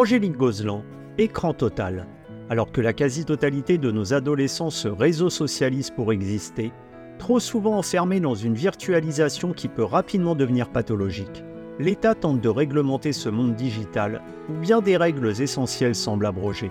Angélique 0.00 0.36
Gozlan, 0.36 0.84
écran 1.18 1.52
total. 1.52 2.06
Alors 2.50 2.70
que 2.70 2.80
la 2.80 2.92
quasi-totalité 2.92 3.78
de 3.78 3.90
nos 3.90 4.14
adolescents 4.14 4.70
se 4.70 4.86
réseau 4.86 5.28
socialise 5.28 5.90
pour 5.90 6.12
exister, 6.12 6.70
trop 7.18 7.40
souvent 7.40 7.76
enfermés 7.76 8.20
dans 8.20 8.36
une 8.36 8.54
virtualisation 8.54 9.52
qui 9.52 9.66
peut 9.66 9.82
rapidement 9.82 10.36
devenir 10.36 10.70
pathologique, 10.70 11.42
l'État 11.80 12.14
tente 12.14 12.40
de 12.40 12.48
réglementer 12.48 13.12
ce 13.12 13.28
monde 13.28 13.56
digital 13.56 14.22
où 14.48 14.52
bien 14.52 14.80
des 14.80 14.96
règles 14.96 15.32
essentielles 15.40 15.96
semblent 15.96 16.26
abrogées. 16.26 16.70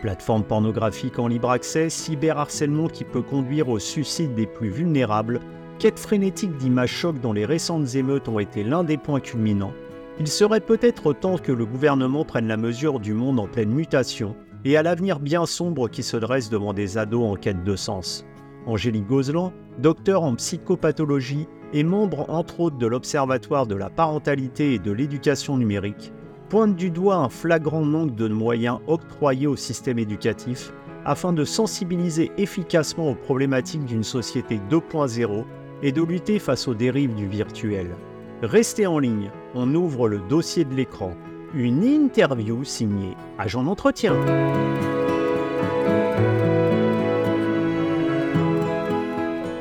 Plateformes 0.00 0.44
pornographiques 0.44 1.18
en 1.18 1.26
libre 1.26 1.50
accès, 1.50 1.90
cyberharcèlement 1.90 2.86
qui 2.86 3.02
peut 3.02 3.22
conduire 3.22 3.70
au 3.70 3.80
suicide 3.80 4.36
des 4.36 4.46
plus 4.46 4.70
vulnérables, 4.70 5.40
quête 5.80 5.98
frénétique 5.98 6.56
d'images 6.56 6.92
chocs 6.92 7.20
dont 7.20 7.32
les 7.32 7.44
récentes 7.44 7.96
émeutes 7.96 8.28
ont 8.28 8.38
été 8.38 8.62
l'un 8.62 8.84
des 8.84 8.98
points 8.98 9.18
culminants, 9.18 9.74
il 10.20 10.26
serait 10.26 10.60
peut-être 10.60 11.12
temps 11.12 11.38
que 11.38 11.52
le 11.52 11.64
gouvernement 11.64 12.24
prenne 12.24 12.48
la 12.48 12.56
mesure 12.56 12.98
du 12.98 13.14
monde 13.14 13.38
en 13.38 13.46
pleine 13.46 13.70
mutation 13.70 14.34
et 14.64 14.76
à 14.76 14.82
l'avenir 14.82 15.20
bien 15.20 15.46
sombre 15.46 15.88
qui 15.88 16.02
se 16.02 16.16
dresse 16.16 16.50
devant 16.50 16.72
des 16.72 16.98
ados 16.98 17.24
en 17.24 17.36
quête 17.36 17.62
de 17.62 17.76
sens. 17.76 18.24
Angélique 18.66 19.06
Gozlan, 19.06 19.52
docteur 19.78 20.24
en 20.24 20.34
psychopathologie 20.34 21.46
et 21.72 21.84
membre 21.84 22.28
entre 22.28 22.60
autres 22.60 22.78
de 22.78 22.86
l'Observatoire 22.86 23.66
de 23.66 23.76
la 23.76 23.90
parentalité 23.90 24.74
et 24.74 24.78
de 24.80 24.90
l'éducation 24.90 25.56
numérique, 25.56 26.12
pointe 26.48 26.74
du 26.74 26.90
doigt 26.90 27.16
un 27.16 27.28
flagrant 27.28 27.84
manque 27.84 28.16
de 28.16 28.26
moyens 28.26 28.80
octroyés 28.88 29.46
au 29.46 29.56
système 29.56 29.98
éducatif 29.98 30.72
afin 31.04 31.32
de 31.32 31.44
sensibiliser 31.44 32.32
efficacement 32.38 33.10
aux 33.10 33.14
problématiques 33.14 33.84
d'une 33.84 34.02
société 34.02 34.60
2.0 34.68 35.44
et 35.82 35.92
de 35.92 36.02
lutter 36.02 36.40
face 36.40 36.66
aux 36.66 36.74
dérives 36.74 37.14
du 37.14 37.28
virtuel. 37.28 37.94
Restez 38.42 38.86
en 38.86 39.00
ligne, 39.00 39.32
on 39.56 39.74
ouvre 39.74 40.08
le 40.08 40.20
dossier 40.20 40.64
de 40.64 40.72
l'écran. 40.72 41.12
Une 41.54 41.82
interview 41.82 42.62
signée 42.62 43.16
Agent 43.36 43.64
d'entretien. 43.64 44.14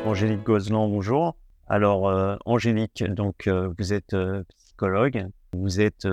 Angélique 0.06 0.44
Gozlan, 0.44 0.90
bonjour. 0.90 1.36
Alors, 1.68 2.08
euh, 2.08 2.36
Angélique, 2.46 3.04
donc, 3.04 3.48
euh, 3.48 3.74
vous 3.80 3.94
êtes 3.94 4.14
euh, 4.14 4.44
psychologue. 4.56 5.26
Vous 5.54 5.82
êtes 5.82 6.08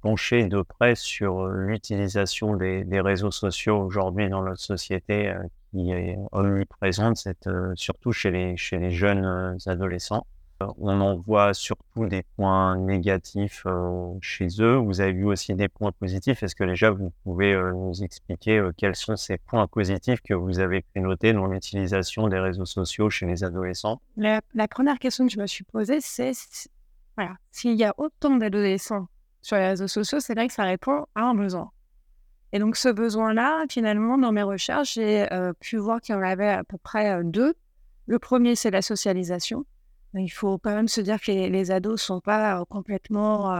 penchée 0.00 0.46
de 0.46 0.62
près 0.62 0.94
sur 0.94 1.46
l'utilisation 1.48 2.54
des, 2.54 3.00
réseaux 3.00 3.32
sociaux 3.32 3.78
aujourd'hui 3.78 4.28
dans 4.28 4.42
notre 4.42 4.60
société 4.60 5.34
qui 5.72 5.90
est 5.90 6.16
omniprésente, 6.30 7.26
surtout 7.74 8.12
chez 8.12 8.30
les 8.30 8.90
jeunes 8.90 9.56
adolescents. 9.66 10.26
On 10.60 11.00
en 11.00 11.16
voit 11.16 11.52
surtout 11.52 12.06
des 12.06 12.22
points 12.36 12.76
négatifs 12.76 13.64
euh, 13.66 14.14
chez 14.20 14.48
eux. 14.60 14.76
Vous 14.76 15.00
avez 15.00 15.12
vu 15.12 15.24
aussi 15.24 15.54
des 15.54 15.68
points 15.68 15.92
positifs. 15.92 16.42
Est-ce 16.42 16.54
que 16.54 16.64
déjà 16.64 16.90
vous 16.90 17.12
pouvez 17.24 17.52
euh, 17.52 17.72
nous 17.72 18.02
expliquer 18.02 18.58
euh, 18.58 18.72
quels 18.76 18.94
sont 18.94 19.16
ces 19.16 19.38
points 19.38 19.66
positifs 19.66 20.20
que 20.22 20.34
vous 20.34 20.60
avez 20.60 20.82
pu 20.82 21.00
noter 21.00 21.32
dans 21.32 21.46
l'utilisation 21.46 22.28
des 22.28 22.38
réseaux 22.38 22.64
sociaux 22.64 23.10
chez 23.10 23.26
les 23.26 23.42
adolescents? 23.42 24.00
La, 24.16 24.40
première 24.68 24.98
question 24.98 25.26
que 25.26 25.32
je 25.32 25.40
me 25.40 25.46
suis 25.46 25.64
posée, 25.64 26.00
c'est 26.00 26.32
s'il 27.52 27.74
y 27.74 27.84
a 27.84 27.94
autant 27.96 28.36
d'adolescents 28.36 29.08
sur 29.42 29.56
les 29.56 29.68
réseaux 29.68 29.88
sociaux, 29.88 30.20
c'est 30.20 30.34
là 30.34 30.46
que 30.46 30.52
ça 30.52 30.64
répond 30.64 31.06
à 31.14 31.22
un 31.22 31.34
besoin. 31.34 31.70
Et 32.52 32.58
donc 32.58 32.76
ce 32.76 32.88
besoin-là, 32.88 33.64
finalement, 33.68 34.16
dans 34.18 34.32
mes 34.32 34.42
recherches, 34.42 34.94
j'ai 34.94 35.28
pu 35.60 35.76
voir 35.76 36.00
qu'il 36.00 36.14
y 36.14 36.18
en 36.18 36.22
avait 36.22 36.48
à 36.48 36.64
peu 36.64 36.78
près 36.78 37.22
deux. 37.24 37.54
Le 38.06 38.18
premier, 38.18 38.54
c'est 38.54 38.70
la 38.70 38.82
socialisation. 38.82 39.64
Il 40.16 40.28
faut 40.28 40.58
quand 40.58 40.74
même 40.74 40.88
se 40.88 41.00
dire 41.00 41.20
que 41.20 41.32
les, 41.32 41.70
ados 41.72 41.92
ne 41.92 41.96
sont 41.96 42.20
pas 42.20 42.64
complètement 42.66 43.52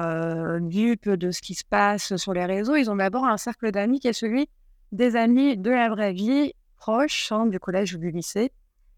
dupes 0.61 1.09
de 1.09 1.31
ce 1.33 1.43
qui 1.43 1.55
se 1.55 1.65
passe 1.65 2.17
sur 2.17 2.33
les 2.33 2.45
réseaux. 2.45 2.77
Ils 2.77 2.91
ont 2.91 2.97
d'abord 2.97 3.25
un 3.25 3.37
cercle 3.37 3.73
d'amis 3.73 3.99
qui 3.99 4.09
est 4.09 4.13
celui 4.13 4.49
des 4.93 5.17
amis 5.17 5.57
de 5.57 5.71
la 5.71 5.89
vraie 5.89 6.13
vie, 6.13 6.53
proches, 6.77 7.33
hein, 7.33 7.47
du 7.47 7.59
collège 7.59 7.95
ou 7.95 7.99
du 7.99 8.11
lycée. 8.11 8.53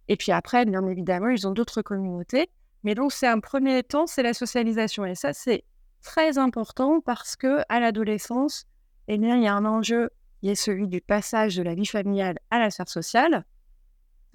Et 0.08 0.16
puis 0.16 0.32
après, 0.32 0.64
bien 0.66 0.86
évidemment, 0.86 1.28
ils 1.28 1.46
ont 1.48 1.52
d'autres 1.52 1.82
communautés. 1.82 2.50
Mais 2.84 2.94
donc, 2.94 3.12
c'est 3.12 3.26
un 3.26 3.40
premier 3.40 3.82
temps, 3.82 4.06
c'est 4.06 4.22
la 4.22 4.34
socialisation. 4.34 5.04
Et 5.06 5.14
ça, 5.14 5.32
c'est 5.32 5.64
très 6.02 6.38
important 6.38 7.00
parce 7.00 7.36
que 7.36 7.62
à 7.68 7.80
l'adolescence, 7.80 8.66
eh 9.08 9.18
bien, 9.18 9.36
il 9.36 9.42
y 9.42 9.48
a 9.48 9.54
un 9.54 9.64
enjeu 9.64 10.10
qui 10.40 10.50
est 10.50 10.54
celui 10.54 10.86
du 10.86 11.00
passage 11.00 11.56
de 11.56 11.62
la 11.62 11.74
vie 11.74 11.86
familiale 11.86 12.38
à 12.50 12.58
la 12.58 12.70
sphère 12.70 12.88
sociale. 12.88 13.44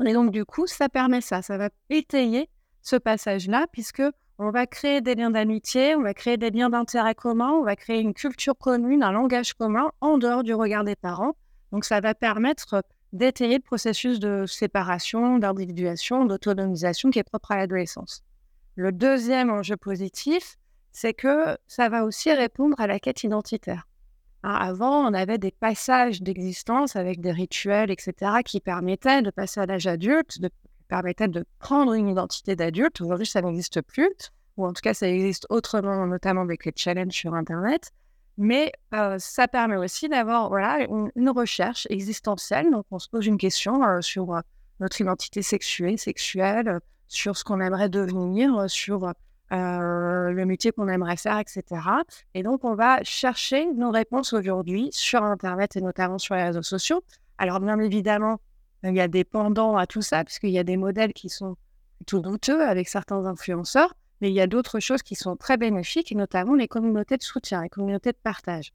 Et 0.05 0.13
donc, 0.13 0.31
du 0.31 0.43
coup, 0.43 0.65
ça 0.65 0.89
permet 0.89 1.21
ça. 1.21 1.41
Ça 1.41 1.57
va 1.57 1.69
étayer 1.89 2.49
ce 2.81 2.95
passage-là, 2.95 3.67
puisque 3.71 4.03
on 4.39 4.49
va 4.49 4.65
créer 4.65 5.01
des 5.01 5.15
liens 5.15 5.29
d'amitié, 5.29 5.95
on 5.95 6.01
va 6.01 6.13
créer 6.13 6.37
des 6.37 6.49
liens 6.49 6.69
d'intérêt 6.69 7.13
commun, 7.13 7.51
on 7.51 7.63
va 7.63 7.75
créer 7.75 7.99
une 7.99 8.13
culture 8.13 8.57
commune, 8.57 9.03
un 9.03 9.11
langage 9.11 9.53
commun 9.53 9.91
en 10.01 10.17
dehors 10.17 10.43
du 10.43 10.53
regard 10.53 10.83
des 10.83 10.95
parents. 10.95 11.35
Donc 11.71 11.85
ça 11.85 11.99
va 12.01 12.15
permettre 12.15 12.83
d'étayer 13.13 13.55
le 13.57 13.61
processus 13.61 14.19
de 14.19 14.45
séparation, 14.47 15.37
d'individuation, 15.37 16.25
d'autonomisation 16.25 17.11
qui 17.11 17.19
est 17.19 17.23
propre 17.23 17.51
à 17.51 17.57
l'adolescence. 17.57 18.23
Le 18.75 18.91
deuxième 18.91 19.49
enjeu 19.49 19.77
positif, 19.77 20.57
c'est 20.91 21.13
que 21.13 21.57
ça 21.67 21.89
va 21.89 22.03
aussi 22.03 22.33
répondre 22.33 22.79
à 22.79 22.87
la 22.87 22.99
quête 22.99 23.23
identitaire. 23.23 23.87
Hein, 24.43 24.55
avant, 24.55 25.05
on 25.07 25.13
avait 25.13 25.37
des 25.37 25.51
passages 25.51 26.21
d'existence 26.21 26.95
avec 26.95 27.21
des 27.21 27.31
rituels, 27.31 27.91
etc., 27.91 28.13
qui 28.43 28.59
permettaient 28.59 29.21
de 29.21 29.29
passer 29.29 29.59
à 29.59 29.65
l'âge 29.65 29.87
adulte, 29.87 30.41
de 30.41 30.49
permettait 30.91 31.29
de 31.29 31.45
prendre 31.59 31.93
une 31.93 32.09
identité 32.09 32.57
d'adulte. 32.57 32.99
Aujourd'hui, 32.99 33.25
ça 33.25 33.41
n'existe 33.41 33.81
plus, 33.81 34.11
ou 34.57 34.65
en 34.65 34.73
tout 34.73 34.81
cas, 34.81 34.93
ça 34.93 35.07
existe 35.07 35.47
autrement, 35.49 36.05
notamment 36.05 36.41
avec 36.41 36.65
les 36.65 36.73
challenges 36.75 37.13
sur 37.13 37.33
Internet. 37.33 37.91
Mais 38.37 38.73
euh, 38.93 39.17
ça 39.17 39.47
permet 39.47 39.77
aussi 39.77 40.09
d'avoir 40.09 40.49
voilà, 40.49 40.85
une, 41.15 41.29
recherche 41.29 41.87
existentielle. 41.89 42.69
Donc, 42.71 42.85
on 42.91 42.99
se 42.99 43.07
pose 43.07 43.25
une 43.25 43.37
question 43.37 43.81
euh, 43.85 44.01
sur 44.01 44.35
euh, 44.35 44.41
notre 44.81 44.99
identité 44.99 45.41
sexuée, 45.41 45.95
sexuelle, 45.95 46.81
sur 47.07 47.37
ce 47.37 47.45
qu'on 47.45 47.61
aimerait 47.61 47.89
devenir, 47.89 48.69
sur 48.69 49.13
le 49.51 50.43
métier 50.45 50.71
qu'on 50.71 50.87
aimerait 50.89 51.17
faire, 51.17 51.39
etc. 51.39 51.63
Et 52.33 52.43
donc, 52.43 52.65
on 52.65 52.75
va 52.75 53.01
chercher 53.03 53.65
nos 53.73 53.91
réponses 53.91 54.33
aujourd'hui 54.33 54.89
sur 54.91 55.23
Internet 55.23 55.77
et 55.77 55.81
notamment 55.81 56.17
sur 56.17 56.35
les 56.35 56.43
réseaux 56.43 56.61
sociaux. 56.63 57.01
Alors, 57.37 57.59
bien 57.59 57.79
évidemment, 57.79 58.39
il 58.83 58.95
y 58.95 59.01
a 59.01 59.07
des 59.07 59.23
pendants 59.23 59.77
à 59.77 59.85
tout 59.85 60.01
ça, 60.01 60.23
puisqu'il 60.23 60.49
y 60.49 60.59
a 60.59 60.63
des 60.63 60.77
modèles 60.77 61.13
qui 61.13 61.29
sont 61.29 61.55
plutôt 61.97 62.19
douteux 62.19 62.61
avec 62.63 62.89
certains 62.89 63.25
influenceurs, 63.25 63.93
mais 64.21 64.29
il 64.29 64.33
y 64.33 64.41
a 64.41 64.47
d'autres 64.47 64.79
choses 64.79 65.03
qui 65.03 65.15
sont 65.15 65.35
très 65.35 65.57
bénéfiques, 65.57 66.11
et 66.11 66.15
notamment 66.15 66.55
les 66.55 66.67
communautés 66.67 67.17
de 67.17 67.23
soutien, 67.23 67.61
les 67.61 67.69
communautés 67.69 68.11
de 68.11 68.17
partage. 68.21 68.73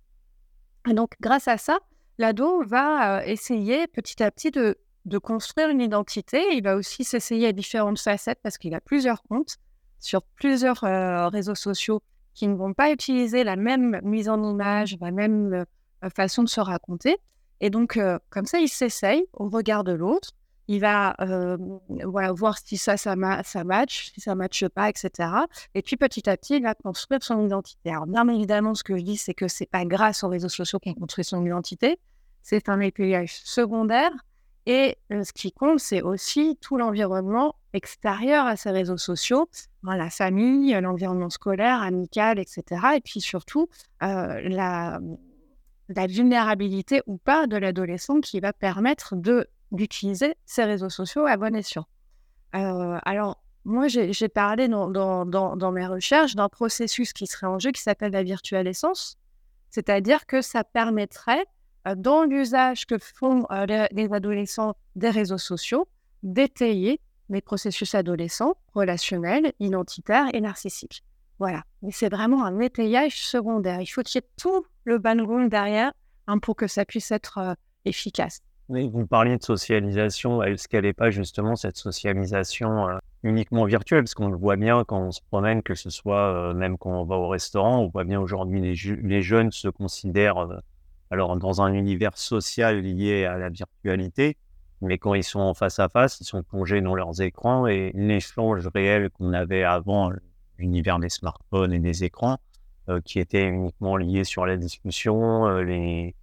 Et 0.89 0.95
donc, 0.95 1.15
grâce 1.21 1.49
à 1.49 1.59
ça, 1.59 1.79
l'ado 2.19 2.63
va 2.65 3.19
euh, 3.19 3.23
essayer 3.25 3.87
petit 3.87 4.23
à 4.23 4.31
petit 4.31 4.51
de, 4.51 4.77
construire 5.23 5.69
une 5.69 5.81
identité. 5.81 6.43
Il 6.53 6.63
va 6.63 6.77
aussi 6.77 7.05
s'essayer 7.05 7.49
à 7.49 7.53
différentes 7.53 7.99
facettes 7.99 8.41
parce 8.43 8.59
qu'il 8.59 8.75
a 8.75 8.81
plusieurs 8.81 9.23
comptes 9.23 9.57
sur 9.99 10.23
plusieurs 10.23 10.85
euh, 10.85 11.29
réseaux 11.29 11.55
sociaux 11.55 12.03
qui 12.35 12.49
ne 12.49 12.55
vont 12.55 12.75
pas 12.75 12.93
utiliser 12.93 13.45
la 13.45 13.57
même 13.57 14.01
mise 14.03 14.29
en 14.29 14.43
image, 14.43 14.97
la 15.01 15.11
même 15.11 15.65
euh, 16.05 16.11
façon 16.15 16.43
de 16.43 16.49
se 16.49 16.61
raconter. 16.61 17.17
Et 17.61 17.71
donc, 17.71 17.97
euh, 17.97 18.19
comme 18.31 18.47
ça, 18.47 18.59
il 18.59 18.69
s'essaye 18.69 19.25
au 19.33 19.49
regard 19.49 19.85
de 19.85 19.93
l'autre. 19.93 20.31
Il 20.69 20.81
va 20.81 21.15
euh, 21.21 21.57
voilà, 22.05 22.33
voir 22.33 22.59
si 22.59 22.77
ça, 22.77 22.97
ça, 22.97 23.15
ça 23.45 23.65
match, 23.65 24.11
si 24.13 24.21
ça 24.21 24.33
ne 24.33 24.39
matche 24.39 24.67
pas, 24.67 24.89
etc. 24.89 25.31
Et 25.75 25.83
puis, 25.83 25.97
petit 25.97 26.29
à 26.29 26.37
petit, 26.37 26.57
il 26.57 26.63
va 26.63 26.75
construire 26.75 27.23
son 27.23 27.45
identité. 27.45 27.91
Alors, 27.91 28.07
bien 28.07 28.27
évidemment, 28.29 28.75
ce 28.75 28.83
que 28.83 28.97
je 28.97 29.03
dis, 29.03 29.17
c'est 29.17 29.35
que 29.35 29.47
ce 29.47 29.63
n'est 29.63 29.69
pas 29.69 29.85
grâce 29.85 30.25
aux 30.25 30.29
réseaux 30.29 30.49
sociaux 30.49 30.81
qu'on 30.81 30.95
construit 30.95 31.25
son 31.25 31.45
identité. 31.47 32.01
C'est 32.43 32.69
un 32.69 32.81
étayage 32.81 33.41
secondaire. 33.45 34.11
Et 34.69 34.99
euh, 35.13 35.23
ce 35.23 35.33
qui 35.33 35.53
compte, 35.53 35.79
c'est 35.79 36.03
aussi 36.03 36.59
tout 36.61 36.77
l'environnement 36.77 37.55
extérieur 37.73 38.47
à 38.47 38.57
ces 38.57 38.73
réseaux 38.73 38.97
sociaux, 38.97 39.49
hein, 39.85 39.97
la 39.97 40.11
famille, 40.11 40.73
l'environnement 40.81 41.31
scolaire, 41.31 41.83
amical, 41.83 42.41
etc. 42.41 42.65
Et 42.97 43.01
puis 43.01 43.21
surtout, 43.21 43.69
la, 44.01 44.99
la 45.89 46.07
vulnérabilité 46.07 47.03
ou 47.07 47.17
pas 47.17 47.47
de 47.47 47.57
l'adolescent 47.57 48.21
qui 48.21 48.41
va 48.41 48.53
permettre 48.53 49.17
de 49.17 49.49
d'utiliser 49.73 50.37
ces 50.45 50.65
réseaux 50.65 50.91
sociaux 50.91 51.27
à 51.27 51.37
bon 51.37 51.55
escient. 51.55 51.87
Euh, 52.55 52.99
alors, 53.05 53.43
moi, 53.65 53.89
j'ai 53.89 54.29
parlé 54.29 54.69
dans, 54.69 55.73
mes 55.73 55.87
recherches 55.87 56.37
d'un 56.37 56.49
processus 56.49 57.13
qui 57.13 57.27
serait 57.27 57.49
en 57.49 57.59
jeu 57.59 57.73
qui 57.73 57.83
s'appelle 57.83 58.13
la 58.13 58.23
virtuelle 58.23 58.69
essence, 58.69 59.19
c'est-à-dire 59.71 60.27
que 60.27 60.41
ça 60.41 60.63
permettrait, 60.63 61.45
euh, 61.89 61.97
dans 61.97 62.23
l'usage 62.23 62.87
que 62.87 62.97
font 62.99 63.47
euh, 63.51 63.67
les, 63.67 63.89
les, 63.91 64.13
adolescents 64.13 64.77
des 64.95 65.11
réseaux 65.11 65.39
sociaux, 65.39 65.89
d'étayer 66.23 67.01
les 67.29 67.41
processus 67.41 67.97
adolescents, 67.97 68.57
relationnels, 68.73 69.53
identitaires 69.59 70.29
et 70.33 70.41
narcissiques. 70.41 71.03
Voilà. 71.39 71.63
Mais 71.83 71.91
c'est 71.93 72.09
vraiment 72.09 72.45
un 72.45 72.61
étayage 72.61 73.21
secondaire. 73.21 73.81
Il 73.81 73.87
faut 73.87 74.03
qu'il 74.03 74.21
y 74.21 74.25
ait 74.25 74.29
tout 74.37 74.67
le 74.85 74.99
background 74.99 75.51
derrière 75.51 75.93
hein, 76.27 76.39
pour 76.39 76.57
que 76.57 76.67
ça 76.67 76.85
puisse 76.85 77.11
être 77.11 77.39
euh, 77.39 77.55
efficace. 77.85 78.41
Vous 78.69 79.07
parliez 79.07 79.37
de 79.37 79.43
socialisation. 79.45 80.43
Est-ce 80.43 80.67
qu'elle 80.67 80.85
n'est 80.85 80.93
pas 80.93 81.11
justement 81.11 81.55
cette 81.55 81.77
socialisation 81.77 82.89
euh, 82.89 82.99
uniquement 83.23 83.65
virtuelle? 83.65 84.03
Parce 84.03 84.15
qu'on 84.15 84.29
le 84.29 84.37
voit 84.37 84.57
bien 84.57 84.83
quand 84.85 85.01
on 85.01 85.13
se 85.13 85.21
promène, 85.31 85.63
que 85.63 85.77
ce 85.77 85.91
soit 85.91 86.33
euh, 86.33 86.55
même 86.55 86.77
quand 86.77 86.91
on 86.91 87.05
va 87.05 87.17
au 87.17 87.29
restaurant, 87.29 87.81
on 87.83 87.89
voit 87.89 88.05
bien 88.05 88.21
aujourd'hui 88.21 88.61
les, 88.61 88.75
les, 89.03 89.23
jeunes 89.23 89.53
se 89.53 89.69
considèrent 89.69 90.49
alors 91.13 91.37
dans 91.37 91.63
un 91.63 91.73
univers 91.75 92.19
social 92.19 92.81
lié 92.81 93.25
à 93.25 93.39
la 93.39 93.49
virtualité, 93.51 94.37
mais 94.81 94.99
quand 94.99 95.15
ils 95.15 95.23
sont 95.23 95.55
face 95.55 95.79
à 95.79 95.89
face, 95.89 96.21
ils 96.21 96.25
sont 96.25 96.43
plongés 96.43 96.81
dans 96.81 96.97
leurs 96.97 97.21
écrans 97.21 97.69
et 97.69 97.93
l'échange 97.95 98.67
réel 98.75 99.11
qu'on 99.11 99.33
avait 99.33 99.63
avant 99.63 100.11
l'univers 100.59 100.99
des 100.99 101.09
smartphones 101.09 101.73
et 101.73 101.79
des 101.79 102.05
écrans, 102.05 102.39
euh, 102.89 103.01
qui 103.01 103.19
était 103.19 103.45
uniquement 103.45 103.97
lié 103.97 104.23
sur 104.23 104.47
la 104.47 104.57
discussion, 104.57 105.49
euh, 105.49 105.63
les, 105.63 106.15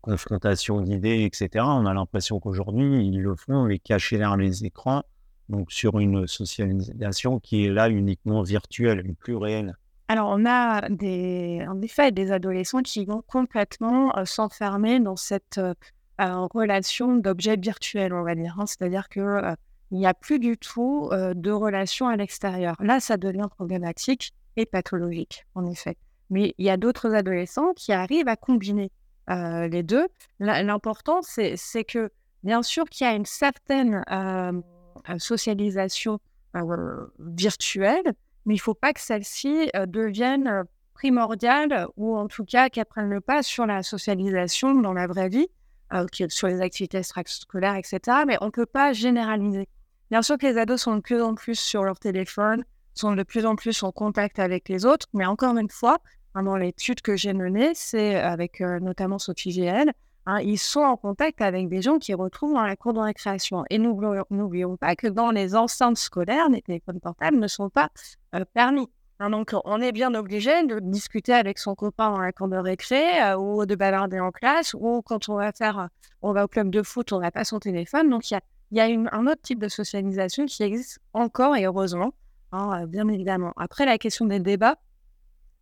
confrontations 0.00 0.80
d'idées, 0.80 1.24
etc. 1.24 1.64
On 1.66 1.86
a 1.86 1.92
l'impression 1.92 2.38
qu'aujourd'hui, 2.38 3.08
ils 3.08 3.20
le 3.20 3.34
font, 3.34 3.64
mais 3.64 3.80
cachés 3.80 4.18
derrière 4.18 4.36
les 4.36 4.64
écrans, 4.64 5.02
donc 5.48 5.72
sur 5.72 5.98
une 5.98 6.28
socialisation 6.28 7.40
qui 7.40 7.66
est 7.66 7.70
là 7.70 7.88
uniquement 7.90 8.42
virtuelle, 8.42 9.02
mais 9.04 9.14
plus 9.14 9.34
réelle. 9.34 9.76
Alors, 10.06 10.28
on 10.28 10.46
a 10.46 10.86
en 10.86 11.82
effet 11.82 12.12
des 12.12 12.30
adolescents 12.30 12.82
qui 12.82 13.04
vont 13.04 13.22
complètement 13.26 14.16
euh, 14.16 14.24
s'enfermer 14.24 15.00
dans 15.00 15.16
cette 15.16 15.60
relation 16.18 17.16
d'objet 17.16 17.56
virtuel, 17.56 18.12
on 18.12 18.22
va 18.22 18.36
dire. 18.36 18.54
Hein. 18.60 18.66
C'est-à-dire 18.66 19.08
que 19.08 19.56
il 19.94 19.98
n'y 19.98 20.06
a 20.06 20.12
plus 20.12 20.40
du 20.40 20.58
tout 20.58 21.08
de 21.12 21.50
relation 21.52 22.08
à 22.08 22.16
l'extérieur. 22.16 22.74
Là, 22.80 22.98
ça 22.98 23.16
devient 23.16 23.46
problématique 23.48 24.32
et 24.56 24.66
pathologique, 24.66 25.46
en 25.54 25.64
effet. 25.66 25.96
Mais 26.30 26.52
il 26.58 26.66
y 26.66 26.70
a 26.70 26.76
d'autres 26.76 27.14
adolescents 27.14 27.72
qui 27.74 27.92
arrivent 27.92 28.26
à 28.26 28.34
combiner 28.34 28.90
les 29.28 29.84
deux. 29.84 30.08
L'important, 30.40 31.20
c'est 31.22 31.84
que, 31.84 32.10
bien 32.42 32.64
sûr, 32.64 32.86
qu'il 32.86 33.06
y 33.06 33.10
a 33.10 33.14
une 33.14 33.24
certaine 33.24 34.02
socialisation 35.18 36.18
virtuelle, 37.20 38.14
mais 38.46 38.54
il 38.54 38.58
ne 38.58 38.62
faut 38.62 38.74
pas 38.74 38.92
que 38.92 39.00
celle-ci 39.00 39.70
devienne 39.86 40.64
primordiale 40.94 41.86
ou 41.96 42.16
en 42.16 42.26
tout 42.26 42.44
cas 42.44 42.68
qu'elle 42.68 42.84
prenne 42.86 43.10
le 43.10 43.20
pas 43.20 43.44
sur 43.44 43.64
la 43.64 43.84
socialisation 43.84 44.74
dans 44.74 44.92
la 44.92 45.06
vraie 45.06 45.28
vie, 45.28 45.46
sur 46.30 46.48
les 46.48 46.60
activités 46.60 46.98
extrascolaires, 46.98 47.76
etc. 47.76 48.00
Mais 48.26 48.38
on 48.40 48.46
ne 48.46 48.50
peut 48.50 48.66
pas 48.66 48.92
généraliser. 48.92 49.68
Bien 50.14 50.22
sûr 50.22 50.38
que 50.38 50.46
les 50.46 50.58
ados 50.58 50.80
sont 50.80 50.94
de 50.94 51.00
plus 51.00 51.20
en 51.20 51.34
plus 51.34 51.58
sur 51.58 51.82
leur 51.82 51.98
téléphone, 51.98 52.64
sont 52.94 53.16
de 53.16 53.24
plus 53.24 53.44
en 53.46 53.56
plus 53.56 53.82
en 53.82 53.90
contact 53.90 54.38
avec 54.38 54.68
les 54.68 54.86
autres, 54.86 55.08
mais 55.12 55.26
encore 55.26 55.58
une 55.58 55.68
fois, 55.68 55.98
dans 56.36 56.54
l'étude 56.54 57.00
que 57.00 57.16
j'ai 57.16 57.32
menée, 57.32 57.72
c'est 57.74 58.14
avec 58.14 58.60
euh, 58.60 58.78
notamment 58.78 59.18
Sophie 59.18 59.50
GL, 59.50 59.90
hein, 60.26 60.40
ils 60.40 60.56
sont 60.56 60.82
en 60.82 60.96
contact 60.96 61.40
avec 61.40 61.68
des 61.68 61.82
gens 61.82 61.98
qu'ils 61.98 62.14
retrouvent 62.14 62.54
dans 62.54 62.62
la 62.62 62.76
cour 62.76 62.92
de 62.92 63.00
récréation. 63.00 63.64
Et 63.70 63.78
n'oublions 63.78 64.76
pas 64.76 64.94
que 64.94 65.08
dans 65.08 65.32
les 65.32 65.56
enceintes 65.56 65.98
scolaires, 65.98 66.48
les 66.48 66.62
téléphones 66.62 67.00
portables 67.00 67.40
ne 67.40 67.48
sont 67.48 67.68
pas 67.68 67.90
euh, 68.36 68.44
permis. 68.54 68.88
Hein, 69.18 69.30
donc, 69.30 69.52
on 69.64 69.80
est 69.80 69.90
bien 69.90 70.14
obligé 70.14 70.64
de 70.64 70.78
discuter 70.78 71.32
avec 71.32 71.58
son 71.58 71.74
copain 71.74 72.12
dans 72.12 72.20
la 72.20 72.30
cour 72.30 72.46
de 72.46 72.56
récré 72.56 73.20
euh, 73.20 73.36
ou 73.36 73.66
de 73.66 73.74
bavarder 73.74 74.20
en 74.20 74.30
classe 74.30 74.74
ou 74.74 75.02
quand 75.02 75.28
on 75.28 75.34
va 75.34 75.50
faire, 75.50 75.88
on 76.22 76.32
va 76.32 76.44
au 76.44 76.48
club 76.48 76.70
de 76.70 76.84
foot, 76.84 77.12
on 77.12 77.18
n'a 77.18 77.32
pas 77.32 77.42
son 77.42 77.58
téléphone. 77.58 78.10
Donc, 78.10 78.30
il 78.30 78.34
y 78.34 78.36
a, 78.36 78.40
un 78.72 79.26
autre 79.26 79.42
type 79.42 79.58
de 79.58 79.68
socialisation 79.68 80.46
qui 80.46 80.62
existe 80.62 81.00
encore 81.12 81.56
et 81.56 81.64
heureusement, 81.64 82.12
hein, 82.52 82.86
bien 82.86 83.08
évidemment. 83.08 83.52
Après, 83.56 83.86
la 83.86 83.98
question 83.98 84.26
des 84.26 84.40
débats, 84.40 84.78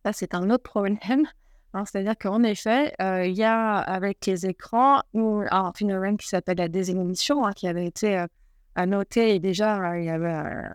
ça, 0.05 0.13
c'est 0.13 0.35
un 0.35 0.49
autre 0.49 0.63
problème. 0.63 1.25
Hein, 1.75 1.85
c'est-à-dire 1.85 2.15
qu'en 2.19 2.43
effet, 2.43 2.93
euh, 3.01 3.25
il 3.25 3.35
y 3.35 3.43
a 3.43 3.77
avec 3.77 4.25
les 4.27 4.45
écrans 4.45 5.01
un 5.15 5.71
phénomène 5.73 6.17
qui 6.17 6.27
s'appelle 6.27 6.57
la 6.57 6.67
désinhibition, 6.67 7.45
hein, 7.45 7.53
qui 7.53 7.67
avait 7.67 7.87
été 7.87 8.25
euh, 8.77 8.85
noté 8.85 9.39
déjà 9.39 9.91
euh, 9.91 9.99
il 9.99 10.05
y 10.05 10.09
avait 10.09 10.69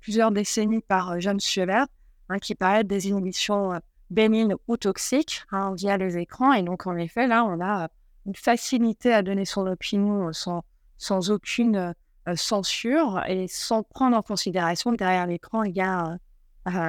plusieurs 0.00 0.30
décennies 0.30 0.82
par 0.82 1.18
John 1.20 1.40
Schuller, 1.40 1.84
qui 2.42 2.54
parlait 2.54 2.82
de 2.82 2.88
désinhibition 2.88 3.80
bénigne 4.10 4.54
ou 4.68 4.76
toxique 4.76 5.42
via 5.74 5.96
les 5.96 6.18
écrans. 6.18 6.52
Et 6.52 6.62
donc, 6.62 6.86
en 6.86 6.96
effet, 6.96 7.26
là, 7.26 7.44
on 7.44 7.60
a 7.60 7.88
une 8.26 8.34
facilité 8.34 9.14
à 9.14 9.22
donner 9.22 9.44
son 9.44 9.66
opinion 9.66 10.32
sans, 10.32 10.62
sans 10.98 11.30
aucune 11.30 11.94
censure 12.34 13.22
et 13.28 13.46
sans 13.48 13.82
prendre 13.82 14.16
en 14.16 14.22
considération 14.22 14.90
que 14.90 14.96
derrière 14.96 15.26
l'écran, 15.26 15.62
il 15.62 15.76
y 15.76 15.80
a 15.80 16.18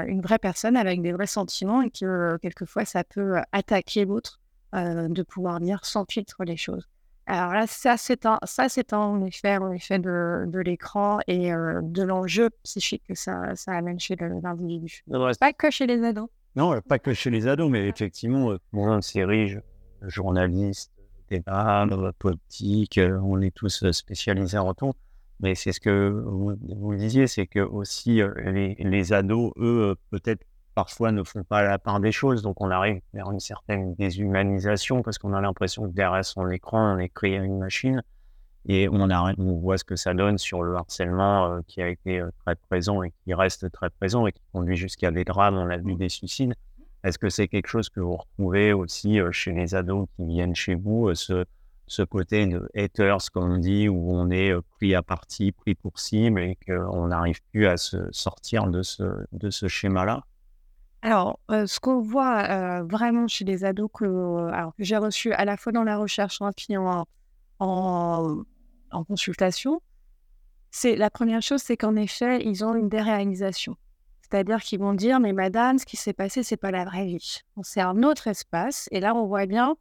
une 0.08 0.22
vraie 0.22 0.40
personne 0.40 0.76
avec 0.76 1.02
des 1.02 1.12
vrais 1.12 1.28
sentiments 1.28 1.82
et 1.82 1.90
que 1.90 2.06
euh, 2.06 2.38
quelquefois 2.42 2.86
ça 2.86 3.04
peut 3.04 3.38
euh, 3.38 3.42
attaquer 3.52 4.06
l'autre 4.06 4.40
euh, 4.76 5.08
de 5.08 5.24
pouvoir 5.24 5.60
dire 5.60 5.86
sans 5.86 6.06
filtre 6.10 6.44
les 6.44 6.58
choses. 6.58 6.88
Alors 7.28 7.54
là, 7.54 7.68
ça 7.68 7.98
c'est 7.98 8.26
un, 8.26 8.40
ça 8.46 8.70
c'est 8.70 8.94
en 8.94 9.24
effet, 9.26 9.58
en 9.58 9.72
effet 9.72 10.00
de, 10.00 10.46
de 10.48 10.60
l'écran 10.60 11.20
et 11.28 11.52
de 11.52 12.02
l'enjeu 12.02 12.50
psychique 12.64 13.04
que 13.06 13.16
ça, 13.16 13.54
ça 13.56 13.74
amène 13.74 14.00
chez 14.00 14.16
l'individu. 14.16 15.04
Pas 15.38 15.52
que 15.52 15.70
chez 15.70 15.88
les 15.88 16.04
ados. 16.06 16.30
Non, 16.56 16.80
pas 16.80 17.00
que 17.00 17.14
chez 17.14 17.30
les 17.30 17.46
ados, 17.46 17.70
mais 17.70 17.90
effectivement, 17.90 18.58
une 18.72 19.02
série, 19.02 19.58
journaliste, 20.04 20.94
débat, 21.30 21.88
politique, 22.20 23.00
on 23.24 23.42
est 23.42 23.56
tous 23.56 23.90
spécialisés 23.92 24.58
en 24.58 24.74
tout. 24.74 24.94
Mais 25.40 25.54
c'est 25.54 25.72
ce 25.72 25.80
que 25.80 26.10
vous, 26.10 26.56
vous 26.62 26.96
disiez, 26.96 27.28
c'est 27.28 27.46
que 27.46 27.60
aussi 27.60 28.22
euh, 28.22 28.34
les, 28.52 28.76
les, 28.80 29.14
ados, 29.14 29.52
eux, 29.58 29.92
euh, 29.92 29.96
peut-être 30.10 30.44
parfois 30.74 31.12
ne 31.12 31.24
font 31.24 31.44
pas 31.44 31.62
la 31.62 31.78
part 31.78 32.00
des 32.00 32.12
choses. 32.12 32.42
Donc 32.42 32.60
on 32.60 32.72
arrive 32.72 33.02
vers 33.14 33.32
une 33.32 33.40
certaine 33.40 33.94
déshumanisation 33.96 35.04
parce 35.04 35.20
qu'on 35.20 35.34
a 35.34 35.42
l'impression 35.42 35.88
que 35.88 35.94
derrière 35.94 36.26
son 36.26 36.50
écran, 36.50 36.96
on 36.96 37.00
est 37.00 37.10
créé 37.10 37.38
à 37.38 37.44
une 37.44 37.60
machine. 37.60 38.02
Et 38.70 38.90
on, 38.90 39.10
a, 39.10 39.34
on 39.38 39.60
voit 39.60 39.78
ce 39.78 39.84
que 39.84 39.96
ça 39.96 40.14
donne 40.14 40.38
sur 40.38 40.64
le 40.64 40.76
harcèlement 40.76 41.52
euh, 41.54 41.62
qui 41.68 41.82
a 41.82 41.88
été 41.88 42.22
très 42.46 42.56
présent 42.56 43.04
et 43.04 43.14
qui 43.24 43.34
reste 43.34 43.72
très 43.72 43.90
présent 43.92 44.26
et 44.28 44.32
qui 44.32 44.42
conduit 44.52 44.76
jusqu'à 44.76 45.12
des 45.12 45.24
drames, 45.24 45.56
on 45.58 45.70
a 45.70 45.78
vu 45.78 45.96
des 45.96 46.10
suicides. 46.10 46.56
Est-ce 47.04 47.18
que 47.18 47.30
c'est 47.30 47.48
quelque 47.48 47.68
chose 47.68 47.90
que 47.90 48.00
vous 48.00 48.16
retrouvez 48.16 48.74
aussi 48.74 49.20
chez 49.32 49.52
les 49.52 49.76
ados 49.76 50.08
qui 50.16 50.26
viennent 50.26 50.56
chez 50.56 50.76
vous, 50.76 51.14
ce, 51.16 51.46
ce 51.88 52.02
côté 52.02 52.46
de 52.46 52.70
haters, 52.76 53.32
comme 53.34 53.54
on 53.54 53.58
dit, 53.58 53.88
où 53.90 54.14
on 54.14 54.30
est 54.30 54.52
euh, 54.52 54.62
pris 54.76 54.94
à 54.94 55.02
partie, 55.02 55.54
pris 55.54 55.74
pour 55.74 56.00
cible 56.00 56.40
et 56.42 56.58
qu'on 56.68 57.08
n'arrive 57.08 57.40
plus 57.52 57.66
à 57.66 57.78
se 57.78 58.12
sortir 58.12 58.68
de 58.68 58.84
ce, 58.84 59.68
schéma-là? 59.68 60.24
Alors, 61.02 61.40
euh, 61.52 61.66
ce 61.66 61.80
qu'on 61.80 62.02
voit 62.02 62.44
euh, 62.44 62.84
vraiment 62.84 63.28
chez 63.28 63.46
les 63.46 63.64
ados 63.64 63.90
que, 63.94 64.52
j'ai 64.80 64.98
reçu 64.98 65.32
à 65.32 65.46
la 65.46 65.56
fois 65.56 65.72
dans 65.72 65.84
la 65.84 65.98
recherche 65.98 66.40
et 66.70 66.78
en, 66.78 67.06
en, 67.60 68.44
en 68.92 69.04
consultation, 69.06 69.82
c'est 70.72 70.96
la 70.98 71.10
première 71.10 71.42
chose, 71.42 71.62
c'est 71.62 71.78
qu'en 71.78 71.96
effet, 71.96 72.44
ils 72.44 72.66
ont 72.66 72.76
une 72.76 72.90
déréalisation. 72.90 73.78
C'est-à-dire 74.30 74.60
qu'ils 74.60 74.80
vont 74.80 74.94
dire, 74.94 75.20
mais 75.20 75.32
madame, 75.32 75.78
ce 75.78 75.86
qui 75.86 75.96
s'est 75.96 76.14
passé, 76.14 76.44
c'est 76.44 76.58
pas 76.58 76.72
la 76.72 76.84
vraie 76.84 77.06
vie. 77.06 77.40
C'est 77.64 77.82
un 77.82 78.04
autre 78.04 78.28
espace. 78.28 78.90
Et 78.92 79.00
là, 79.00 79.16
on 79.16 79.26
voit 79.26 79.46
bien 79.46 79.76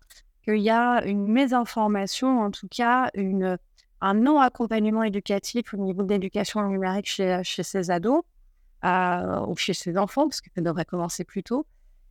qu'il 0.45 0.59
y 0.59 0.71
a 0.71 1.05
une 1.05 1.27
mésinformation, 1.27 2.41
en 2.41 2.51
tout 2.53 2.69
cas 2.69 3.11
une, 3.15 3.59
un 4.01 4.15
non-accompagnement 4.15 5.03
éducatif 5.03 5.75
au 5.75 5.79
niveau 5.79 6.03
de 6.03 6.13
l'éducation 6.13 6.63
numérique 6.69 7.07
chez, 7.07 7.41
chez 7.43 7.65
ces 7.65 7.91
ados 7.91 8.23
euh, 8.85 9.47
ou 9.47 9.57
chez 9.57 9.75
ces 9.75 9.99
enfants, 9.99 10.29
parce 10.29 10.41
que 10.41 10.51
ça 10.55 10.61
devrait 10.61 10.85
commencer 10.85 11.25
plus 11.25 11.43
tôt. 11.43 11.67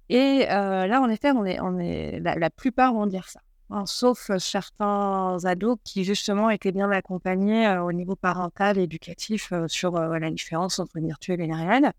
Et 0.10 0.46
euh, 0.50 0.88
là, 0.88 1.02
en 1.02 1.10
effet, 1.10 1.32
on 1.32 1.46
est, 1.46 1.60
on 1.62 1.80
est, 1.80 2.20
la, 2.20 2.50
plupart 2.50 2.94
vont 2.94 3.08
dire 3.08 3.30
ça, 3.30 3.40
hein, 3.70 3.86
sauf 3.86 4.30
certains 4.38 5.38
ados 5.46 5.78
qui, 5.86 6.04
justement, 6.04 6.50
étaient 6.50 6.74
bien 6.74 6.92
accompagnés 6.92 7.68
euh, 7.68 7.84
au 7.84 7.94
niveau 7.94 8.16
parental 8.16 8.78
et 8.78 8.84
éducatif 8.84 9.54
sur 9.68 9.94
la 9.94 10.30
différence 10.30 10.80
entre 10.80 11.00
virtuel 11.00 11.40
et 11.40 11.54
réel. 11.54 11.94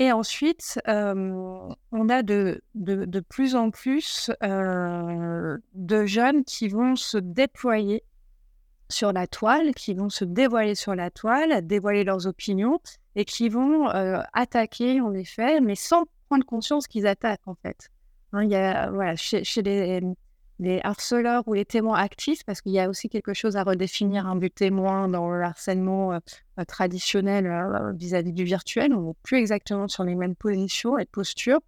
Et 0.00 0.12
ensuite, 0.12 0.80
on 0.86 2.08
a 2.08 2.22
de, 2.22 2.62
de, 2.76 3.20
plus 3.20 3.56
en 3.56 3.70
plus 3.72 4.30
de 4.40 6.06
jeunes 6.06 6.44
qui 6.44 6.68
vont 6.68 6.94
se 6.94 7.18
déployer 7.18 8.04
sur 8.88 9.12
la 9.12 9.26
toile, 9.26 9.74
qui 9.74 9.94
vont 9.94 10.08
se 10.08 10.24
dévoiler 10.24 10.76
sur 10.76 10.94
la 10.94 11.10
toile, 11.10 11.66
dévoiler 11.66 12.04
leurs 12.04 12.28
opinions 12.28 12.78
et 13.16 13.24
qui 13.24 13.48
vont 13.48 13.88
attaquer, 13.88 15.00
en 15.00 15.14
effet, 15.14 15.60
mais 15.60 15.74
sans 15.74 16.04
prendre 16.28 16.46
conscience 16.46 16.86
qu'ils 16.86 17.08
attaquent, 17.08 17.48
en 17.48 17.56
fait. 17.56 17.90
Hein, 18.32 18.44
y 18.44 18.54
a, 18.54 18.90
voilà, 18.90 19.16
chez 19.16 19.62
les, 19.62 20.00
les 20.58 20.80
harceleurs 20.82 21.46
ou 21.46 21.54
les 21.54 21.64
témoins 21.64 21.98
actifs, 21.98 22.44
parce 22.44 22.60
qu'il 22.60 22.72
y 22.72 22.80
a 22.80 22.88
aussi 22.88 23.08
quelque 23.08 23.32
chose 23.32 23.56
à 23.56 23.62
redéfinir 23.62 24.26
un 24.26 24.36
but 24.36 24.54
témoin 24.54 25.08
dans 25.08 25.30
le 25.30 25.42
harcèlement 25.42 26.12
euh, 26.12 26.18
euh, 26.58 26.64
traditionnel 26.64 27.46
euh, 27.46 27.92
vis-à-vis 27.92 28.32
du 28.32 28.44
virtuel. 28.44 28.92
On 28.92 29.02
n'est 29.02 29.14
plus 29.22 29.38
exactement 29.38 29.88
sur 29.88 30.04
les 30.04 30.14
mêmes 30.14 30.34
positions 30.34 30.98
et 30.98 31.06
postures. 31.06 31.60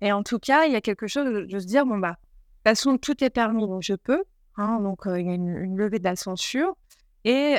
Et 0.00 0.10
en 0.12 0.22
tout 0.24 0.40
cas, 0.40 0.64
il 0.64 0.72
y 0.72 0.76
a 0.76 0.80
quelque 0.80 1.06
chose 1.06 1.46
de, 1.46 1.58
se 1.58 1.66
dire, 1.66 1.86
bon, 1.86 1.98
bah, 1.98 2.10
de 2.10 2.14
toute 2.16 2.64
façon, 2.64 2.98
tout 2.98 3.22
est 3.22 3.30
permis, 3.30 3.66
donc 3.66 3.82
je 3.82 3.94
peux. 3.94 4.24
Hein, 4.56 4.80
donc, 4.80 5.02
il 5.06 5.26
y 5.26 5.30
a 5.30 5.34
une, 5.34 5.76
levée 5.76 6.00
de 6.00 6.04
la 6.04 6.16
censure. 6.16 6.76
Et, 7.24 7.58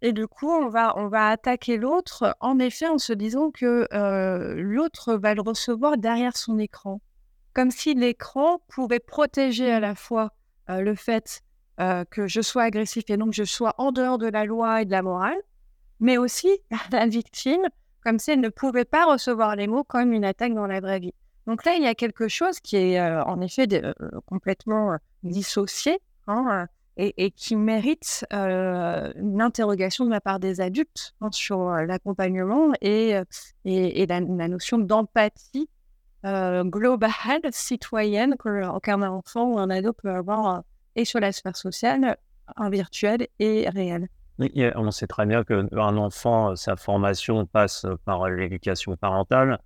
et 0.00 0.12
du 0.12 0.28
coup, 0.28 0.48
on 0.48 0.68
va, 0.68 0.96
on 0.96 1.08
va 1.08 1.26
attaquer 1.30 1.76
l'autre, 1.76 2.36
en 2.38 2.60
effet, 2.60 2.86
en 2.86 2.98
se 2.98 3.12
disant 3.12 3.50
que 3.50 3.88
l'autre 4.60 5.14
va 5.14 5.34
le 5.34 5.42
recevoir 5.42 5.98
derrière 5.98 6.36
son 6.36 6.60
écran 6.60 7.00
comme 7.54 7.70
si 7.70 7.94
l'écran 7.94 8.60
pouvait 8.68 9.00
protéger 9.00 9.70
à 9.70 9.80
la 9.80 9.94
fois 9.94 10.32
euh, 10.70 10.80
le 10.80 10.94
fait 10.94 11.42
euh, 11.80 12.04
que 12.10 12.26
je 12.26 12.40
sois 12.40 12.64
agressif 12.64 13.04
et 13.08 13.16
donc 13.16 13.32
je 13.32 13.44
sois 13.44 13.74
en 13.78 13.92
dehors 13.92 14.18
de 14.18 14.28
la 14.28 14.44
loi 14.44 14.82
et 14.82 14.84
de 14.84 14.90
la 14.90 15.02
morale, 15.02 15.38
mais 16.00 16.18
aussi 16.18 16.48
la 16.92 17.06
victime, 17.06 17.62
comme 18.04 18.18
si 18.18 18.32
elle 18.32 18.40
ne 18.40 18.48
pouvait 18.48 18.84
pas 18.84 19.06
recevoir 19.06 19.56
les 19.56 19.66
mots 19.66 19.84
comme 19.84 20.12
une 20.12 20.24
attaque 20.24 20.54
dans 20.54 20.66
la 20.66 20.80
vraie 20.80 21.00
vie. 21.00 21.14
Donc 21.46 21.64
là, 21.64 21.74
il 21.74 21.82
y 21.82 21.86
a 21.86 21.94
quelque 21.94 22.28
chose 22.28 22.60
qui 22.60 22.76
est 22.76 23.00
en 23.00 23.40
effet 23.40 23.66
complètement 24.26 24.96
dissocié 25.24 25.98
hein, 26.28 26.68
et, 26.96 27.32
qui 27.32 27.56
mérite 27.56 28.24
une 28.30 29.40
interrogation 29.40 30.04
de 30.04 30.10
la 30.10 30.20
part 30.20 30.38
des 30.38 30.60
adultes 30.60 31.14
hein, 31.20 31.30
sur 31.32 31.68
l'accompagnement 31.70 32.70
et, 32.80 33.16
et, 33.64 34.06
la, 34.06 34.20
notion 34.20 34.78
d'empathie 34.78 35.68
globale, 36.24 37.12
citoyenne 37.50 38.36
qu'un 38.82 39.02
enfant 39.02 39.52
ou 39.52 39.58
un 39.58 39.70
ado 39.70 39.92
peut 39.92 40.10
avoir 40.10 40.62
et 40.94 41.04
sur 41.04 41.20
la 41.20 41.32
sphère 41.32 41.56
sociale, 41.56 42.16
en 42.56 42.70
virtuel 42.70 43.26
et 43.38 43.68
réel. 43.68 44.08
on 44.38 44.90
sait 44.90 45.06
très 45.06 45.26
bien 45.26 45.42
qu'un 45.44 45.96
enfant, 45.96 46.54
sa 46.56 46.76
formation 46.76 47.46
passe 47.46 47.86
par 48.04 48.28
l'éducation 48.28 48.96
parentale. 48.96 49.58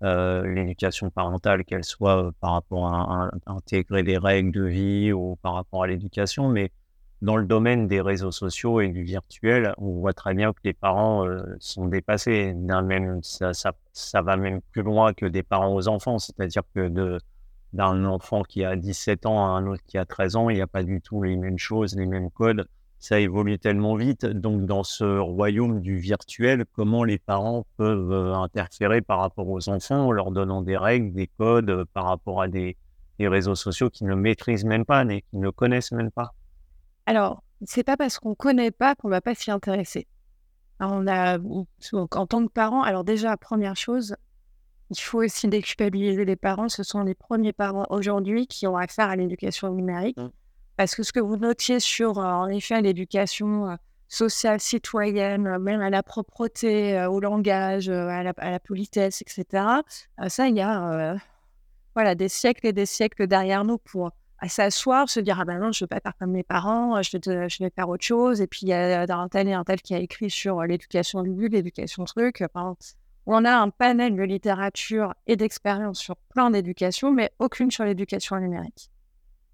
l'éducation 0.00 1.10
parentale, 1.10 1.64
qu'elle 1.64 1.84
soit 1.84 2.32
par 2.40 2.52
rapport 2.52 2.86
à, 2.86 3.30
intégrer 3.46 4.02
des 4.02 4.18
règles 4.18 4.52
de 4.52 4.64
vie 4.64 5.12
ou 5.12 5.36
par 5.42 5.54
rapport 5.54 5.84
à 5.84 5.86
l'éducation, 5.86 6.48
mais 6.48 6.72
dans 7.22 7.36
le 7.36 7.44
domaine 7.44 7.86
des 7.86 8.00
réseaux 8.00 8.32
sociaux 8.32 8.80
et 8.80 8.88
du 8.88 9.02
virtuel, 9.02 9.74
on 9.78 10.00
voit 10.00 10.14
très 10.14 10.34
bien 10.34 10.52
que 10.52 10.60
les 10.64 10.72
parents 10.72 11.26
sont 11.58 11.86
dépassés. 11.86 12.54
Ça, 13.22 14.22
va 14.22 14.36
même 14.36 14.60
plus 14.72 14.82
loin 14.82 15.12
que 15.12 15.26
des 15.26 15.42
parents 15.42 15.74
aux 15.74 15.88
enfants, 15.88 16.18
c'est-à-dire 16.18 16.62
que 16.74 17.18
d'un 17.72 18.04
enfant 18.04 18.42
qui 18.42 18.64
a 18.64 18.76
17 18.76 19.26
ans 19.26 19.44
à 19.44 19.48
un 19.50 19.66
autre 19.66 19.82
qui 19.86 19.98
a 19.98 20.06
13 20.06 20.36
ans, 20.36 20.50
il 20.50 20.56
n'y 20.56 20.62
a 20.62 20.66
pas 20.66 20.82
du 20.82 21.00
tout 21.00 21.22
les 21.22 21.36
mêmes 21.36 21.58
choses, 21.58 21.94
les 21.94 22.06
mêmes 22.06 22.30
codes. 22.30 22.66
Ça 22.98 23.18
évolue 23.18 23.58
tellement 23.58 23.94
vite. 23.94 24.26
Donc, 24.26 24.66
dans 24.66 24.82
ce 24.84 25.04
royaume 25.04 25.80
du 25.80 25.96
virtuel, 25.96 26.66
comment 26.72 27.02
les 27.02 27.18
parents 27.18 27.64
peuvent 27.78 28.12
euh, 28.12 28.34
interférer 28.34 29.00
par 29.00 29.20
rapport 29.20 29.48
aux 29.48 29.70
enfants 29.70 30.08
en 30.08 30.12
leur 30.12 30.30
donnant 30.30 30.60
des 30.60 30.76
règles, 30.76 31.14
des 31.14 31.26
codes 31.26 31.70
euh, 31.70 31.84
par 31.94 32.04
rapport 32.04 32.42
à 32.42 32.48
des, 32.48 32.76
réseaux 33.18 33.54
sociaux 33.54 33.88
qu'ils 33.88 34.06
ne 34.06 34.14
maîtrisent 34.14 34.64
même 34.64 34.84
pas, 34.84 35.04
qu'ils 35.04 35.40
ne 35.40 35.50
connaissent 35.50 35.92
même 35.92 36.10
pas? 36.10 36.34
Alors, 37.10 37.42
c'est 37.66 37.82
pas 37.82 37.96
parce 37.96 38.20
qu'on 38.20 38.30
ne 38.30 38.34
connaît 38.34 38.70
pas 38.70 38.94
qu'on 38.94 39.08
ne 39.08 39.14
va 39.14 39.20
pas 39.20 39.34
s'y 39.34 39.50
intéresser. 39.50 40.06
on 40.78 41.08
a, 41.08 41.38
en 41.40 42.26
tant 42.28 42.46
que 42.46 42.52
parent, 42.52 42.84
alors 42.84 43.02
déjà, 43.02 43.36
première 43.36 43.74
chose, 43.74 44.14
il 44.90 45.00
faut 45.00 45.24
aussi 45.24 45.48
déculpabiliser 45.48 46.24
les 46.24 46.36
parents. 46.36 46.68
Ce 46.68 46.84
sont 46.84 47.02
les 47.02 47.16
premiers 47.16 47.52
parents 47.52 47.84
aujourd'hui 47.90 48.46
qui 48.46 48.68
ont 48.68 48.76
affaire 48.76 49.08
à 49.08 49.16
l'éducation 49.16 49.74
numérique. 49.74 50.18
Mmh. 50.18 50.30
Parce 50.76 50.94
que 50.94 51.02
ce 51.02 51.12
que 51.12 51.18
vous 51.18 51.36
notiez 51.36 51.80
sur, 51.80 52.20
euh, 52.20 52.24
en 52.24 52.46
effet, 52.46 52.80
l'éducation 52.80 53.70
euh, 53.70 53.74
sociale, 54.06 54.60
citoyenne, 54.60 55.48
euh, 55.48 55.58
même 55.58 55.80
à 55.80 55.90
la 55.90 56.04
propreté, 56.04 57.04
au 57.06 57.18
langage, 57.18 57.88
à 57.88 58.22
la, 58.22 58.60
politesse, 58.60 59.20
etc., 59.20 59.64
ça, 60.28 60.46
il 60.46 60.54
y 60.54 60.60
a 60.60 61.16
voilà, 61.96 62.14
des 62.14 62.28
siècles 62.28 62.68
et 62.68 62.72
des 62.72 62.86
siècles 62.86 63.26
derrière 63.26 63.64
nous 63.64 63.78
pour 63.78 64.12
s'asseoir, 64.48 65.08
se 65.08 65.20
dire 65.20 65.38
Ah 65.40 65.44
ben 65.44 65.58
non, 65.58 65.72
je 65.72 65.82
ne 65.82 65.86
veux 65.86 65.88
pas 65.88 66.00
faire 66.00 66.16
comme 66.18 66.32
mes 66.32 66.42
parents, 66.42 67.02
je 67.02 67.18
vais, 67.18 67.70
faire 67.70 67.88
autre 67.88 68.04
chose. 68.04 68.40
Et 68.40 68.46
puis, 68.46 68.60
il 68.62 68.68
y 68.68 68.72
a 68.72 69.02
un 69.02 69.28
tel 69.28 69.48
et 69.48 69.52
un 69.52 69.64
tel 69.64 69.80
qui 69.82 69.94
a 69.94 69.98
écrit 69.98 70.30
sur 70.30 70.62
l'éducation 70.62 71.22
du 71.22 71.48
l'éducation 71.48 72.04
truc 72.04 72.42
on 73.26 73.44
a 73.44 73.52
un 73.52 73.70
panel 73.70 74.16
de 74.16 74.22
littérature 74.22 75.14
et 75.26 75.36
d'expérience 75.36 75.98
sur 75.98 76.16
plein 76.16 76.50
d'éducation, 76.50 77.12
mais 77.12 77.30
aucune 77.38 77.70
sur 77.70 77.84
l'éducation 77.84 78.36
numérique. 78.38 78.90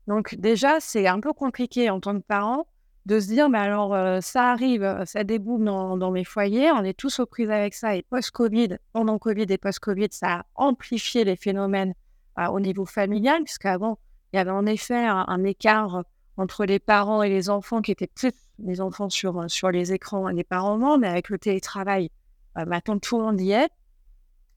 Donc 0.07 0.35
déjà, 0.37 0.81
c'est 0.81 1.07
un 1.07 1.21
peu 1.21 1.33
compliqué 1.33 1.90
en 1.90 2.00
tant 2.00 2.14
que 2.14 2.25
parent 2.25 2.66
de 3.07 3.21
se 3.21 3.26
dire, 3.26 3.49
mais 3.49 3.59
alors 3.59 3.95
euh, 3.95 4.21
ça 4.21 4.50
arrive, 4.50 5.02
ça 5.05 5.25
déboule 5.25 5.64
dans, 5.64 6.11
mes 6.11 6.25
foyers, 6.25 6.73
on 6.73 6.83
est 6.83 6.97
tous 6.97 7.21
aux 7.21 7.26
prises 7.26 7.50
avec 7.50 7.75
ça, 7.75 7.95
et 7.95 8.02
post-Covid, 8.02 8.78
pendant 8.93 9.19
Covid 9.19 9.47
et 9.49 9.59
post-Covid, 9.59 10.09
ça 10.11 10.38
a 10.38 10.47
amplifié 10.57 11.25
les 11.25 11.37
phénomènes 11.37 11.95
euh, 12.38 12.47
au 12.47 12.59
niveau 12.59 12.85
familial, 12.85 13.45
puisqu'avant, 13.45 13.99
il 14.37 14.38
y 14.38 14.43
avait 14.43 14.50
en 14.50 14.66
effet 14.66 15.07
un, 15.07 15.45
écart 15.45 16.05
entre 16.37 16.66
les 16.66 16.78
parents 16.78 17.23
et 17.23 17.31
les 17.31 17.49
enfants 17.49 17.81
qui 17.81 17.90
étaient 17.90 18.07
plus 18.07 18.33
les 18.59 18.83
enfants 18.83 19.09
sur, 19.09 19.50
sur 19.50 19.71
les 19.71 19.95
écrans 19.95 20.28
et 20.28 20.35
les 20.35 20.45
parents 20.45 20.99
mais 20.99 21.09
avec 21.09 21.31
le 21.31 21.38
télétravail, 21.38 22.11
maintenant 22.55 22.99
tout 22.99 23.16
le 23.16 23.25
monde 23.25 23.40
y 23.40 23.52
est. 23.52 23.71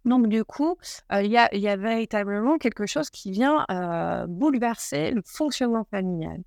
Donc, 0.04 0.28
du 0.28 0.44
coup, 0.44 0.78
il 1.14 1.28
y, 1.28 1.38
a, 1.38 1.76
véritablement 1.78 2.58
quelque 2.58 2.86
chose 2.86 3.10
qui 3.10 3.32
vient 3.32 3.66
bouleverser 4.28 5.12
le 5.12 5.22
fonctionnement 5.26 5.86
familial. 5.90 6.44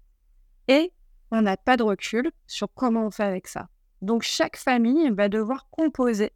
Et 0.69 0.93
on 1.31 1.41
n'a 1.41 1.57
pas 1.57 1.79
de 1.79 1.85
recul 1.85 2.31
sur 2.47 2.69
comment 2.75 3.07
on 3.07 3.11
fait 3.11 3.25
avec 3.25 3.49
ça. 3.49 3.69
Donc, 4.03 4.25
chaque 4.25 4.59
famille 4.59 5.11
va 5.11 5.31
devoir 5.31 5.71
composer 5.71 6.33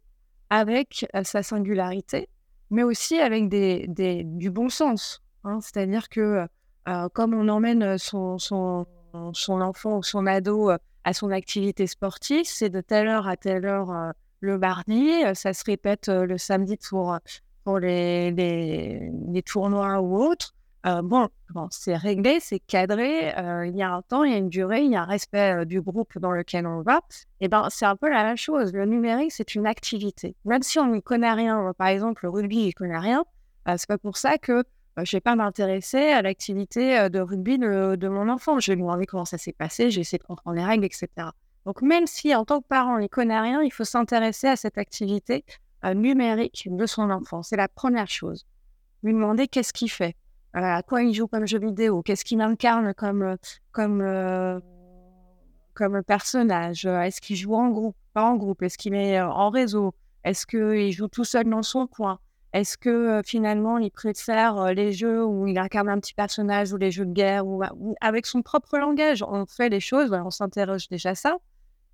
avec 0.49 1.05
sa 1.23 1.43
singularité, 1.43 2.27
mais 2.71 2.81
aussi 2.81 3.19
avec 3.19 3.49
des, 3.49 4.23
du 4.25 4.49
bon 4.49 4.69
sens. 4.69 5.21
Hein. 5.43 5.59
C'est-à-dire 5.61 6.09
que 6.09 6.47
comme 7.13 7.33
on 7.33 7.47
emmène 7.49 7.97
son, 7.97 8.37
son, 8.37 8.85
son, 9.33 9.61
enfant 9.61 9.97
ou 9.97 10.03
son 10.03 10.25
ado 10.25 10.71
à 11.03 11.13
son 11.13 11.31
activité 11.31 11.87
sportive, 11.87 12.45
c'est 12.45 12.69
de 12.69 12.81
telle 12.81 13.07
heure 13.07 13.27
à 13.27 13.37
telle 13.37 13.65
heure 13.65 14.13
le 14.39 14.57
mardi, 14.57 15.11
ça 15.33 15.53
se 15.53 15.63
répète 15.65 16.07
le 16.07 16.37
samedi 16.37 16.77
pour, 16.77 17.17
pour 17.63 17.79
les, 17.79 18.31
les, 18.31 19.43
tournois 19.43 19.99
ou 19.99 20.17
autres. 20.23 20.53
bon, 20.85 21.27
bon 21.49 21.67
c'est 21.71 21.95
réglé, 21.95 22.39
c'est 22.39 22.59
cadré, 22.59 23.33
il 23.65 23.75
y 23.75 23.83
a 23.83 23.91
un 23.91 24.01
temps, 24.01 24.23
il 24.23 24.31
y 24.31 24.35
a 24.35 24.37
une 24.37 24.49
durée, 24.49 24.83
il 24.83 24.91
y 24.91 24.95
a 24.95 25.01
un 25.01 25.05
respect 25.05 25.65
du 25.65 25.81
groupe 25.81 26.17
dans 26.19 26.31
lequel 26.31 26.67
on 26.67 26.81
va. 26.81 27.01
Et 27.41 27.47
ben, 27.47 27.67
c'est 27.69 27.85
un 27.85 27.95
peu 27.95 28.09
la 28.09 28.23
même 28.23 28.37
chose. 28.37 28.71
Le 28.73 28.85
numérique, 28.85 29.31
c'est 29.31 29.55
une 29.55 29.67
activité. 29.67 30.35
Même 30.45 30.61
si 30.61 30.79
on 30.79 30.85
ne 30.85 30.99
connaît 30.99 31.33
rien, 31.33 31.73
par 31.77 31.87
exemple, 31.87 32.25
le 32.25 32.29
rugby, 32.29 32.57
il 32.57 32.67
ne 32.67 32.71
connaît 32.71 32.99
rien, 32.99 33.25
c'est 33.65 33.87
pas 33.87 33.97
pour 33.97 34.17
ça 34.17 34.37
que 34.37 34.63
je 35.03 35.15
ne 35.15 35.17
vais 35.17 35.21
pas 35.21 35.35
m'intéresser 35.35 36.09
à 36.09 36.21
l'activité 36.21 37.09
de 37.09 37.19
rugby 37.19 37.57
de, 37.57 38.07
mon 38.07 38.29
enfant. 38.29 38.59
Je 38.59 38.71
vais 38.71 38.75
lui 38.75 38.81
demander 38.81 39.05
comment 39.05 39.25
ça 39.25 39.37
s'est 39.37 39.53
passé, 39.53 39.91
j'ai 39.91 40.01
essayé 40.01 40.17
de 40.17 40.23
comprendre 40.23 40.57
les 40.57 40.65
règles, 40.65 40.85
etc. 40.85 41.07
Donc, 41.67 41.81
même 41.81 42.07
si 42.07 42.33
en 42.33 42.45
tant 42.45 42.61
que 42.61 42.67
parent, 42.67 42.95
on 42.95 42.99
n'y 42.99 43.09
connaît 43.09 43.41
rien, 43.41 43.61
il 43.61 43.71
faut 43.71 43.83
s'intéresser 43.83 44.47
à 44.47 44.55
cette 44.55 44.77
activité 44.77 45.43
euh, 45.83 45.93
numérique 45.93 46.69
de 46.71 46.85
son 46.85 47.09
enfant. 47.09 47.43
C'est 47.43 47.57
la 47.57 47.67
première 47.67 48.07
chose. 48.07 48.45
Lui 49.03 49.13
demander 49.13 49.49
qu'est-ce 49.49 49.73
qu'il 49.73 49.91
fait, 49.91 50.15
euh, 50.55 50.61
à 50.61 50.81
quoi 50.81 51.03
il 51.03 51.13
joue 51.13 51.27
comme 51.27 51.45
jeu 51.45 51.59
vidéo, 51.59 52.01
qu'est-ce 52.03 52.23
qu'il 52.23 52.39
incarne 52.39 52.93
comme, 52.93 53.21
euh, 53.21 53.35
comme, 53.73 54.61
comme 55.73 56.03
personnage, 56.03 56.85
est-ce 56.85 57.19
qu'il 57.19 57.35
joue 57.35 57.53
en 57.53 57.67
groupe, 57.67 57.97
pas 58.13 58.23
en 58.23 58.37
groupe, 58.37 58.63
est-ce 58.63 58.77
qu'il 58.77 58.95
est 58.95 59.21
en 59.21 59.49
réseau, 59.49 59.93
est-ce 60.23 60.47
qu'il 60.47 60.93
joue 60.93 61.09
tout 61.09 61.25
seul 61.25 61.49
dans 61.49 61.63
son 61.63 61.85
coin, 61.85 62.17
est-ce 62.57 62.77
que 62.77 63.21
finalement 63.23 63.77
il 63.77 63.91
préfère 63.91 64.73
les 64.73 64.91
jeux 64.91 65.23
où 65.23 65.47
il 65.47 65.57
incarne 65.59 65.89
un 65.89 65.99
petit 65.99 66.13
personnage 66.13 66.73
ou 66.73 66.77
les 66.77 66.91
jeux 66.91 67.05
de 67.05 67.13
guerre 67.13 67.45
ou, 67.45 67.63
avec 68.01 68.25
son 68.25 68.41
propre 68.41 68.77
langage? 68.77 69.23
On 69.23 69.45
fait 69.45 69.69
les 69.69 69.79
choses, 69.79 70.11
on 70.11 70.31
s'interroge 70.31 70.87
déjà 70.89 71.13
ça. 71.15 71.37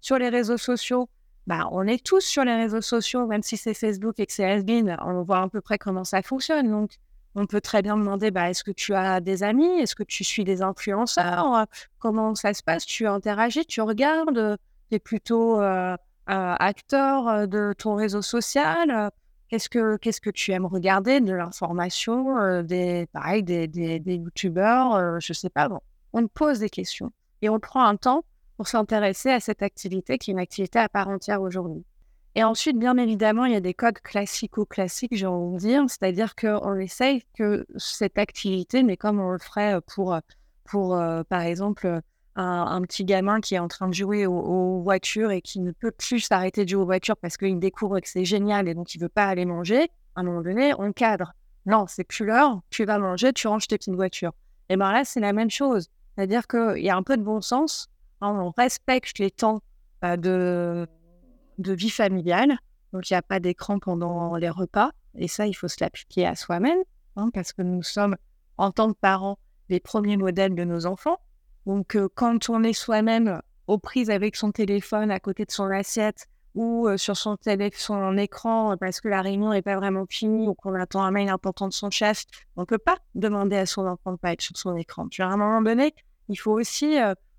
Sur 0.01 0.17
les 0.17 0.29
réseaux 0.29 0.57
sociaux, 0.57 1.09
bah, 1.47 1.67
on 1.71 1.85
est 1.87 2.03
tous 2.03 2.21
sur 2.21 2.45
les 2.45 2.55
réseaux 2.55 2.81
sociaux, 2.81 3.27
même 3.27 3.43
si 3.43 3.57
c'est 3.57 3.73
Facebook 3.73 4.19
et 4.19 4.25
que 4.25 4.31
c'est 4.31 4.49
Asbin, 4.49 4.95
on 5.05 5.23
voit 5.23 5.41
à 5.41 5.49
peu 5.49 5.59
près 5.61 5.77
comment 5.77 6.05
ça 6.05 6.21
fonctionne. 6.21 6.69
Donc, 6.69 6.95
on 7.35 7.45
peut 7.45 7.61
très 7.61 7.81
bien 7.81 7.97
demander 7.97 8.31
bah, 8.31 8.49
est-ce 8.49 8.63
que 8.63 8.71
tu 8.71 8.93
as 8.93 9.19
des 9.19 9.43
amis? 9.43 9.79
Est-ce 9.79 9.95
que 9.95 10.03
tu 10.03 10.23
suis 10.23 10.43
des 10.43 10.61
influenceurs? 10.61 11.65
Comment 11.99 12.35
ça 12.35 12.53
se 12.53 12.63
passe? 12.63 12.85
Tu 12.85 13.07
interagis 13.07 13.65
Tu 13.65 13.81
regardes? 13.81 14.57
Tu 14.89 14.95
es 14.95 14.99
plutôt 14.99 15.59
acteur 16.27 17.47
de 17.47 17.73
ton 17.77 17.95
réseau 17.95 18.21
social? 18.21 19.11
Qu'est-ce 19.53 19.69
que, 19.69 19.97
qu'est-ce 19.97 20.19
que 20.19 20.31
tu 20.31 20.51
aimes 20.51 20.65
regarder? 20.65 21.21
De 21.21 21.31
l'information 21.31 22.63
des, 22.63 23.05
Pareil, 23.13 23.43
des, 23.43 23.67
des, 23.67 24.15
youtubeurs 24.15 25.21
Je 25.21 25.31
ne 25.31 25.35
sais 25.35 25.51
pas. 25.51 25.69
Bon, 25.69 25.79
on 26.11 26.27
pose 26.27 26.57
des 26.57 26.71
questions 26.71 27.11
et 27.43 27.49
on 27.49 27.59
prend 27.59 27.85
un 27.85 27.95
temps 27.95 28.25
pour 28.57 28.67
s'intéresser 28.67 29.29
à 29.29 29.39
cette 29.39 29.61
activité 29.61 30.17
qui 30.17 30.31
est 30.31 30.33
une 30.33 30.39
activité 30.39 30.79
à 30.79 30.89
part 30.89 31.07
entière 31.07 31.39
aujourd'hui. 31.39 31.85
Et 32.33 32.43
ensuite, 32.43 32.79
bien 32.79 32.97
évidemment, 32.97 33.45
il 33.45 33.53
y 33.53 33.55
a 33.55 33.59
des 33.59 33.75
codes 33.75 33.99
classico-classiques, 33.99 35.15
j'ai 35.15 35.27
envie 35.27 35.53
de 35.53 35.59
dire, 35.59 35.83
c'est-à-dire 35.87 36.33
qu'on 36.33 36.73
essaye 36.77 37.21
que 37.37 37.67
cette 37.77 38.17
activité, 38.17 38.81
mais 38.81 38.97
comme 38.97 39.19
on 39.19 39.29
le 39.29 39.37
ferait 39.37 39.79
pour, 39.81 40.17
pour 40.63 40.95
euh, 40.95 41.21
par 41.29 41.41
exemple, 41.41 42.01
un, 42.35 42.81
petit 42.81 43.05
gamin 43.05 43.41
qui 43.41 43.55
est 43.55 43.59
en 43.59 43.67
train 43.67 43.87
de 43.87 43.93
jouer 43.93 44.25
aux, 44.25 44.81
voitures 44.81 45.31
et 45.31 45.41
qui 45.41 45.59
ne 45.59 45.71
peut 45.71 45.91
plus 45.91 46.19
s'arrêter 46.19 46.65
de 46.65 46.69
jouer 46.69 46.81
aux 46.81 46.85
voitures 46.85 47.17
parce 47.17 47.37
qu'il 47.37 47.59
découvre 47.59 47.99
que 47.99 48.09
c'est 48.09 48.25
génial 48.25 48.67
et 48.67 48.73
donc 48.73 48.95
il 48.95 48.97
ne 48.99 49.03
veut 49.03 49.09
pas 49.09 49.25
aller 49.25 49.45
manger, 49.45 49.89
à 50.15 50.21
un 50.21 50.23
moment 50.23 50.41
donné, 50.41 50.73
on 50.77 50.91
cadre. 50.93 51.33
Non, 51.65 51.85
c'est 51.87 52.03
plus 52.03 52.25
l'heure, 52.25 52.61
tu 52.69 52.85
vas 52.85 52.99
manger, 52.99 53.33
tu 53.33 53.47
ranges 53.47 53.67
tes 53.67 53.77
petites 53.77 53.95
voitures. 53.95 54.33
Et 54.69 54.77
bien 54.77 54.91
là, 54.91 55.05
c'est 55.05 55.19
la 55.19 55.33
même 55.33 55.49
chose. 55.49 55.89
C'est-à-dire 56.15 56.47
qu'il 56.47 56.83
y 56.83 56.89
a 56.89 56.95
un 56.95 57.03
peu 57.03 57.17
de 57.17 57.23
bon 57.23 57.41
sens 57.41 57.89
on 58.31 58.51
respecte 58.51 59.19
les 59.19 59.31
temps 59.31 59.61
euh, 60.03 60.17
de, 60.17 60.87
de 61.57 61.73
vie 61.73 61.89
familiale. 61.89 62.57
Donc, 62.91 63.09
il 63.09 63.13
n'y 63.13 63.17
a 63.17 63.21
pas 63.21 63.39
d'écran 63.39 63.79
pendant 63.79 64.35
les 64.35 64.49
repas. 64.49 64.91
Et 65.15 65.27
ça, 65.27 65.47
il 65.47 65.53
faut 65.53 65.67
se 65.67 65.77
l'appliquer 65.81 66.25
à 66.25 66.35
soi-même, 66.35 66.79
hein, 67.15 67.29
parce 67.33 67.53
que 67.53 67.61
nous 67.61 67.83
sommes, 67.83 68.15
en 68.57 68.71
tant 68.71 68.91
que 68.91 68.97
parents, 68.99 69.37
les 69.69 69.79
premiers 69.79 70.17
modèles 70.17 70.55
de 70.55 70.63
nos 70.63 70.85
enfants. 70.85 71.17
Donc, 71.65 71.95
euh, 71.95 72.09
quand 72.13 72.49
on 72.49 72.63
est 72.63 72.73
soi-même 72.73 73.41
aux 73.67 73.77
prises 73.77 74.09
avec 74.09 74.35
son 74.35 74.51
téléphone 74.51 75.11
à 75.11 75.19
côté 75.19 75.45
de 75.45 75.51
son 75.51 75.65
assiette, 75.65 76.27
ou 76.55 76.87
sur 76.97 77.17
son 77.17 77.35
écran 78.17 78.77
parce 78.77 79.01
que 79.01 79.07
la 79.07 79.23
réunion 79.23 79.49
n'est 79.49 79.63
pas 79.63 79.75
vraiment 79.75 80.05
finie 80.07 80.47
ou 80.47 80.53
qu'on 80.53 80.75
attend 80.75 81.01
un 81.01 81.09
mail 81.09 81.29
important 81.29 81.67
de 81.67 81.73
son 81.73 81.89
chef, 81.89 82.25
on 82.57 82.61
ne 82.61 82.65
peut 82.67 82.77
pas 82.77 82.97
demander 83.15 83.55
à 83.55 83.65
son 83.65 83.87
enfant 83.87 84.11
de 84.11 84.17
pas 84.17 84.33
être 84.33 84.41
sur 84.41 84.55
son 84.55 84.75
écran. 84.75 85.07
Tu 85.07 85.23
vois, 85.23 85.31
à 85.31 85.33
un 85.33 85.37
moment 85.37 85.63
donné, 85.63 85.95
il 86.29 86.35
faut 86.35 86.51
aussi 86.51 86.95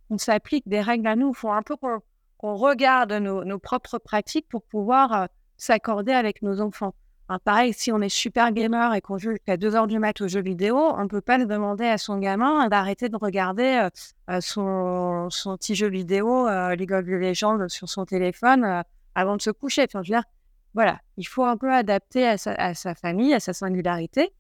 qu'on 0.08 0.18
s'applique 0.18 0.68
des 0.68 0.80
règles 0.80 1.06
à 1.06 1.14
nous. 1.14 1.28
Il 1.28 1.36
faut 1.36 1.52
un 1.52 1.62
peu 1.62 1.76
qu'on 1.76 2.54
regarde 2.56 3.12
nos, 3.12 3.58
propres 3.60 3.98
pratiques 3.98 4.48
pour 4.48 4.64
pouvoir 4.64 5.28
s'accorder 5.56 6.12
avec 6.12 6.42
nos 6.42 6.60
enfants. 6.60 6.94
Pareil, 7.44 7.72
si 7.72 7.90
on 7.92 8.00
est 8.00 8.08
super 8.08 8.52
gamer 8.52 8.94
et 8.94 9.00
qu'on 9.00 9.18
joue 9.18 9.30
jusqu'à 9.30 9.56
2 9.56 9.74
heures 9.74 9.86
du 9.86 9.98
mat 9.98 10.20
aux 10.20 10.28
jeux 10.28 10.42
vidéo, 10.42 10.76
on 10.76 11.02
ne 11.02 11.08
peut 11.08 11.20
pas 11.20 11.38
demander 11.44 11.86
à 11.86 11.98
son 11.98 12.18
gamin 12.18 12.68
d'arrêter 12.68 13.08
de 13.08 13.16
regarder 13.16 13.88
son, 14.40 15.28
son, 15.30 15.56
petit 15.56 15.74
jeu 15.74 15.88
vidéo, 15.88 16.48
League 16.74 16.92
of 16.92 17.06
Legends, 17.06 17.68
sur 17.68 17.88
son 17.88 18.04
téléphone 18.04 18.82
avant 19.14 19.36
de 19.36 19.42
se 19.42 19.50
coucher. 19.50 19.86
Je 19.90 19.98
veux 19.98 20.04
dire, 20.04 20.22
voilà, 20.74 21.00
il 21.16 21.26
faut 21.26 21.44
un 21.44 21.56
peu 21.56 21.72
adapter 21.72 22.26
à 22.26 22.36
sa, 22.36 22.94
famille, 22.94 23.32
à 23.32 23.40
sa 23.40 23.52
singularité. 23.52 24.32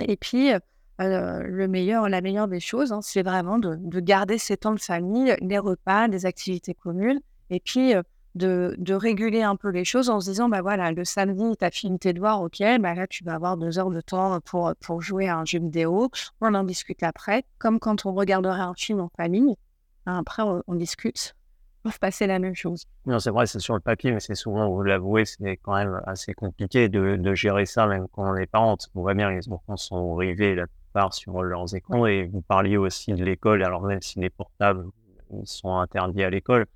Et 0.00 0.16
puis, 0.16 0.52
euh, 0.52 1.40
le 1.42 1.66
meilleur, 1.68 2.08
la 2.08 2.20
meilleure 2.20 2.48
des 2.48 2.60
choses, 2.60 2.92
hein, 2.92 3.00
c'est 3.02 3.22
vraiment 3.22 3.58
de, 3.58 4.00
garder 4.00 4.36
ces 4.38 4.58
temps 4.58 4.74
de 4.74 4.80
famille, 4.80 5.34
les 5.40 5.58
repas, 5.58 6.08
des 6.08 6.26
activités 6.26 6.74
communes, 6.74 7.20
et 7.50 7.60
puis 7.60 7.94
de, 8.34 8.94
réguler 8.94 9.42
un 9.42 9.56
peu 9.56 9.68
les 9.68 9.84
choses 9.84 10.10
en 10.10 10.20
se 10.20 10.30
disant, 10.30 10.48
bah 10.48 10.62
voilà, 10.62 10.92
le 10.92 11.04
samedi, 11.04 11.56
tu 11.56 11.64
as 11.64 11.70
fini 11.70 11.98
tes 11.98 12.12
devoirs, 12.12 12.42
ok, 12.42 12.62
bah 12.80 12.94
là, 12.94 13.06
tu 13.06 13.24
vas 13.24 13.34
avoir 13.34 13.56
deux 13.56 13.78
heures 13.78 13.90
de 13.90 14.00
temps 14.00 14.40
pour, 14.40 14.72
pour 14.80 15.02
jouer 15.02 15.28
à 15.28 15.38
un 15.38 15.44
jeu 15.44 15.60
vidéo, 15.60 16.10
on 16.40 16.54
en 16.54 16.64
discute 16.64 17.02
après, 17.02 17.44
comme 17.58 17.78
quand 17.78 18.06
on 18.06 18.12
regarderait 18.12 18.60
un 18.60 18.74
film 18.74 19.00
en 19.00 19.10
famille. 19.16 19.56
Après, 20.06 20.42
on 20.42 20.74
discute 20.74 21.34
peuvent 21.84 21.98
passer 21.98 22.26
la 22.26 22.38
même 22.38 22.54
chose. 22.54 22.86
Non, 23.06 23.18
c'est 23.18 23.30
vrai, 23.30 23.46
c'est 23.46 23.60
sur 23.60 23.74
le 23.74 23.80
papier, 23.80 24.10
mais 24.10 24.20
c'est 24.20 24.34
souvent, 24.34 24.68
vous 24.70 24.82
l'avouez, 24.82 25.26
c'est 25.26 25.58
quand 25.58 25.74
même 25.74 26.00
assez 26.06 26.32
compliqué 26.32 26.88
de, 26.88 27.16
de, 27.16 27.34
gérer 27.34 27.66
ça, 27.66 27.86
même 27.86 28.06
quand 28.10 28.28
on 28.28 28.34
est 28.36 28.46
parents. 28.46 28.76
On 28.94 29.02
voit 29.02 29.14
bien, 29.14 29.30
les 29.30 29.48
enfants 29.50 29.76
sont 29.76 30.14
rivés 30.14 30.54
la 30.54 30.66
plupart 30.66 31.12
sur 31.12 31.42
leurs 31.42 31.74
écrans. 31.74 32.06
Et 32.06 32.24
vous 32.24 32.40
parliez 32.40 32.78
aussi 32.78 33.12
de 33.12 33.22
l'école, 33.22 33.62
alors 33.62 33.82
même 33.82 34.00
si 34.00 34.18
les 34.18 34.30
portables 34.30 34.86
sont 35.44 35.76
interdits 35.76 36.24
à 36.24 36.30
l'école, 36.30 36.66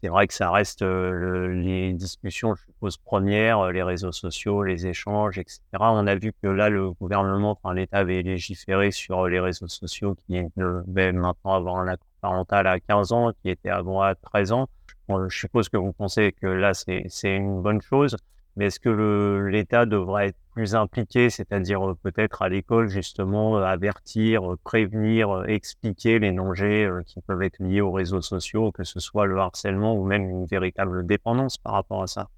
c'est 0.00 0.08
vrai 0.08 0.26
que 0.28 0.34
ça 0.34 0.50
reste 0.50 0.82
euh, 0.82 1.48
les 1.48 1.92
discussions, 1.92 2.54
je 2.54 2.62
suppose, 2.66 2.96
premières, 2.98 3.58
euh, 3.60 3.72
les 3.72 3.82
réseaux 3.82 4.12
sociaux, 4.12 4.62
les 4.62 4.86
échanges, 4.86 5.38
etc. 5.38 5.60
On 5.80 6.06
a 6.06 6.14
vu 6.14 6.32
que 6.40 6.46
là, 6.48 6.68
le 6.68 6.92
gouvernement, 6.92 7.58
enfin, 7.60 7.74
l'État 7.74 7.98
avait 7.98 8.22
légiféré 8.22 8.90
sur 8.92 9.26
les 9.26 9.40
réseaux 9.40 9.68
sociaux 9.68 10.14
qui 10.26 10.40
devaient 10.56 11.12
maintenant 11.12 11.56
avoir 11.56 11.76
un 11.78 11.88
accord 11.88 12.06
parental 12.20 12.66
à 12.66 12.80
15 12.80 13.12
ans 13.12 13.32
qui 13.42 13.50
était 13.50 13.70
avant 13.70 14.02
à 14.02 14.14
13 14.14 14.52
ans. 14.52 14.68
je 15.08 15.36
suppose 15.36 15.68
que 15.68 15.76
vous 15.76 15.92
pensez 15.92 16.32
que 16.32 16.46
là, 16.46 16.74
c'est 16.74 17.08
une 17.24 17.62
bonne 17.62 17.80
chose, 17.80 18.16
mais 18.56 18.66
est-ce 18.66 18.80
que 18.80 19.48
l'État 19.50 19.86
devrait 19.86 20.28
être 20.28 20.38
plus 20.58 20.74
impliqué, 20.74 21.30
c'est-à-dire 21.30 21.88
euh, 21.88 21.94
peut-être 22.02 22.42
à 22.42 22.48
l'école, 22.48 22.88
justement, 22.88 23.58
euh, 23.58 23.62
avertir, 23.62 24.54
euh, 24.54 24.58
prévenir, 24.64 25.44
expliquer 25.46 26.18
les 26.18 26.32
dangers 26.32 26.90
qui 27.06 27.20
peuvent 27.20 27.42
être 27.42 27.60
liés 27.60 27.80
aux 27.80 27.92
réseaux 27.92 28.22
sociaux, 28.22 28.72
que 28.72 28.82
ce 28.82 28.98
soit 28.98 29.26
le 29.26 29.38
harcèlement 29.38 29.94
ou 29.94 30.04
même 30.04 30.28
une 30.28 30.46
véritable 30.46 31.06
dépendance 31.06 31.58
par 31.58 31.74
rapport 31.74 32.02
à 32.02 32.06
ça 32.08 32.28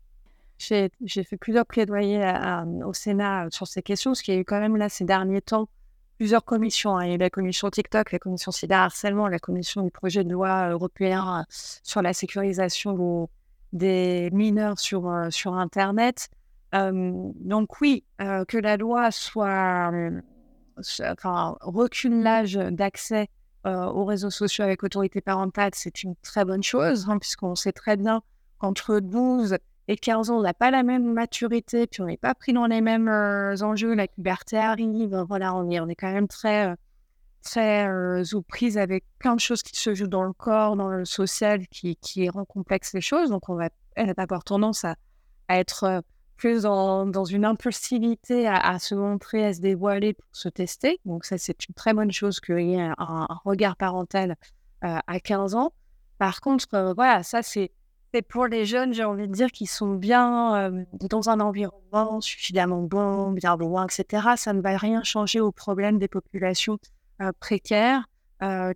j'ai 0.58 1.24
fait 1.24 1.38
plusieurs 1.38 1.64
plaidoyers 1.64 2.22
au 2.84 2.92
Sénat 2.92 3.46
sur 3.50 3.66
ces 3.66 3.80
questions, 3.80 4.14
ce 4.14 4.22
qui 4.22 4.30
y 4.30 4.34
a 4.34 4.38
eu 4.38 4.44
quand 4.44 4.60
même 4.60 4.76
là 4.76 4.90
ces 4.90 5.06
derniers 5.06 5.40
temps 5.40 5.70
plusieurs 6.18 6.44
commissions. 6.44 6.98
Hein. 6.98 7.06
Il 7.06 7.12
y 7.12 7.14
a 7.14 7.16
la 7.16 7.30
commission 7.30 7.70
TikTok, 7.70 8.12
la 8.12 8.18
commission 8.18 8.52
cyberharcèlement, 8.52 9.26
la 9.28 9.38
commission 9.38 9.82
du 9.82 9.90
projet 9.90 10.22
de 10.22 10.30
loi 10.30 10.68
européen 10.68 11.46
sur 11.48 12.02
la 12.02 12.12
sécurisation 12.12 13.30
des 13.72 14.28
mineurs 14.34 14.78
sur, 14.78 15.10
sur 15.30 15.54
Internet. 15.54 16.28
Donc 16.72 17.80
oui, 17.80 18.04
que 18.18 18.58
la 18.58 18.76
loi 18.76 19.10
soit, 19.10 19.90
enfin, 21.02 21.56
recule 21.60 22.22
l'âge 22.22 22.54
d'accès 22.54 23.28
aux 23.64 24.04
réseaux 24.04 24.30
sociaux 24.30 24.64
avec 24.64 24.82
autorité 24.82 25.20
parentale, 25.20 25.72
c'est 25.74 26.02
une 26.02 26.14
très 26.22 26.44
bonne 26.44 26.62
chose, 26.62 27.08
hein, 27.08 27.18
puisqu'on 27.18 27.54
sait 27.54 27.72
très 27.72 27.96
bien 27.96 28.22
qu'entre 28.58 29.00
12 29.00 29.56
et 29.88 29.96
15 29.96 30.30
ans, 30.30 30.38
on 30.38 30.42
n'a 30.42 30.54
pas 30.54 30.70
la 30.70 30.82
même 30.82 31.12
maturité, 31.12 31.86
puis 31.86 32.02
on 32.02 32.06
n'est 32.06 32.16
pas 32.16 32.34
pris 32.34 32.52
dans 32.52 32.66
les 32.66 32.80
mêmes 32.80 33.08
enjeux, 33.08 33.94
la 33.94 34.06
puberté 34.06 34.56
arrive, 34.56 35.24
voilà, 35.28 35.54
on 35.54 35.68
est, 35.70 35.80
on 35.80 35.88
est 35.88 35.96
quand 35.96 36.12
même 36.12 36.28
très, 36.28 36.74
très 37.42 37.88
euh, 37.88 38.24
aux 38.34 38.42
prises 38.42 38.78
avec 38.78 39.04
plein 39.18 39.34
de 39.34 39.40
choses 39.40 39.62
qui 39.62 39.78
se 39.78 39.94
jouent 39.94 40.06
dans 40.06 40.24
le 40.24 40.32
corps, 40.32 40.76
dans 40.76 40.88
le 40.88 41.04
social, 41.04 41.66
qui, 41.68 41.96
qui 41.96 42.28
rend 42.28 42.44
complexe 42.44 42.92
les 42.92 43.00
choses. 43.00 43.30
Donc, 43.30 43.48
on 43.48 43.54
va, 43.54 43.68
avoir 44.16 44.44
tendance 44.44 44.84
à, 44.84 44.96
être 45.48 46.02
plus 46.40 46.62
dans, 46.62 47.24
une 47.24 47.44
impulsivité 47.44 48.48
à, 48.48 48.78
se 48.78 48.94
montrer, 48.94 49.44
à 49.44 49.52
se 49.52 49.60
dévoiler 49.60 50.14
pour 50.14 50.28
se 50.32 50.48
tester. 50.48 50.98
Donc, 51.04 51.26
ça, 51.26 51.36
c'est 51.36 51.68
une 51.68 51.74
très 51.74 51.92
bonne 51.92 52.10
chose 52.10 52.40
qu'il 52.40 52.60
y 52.60 52.74
ait 52.76 52.90
un, 52.96 53.28
regard 53.44 53.76
parental 53.76 54.36
à 54.80 55.20
15 55.20 55.54
ans. 55.54 55.74
Par 56.16 56.40
contre, 56.40 56.94
voilà, 56.96 57.22
ça, 57.22 57.42
c'est 57.42 57.70
pour 58.30 58.46
les 58.46 58.64
jeunes, 58.64 58.94
j'ai 58.94 59.04
envie 59.04 59.28
de 59.28 59.32
dire, 59.32 59.52
qui 59.52 59.66
sont 59.66 59.94
bien 59.96 60.86
dans 60.94 61.28
un 61.28 61.40
environnement 61.40 62.22
suffisamment 62.22 62.80
bon, 62.80 63.32
bien 63.32 63.58
loin, 63.58 63.86
etc. 63.86 64.28
Ça 64.36 64.54
ne 64.54 64.62
va 64.62 64.78
rien 64.78 65.02
changer 65.04 65.40
au 65.40 65.52
problème 65.52 65.98
des 65.98 66.08
populations 66.08 66.78
précaires 67.38 68.06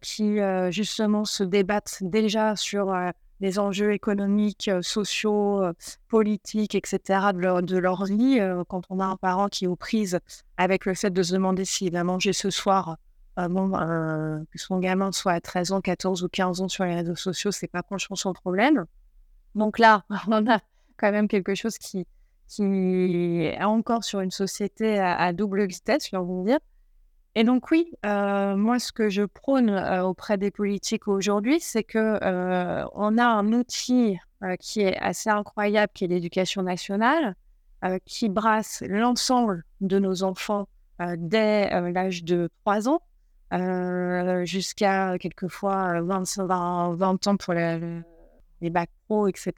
qui, 0.03 0.37
justement, 0.69 1.25
se 1.25 1.43
débattent 1.43 1.97
déjà 2.03 2.57
sur 2.57 2.95
les 3.45 3.59
enjeux 3.59 3.93
économiques, 3.93 4.71
sociaux, 4.81 5.63
politiques, 6.09 6.75
etc. 6.75 6.99
de 7.35 7.39
leur, 7.39 7.63
de 7.63 7.77
leur 7.77 8.05
vie. 8.05 8.41
quand 8.69 8.83
on 8.91 9.01
a 9.01 9.05
un 9.05 9.17
parent 9.17 9.49
qui 9.49 9.65
est 9.65 9.69
aux 9.69 9.77
prises 9.77 10.19
avec 10.57 10.87
le 10.87 10.95
fait 10.95 11.11
de 11.11 11.23
se 11.23 11.35
demander 11.35 11.65
s'il 11.65 11.93
va 11.93 12.05
manger 12.05 12.33
ce 12.33 12.51
soir, 12.51 12.97
bon, 13.37 13.71
que 13.71 14.59
son 14.59 14.79
gamin 14.79 15.13
soit 15.13 15.33
à 15.33 15.41
13 15.41 15.73
ans, 15.73 15.81
14 15.81 16.25
ou 16.25 16.29
15 16.29 16.61
ans 16.63 16.69
sur 16.69 16.85
les 16.85 16.95
réseaux 16.95 17.17
sociaux, 17.17 17.53
c'est 17.53 17.69
pas 17.69 17.83
franchement 17.83 18.17
son 18.17 18.33
problème. 18.33 18.87
Donc 19.55 19.79
là, 19.79 20.05
on 20.29 20.47
a 20.47 20.61
quand 20.97 21.13
même 21.13 21.29
quelque 21.29 21.55
chose 21.55 21.79
qui, 21.79 22.07
qui 22.49 23.43
est 23.45 23.63
encore 23.63 24.05
sur 24.05 24.21
une 24.21 24.31
société 24.31 24.99
à, 24.99 25.33
double 25.33 25.67
vitesse, 25.67 26.09
je 26.11 26.17
vais 26.17 26.45
dire. 26.45 26.59
Et 27.37 27.43
donc 27.43 27.71
oui, 27.73 27.91
euh, 28.07 28.57
moi 28.57 28.79
ce 28.79 28.93
que 28.93 29.09
je 29.09 29.23
prône 29.23 29.71
euh, 29.71 30.05
auprès 30.05 30.39
des 30.39 30.53
politiques 30.53 31.09
aujourd'hui, 31.09 31.59
c'est 31.59 31.83
que 31.83 31.99
euh, 32.23 32.85
on 32.95 33.19
a 33.19 33.27
un 33.27 33.53
outil 33.53 34.19
qui 34.61 34.83
est 34.83 34.97
assez 34.99 35.31
incroyable, 35.31 35.91
qui 35.95 36.05
est 36.05 36.09
l'éducation 36.09 36.63
nationale, 36.63 37.35
qui 38.05 38.29
brasse 38.29 38.83
l'ensemble 38.87 39.65
de 39.81 39.99
nos 39.99 40.23
enfants 40.23 40.69
dès 41.17 41.69
l'âge 41.93 42.25
de 42.25 42.51
3 42.65 42.89
ans, 42.91 43.01
jusqu'à 44.45 45.17
quelquefois 45.19 46.03
20, 46.03 46.45
20, 46.47 47.27
ans 47.27 47.37
pour 47.39 47.55
les 47.55 48.71
bacs 48.71 48.91
pro, 49.07 49.29
etc. 49.29 49.53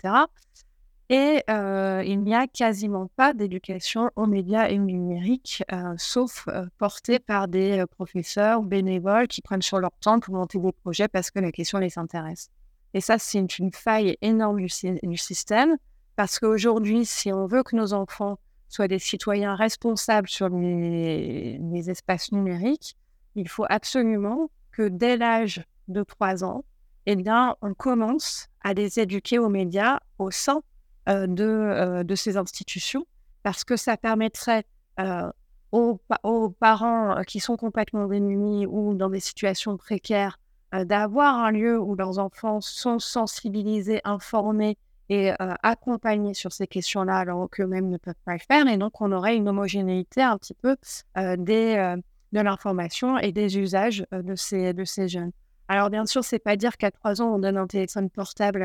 Et 1.08 1.42
euh, 1.48 2.02
il 2.04 2.22
n'y 2.22 2.34
a 2.34 2.48
quasiment 2.48 3.08
pas 3.14 3.32
d'éducation 3.32 4.10
aux 4.16 4.26
médias 4.26 4.68
et 4.68 4.80
au 4.80 4.82
numérique, 4.82 5.62
euh, 5.72 5.94
sauf 5.98 6.48
euh, 6.48 6.66
portée 6.78 7.20
par 7.20 7.46
des 7.46 7.84
professeurs 7.92 8.62
bénévoles 8.62 9.28
qui 9.28 9.40
prennent 9.40 9.62
sur 9.62 9.78
leur 9.78 9.92
temps 10.00 10.18
pour 10.18 10.34
monter 10.34 10.58
des 10.58 10.72
projets 10.72 11.06
parce 11.06 11.30
que 11.30 11.38
la 11.38 11.52
question 11.52 11.78
les 11.78 11.96
intéresse. 11.96 12.50
Et 12.92 13.00
ça, 13.00 13.18
c'est 13.18 13.38
une, 13.58 13.72
faille 13.72 14.16
énorme 14.20 14.58
du, 14.58 15.16
système, 15.16 15.76
parce 16.16 16.40
qu'aujourd'hui, 16.40 17.04
si 17.04 17.32
on 17.32 17.46
veut 17.46 17.62
que 17.62 17.76
nos 17.76 17.92
enfants 17.92 18.38
soient 18.68 18.88
des 18.88 18.98
citoyens 18.98 19.54
responsables 19.54 20.28
sur 20.28 20.48
les, 20.48 21.60
espaces 21.88 22.32
numériques, 22.32 22.96
il 23.36 23.48
faut 23.48 23.66
absolument 23.68 24.50
que 24.72 24.88
dès 24.88 25.16
l'âge 25.16 25.64
de 25.86 26.02
3 26.02 26.42
ans, 26.42 26.64
eh 27.04 27.14
bien, 27.14 27.54
on 27.62 27.74
commence 27.74 28.48
à 28.64 28.72
les 28.72 28.98
éduquer 28.98 29.38
aux 29.38 29.50
médias 29.50 30.00
au 30.18 30.32
sein 30.32 30.62
de, 31.06 31.44
euh, 31.44 32.04
de, 32.04 32.14
ces 32.14 32.36
institutions, 32.36 33.06
parce 33.42 33.64
que 33.64 33.76
ça 33.76 33.96
permettrait 33.96 34.64
euh, 35.00 35.30
aux, 35.72 36.00
aux, 36.22 36.50
parents 36.50 37.22
qui 37.26 37.40
sont 37.40 37.56
complètement 37.56 38.06
démunis 38.06 38.66
ou 38.66 38.94
dans 38.94 39.10
des 39.10 39.20
situations 39.20 39.76
précaires 39.76 40.38
d'avoir 40.72 41.36
un 41.36 41.52
lieu 41.52 41.78
où 41.78 41.94
leurs 41.94 42.18
enfants 42.18 42.60
sont 42.60 42.98
sensibilisés, 42.98 44.00
informés 44.04 44.76
et 45.08 45.30
accompagnés 45.62 46.34
sur 46.34 46.52
ces 46.52 46.66
questions-là, 46.66 47.18
alors 47.18 47.48
qu'eux-mêmes 47.48 47.88
ne 47.88 47.96
peuvent 47.96 48.14
pas 48.24 48.32
le 48.32 48.40
faire. 48.40 48.66
Et 48.66 48.76
donc, 48.76 49.00
on 49.00 49.12
aurait 49.12 49.36
une 49.36 49.48
homogénéité 49.48 50.22
un 50.22 50.36
petit 50.36 50.54
peu 50.54 50.76
des, 51.16 51.96
de 52.32 52.40
l'information 52.40 53.16
et 53.16 53.32
des 53.32 53.58
usages 53.58 54.04
de, 54.10 54.34
ces, 54.34 54.74
de 54.74 54.84
ces 54.84 55.08
jeunes. 55.08 55.30
Alors, 55.68 55.88
bien 55.88 56.04
sûr, 56.04 56.24
c'est 56.24 56.40
pas 56.40 56.56
dire 56.56 56.76
qu'à 56.76 56.90
trois 56.90 57.22
ans, 57.22 57.34
on 57.34 57.38
donne 57.38 57.56
un 57.56 57.66
téléphone 57.66 58.10
portable 58.10 58.62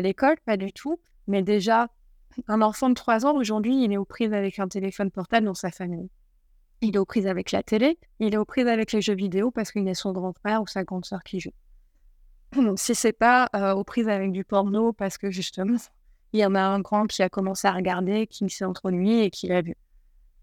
l'école, 0.00 0.36
pas 0.44 0.56
du 0.56 0.72
tout. 0.72 1.00
Mais 1.26 1.42
déjà, 1.42 1.88
un 2.46 2.62
enfant 2.62 2.88
de 2.88 2.94
trois 2.94 3.26
ans, 3.26 3.36
aujourd'hui, 3.36 3.84
il 3.84 3.92
est 3.92 3.96
aux 3.96 4.04
prises 4.04 4.32
avec 4.32 4.58
un 4.58 4.68
téléphone 4.68 5.10
portable 5.10 5.46
dans 5.46 5.54
sa 5.54 5.70
famille. 5.70 6.08
Il 6.80 6.94
est 6.94 6.98
aux 6.98 7.04
prises 7.04 7.26
avec 7.26 7.50
la 7.52 7.62
télé, 7.62 7.98
il 8.20 8.34
est 8.34 8.36
aux 8.36 8.44
prises 8.44 8.68
avec 8.68 8.92
les 8.92 9.00
jeux 9.00 9.14
vidéo 9.14 9.50
parce 9.50 9.72
qu'il 9.72 9.84
y 9.84 9.90
a 9.90 9.94
son 9.94 10.12
grand 10.12 10.32
frère 10.32 10.62
ou 10.62 10.66
sa 10.66 10.84
grande 10.84 11.04
sœur 11.04 11.22
qui 11.24 11.40
joue. 11.40 11.52
si 12.76 12.94
c'est 12.94 13.12
pas 13.12 13.48
aux 13.74 13.84
prises 13.84 14.08
avec 14.08 14.32
du 14.32 14.44
porno 14.44 14.92
parce 14.92 15.18
que 15.18 15.30
justement, 15.30 15.76
il 16.32 16.40
y 16.40 16.46
en 16.46 16.54
a 16.54 16.62
un 16.62 16.80
grand 16.80 17.06
qui 17.06 17.22
a 17.22 17.28
commencé 17.28 17.66
à 17.66 17.72
regarder, 17.72 18.26
qui 18.26 18.48
s'est 18.48 18.64
introduit 18.64 19.20
et 19.20 19.30
qui 19.30 19.48
l'a 19.48 19.62
vu. 19.62 19.76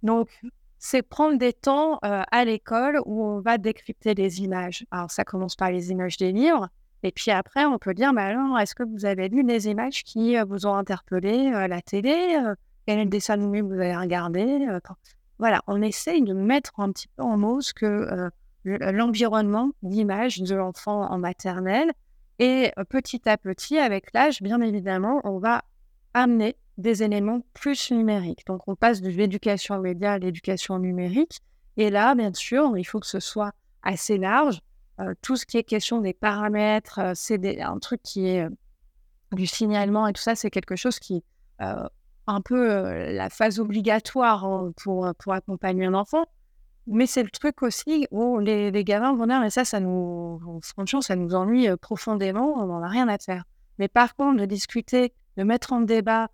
Donc, 0.04 0.30
c'est 0.78 1.02
prendre 1.02 1.38
des 1.38 1.54
temps 1.54 2.00
à 2.02 2.46
l'école 2.46 3.00
où 3.06 3.24
on 3.24 3.40
va 3.40 3.58
décrypter 3.58 4.14
les 4.14 4.42
images. 4.42 4.86
Alors, 4.92 5.10
ça 5.10 5.24
commence 5.24 5.56
par 5.56 5.72
les 5.72 5.90
images 5.90 6.18
des 6.18 6.32
livres. 6.32 6.70
Et 7.06 7.12
puis 7.12 7.30
après, 7.30 7.66
on 7.66 7.78
peut 7.78 7.94
dire, 7.94 8.14
bah 8.14 8.24
alors, 8.24 8.58
est-ce 8.58 8.74
que 8.74 8.82
vous 8.82 9.06
avez 9.06 9.30
lu 9.30 9.44
des 9.44 9.68
images 9.68 10.04
qui 10.04 10.36
vous 10.48 10.66
ont 10.66 10.74
interpellé 10.74 11.50
à 11.54 11.68
la 11.68 11.80
télé 11.80 12.36
Quel 12.88 13.08
dessin 13.10 13.36
animé 13.36 13.62
vous 13.62 13.74
avez 13.74 13.96
regardé 13.96 14.68
Voilà, 15.38 15.62
on 15.68 15.84
essaye 15.84 16.24
de 16.24 16.34
mettre 16.34 16.72
un 16.80 16.92
petit 16.92 17.08
peu 17.16 17.22
en 17.22 17.38
mots 17.38 17.62
ce 17.62 17.76
que 17.76 18.32
l'environnement 18.64 19.70
d'image 19.84 20.42
de 20.42 20.56
l'enfant 20.56 21.04
en 21.04 21.20
maternelle. 21.20 21.92
Et 22.40 22.72
petit 22.90 23.30
à 23.30 23.38
petit, 23.38 23.78
avec 23.78 24.12
l'âge, 24.12 24.42
bien 24.42 24.60
évidemment, 24.62 25.22
on 25.26 25.38
va 25.38 25.62
amener 26.16 26.56
des 26.80 27.04
éléments 27.04 27.42
plus 27.54 27.92
numériques. 27.92 28.48
Donc, 28.48 28.68
on 28.68 28.76
passe 28.76 29.02
de 29.02 29.12
l'éducation 29.12 29.80
média 29.80 30.14
à 30.14 30.18
l'éducation 30.18 30.80
numérique. 30.80 31.40
Et 31.78 31.92
là, 31.92 32.16
bien 32.16 32.34
sûr, 32.34 32.76
il 32.80 32.84
faut 32.84 33.00
que 33.00 33.06
ce 33.06 33.20
soit 33.20 33.52
assez 33.84 34.18
large. 34.18 34.60
Tout 35.22 35.36
ce 35.36 35.46
qui 35.46 35.58
est 35.58 35.64
question 35.64 36.02
des 36.02 36.14
paramètres, 36.14 37.00
c'est 37.16 37.62
un 37.62 37.80
truc 37.80 38.02
qui 38.02 38.28
est 38.28 38.48
du 39.32 39.48
signalement 39.48 40.08
et 40.08 40.14
tout 40.14 40.22
ça, 40.22 40.36
c'est 40.36 40.50
quelque 40.50 40.76
chose 40.76 41.00
qui 41.00 41.24
un 42.28 42.42
peu 42.42 43.12
la 43.12 43.30
phase 43.30 43.60
obligatoire 43.60 44.46
hein, 44.46 44.72
pour, 44.78 45.08
pour 45.20 45.34
accompagner 45.34 45.86
un 45.86 45.94
enfant. 45.94 46.26
Mais 46.88 47.08
c'est 47.08 47.24
le 47.24 47.30
truc 47.30 47.64
aussi 47.64 48.08
où 48.12 48.40
les, 48.40 48.72
les 48.72 48.84
gamins 48.84 49.16
vont 49.16 49.26
dire, 49.26 49.40
mais 49.40 49.50
ça, 49.50 49.66
ça 49.66 49.80
nous, 49.80 50.60
franchement, 50.62 51.02
ça 51.02 51.16
nous 51.16 51.34
ennuie 51.34 51.68
profondément, 51.82 52.54
on 52.58 52.68
n'en 52.68 52.84
a 52.84 52.88
rien 52.88 53.08
à 53.08 53.18
faire. 53.18 53.44
Mais 53.80 53.88
par 53.88 54.16
contre, 54.16 54.40
de 54.40 54.46
discuter, 54.46 55.14
de 55.38 55.44
mettre 55.44 55.74
en 55.74 55.82
débat 55.82 56.30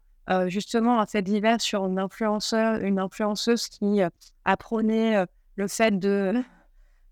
justement 0.47 1.01
un 1.01 1.05
fait 1.05 1.21
divers 1.21 1.59
sur 1.59 1.85
une 1.85 1.99
une 1.99 2.99
influenceuse 2.99 3.67
qui 3.67 4.01
apprenait 4.45 5.25
le 5.55 5.67
fait 5.67 5.97
de, 5.97 6.41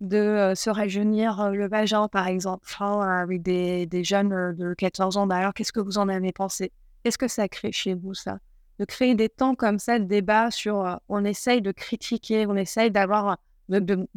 de 0.02 0.54
se 0.56 0.70
rajeunir 0.70 1.52
le 1.52 1.68
vagin, 1.68 2.08
par 2.08 2.28
exemple, 2.28 2.66
avec 2.80 3.42
des, 3.42 4.04
jeunes 4.04 4.56
de 4.56 4.74
14 4.74 5.18
ans. 5.18 5.28
Bah, 5.28 5.38
alors, 5.38 5.54
qu'est-ce 5.54 5.74
que 5.74 5.80
vous 5.80 5.98
en 5.98 6.08
avez 6.10 6.32
pensé? 6.32 6.72
Qu'est-ce 7.04 7.18
que 7.18 7.28
ça 7.28 7.48
crée 7.48 7.72
chez 7.72 7.94
vous, 7.94 8.14
ça? 8.14 8.40
De 8.80 8.86
créer 8.86 9.14
des 9.16 9.28
temps 9.28 9.56
comme 9.56 9.78
ça 9.78 10.00
de 10.00 10.06
débat 10.06 10.52
sur, 10.52 11.00
on 11.10 11.26
essaye 11.26 11.62
de 11.62 11.72
critiquer, 11.72 12.48
on 12.48 12.56
essaye 12.56 12.92
d'avoir, 12.92 13.38
de, 13.68 14.08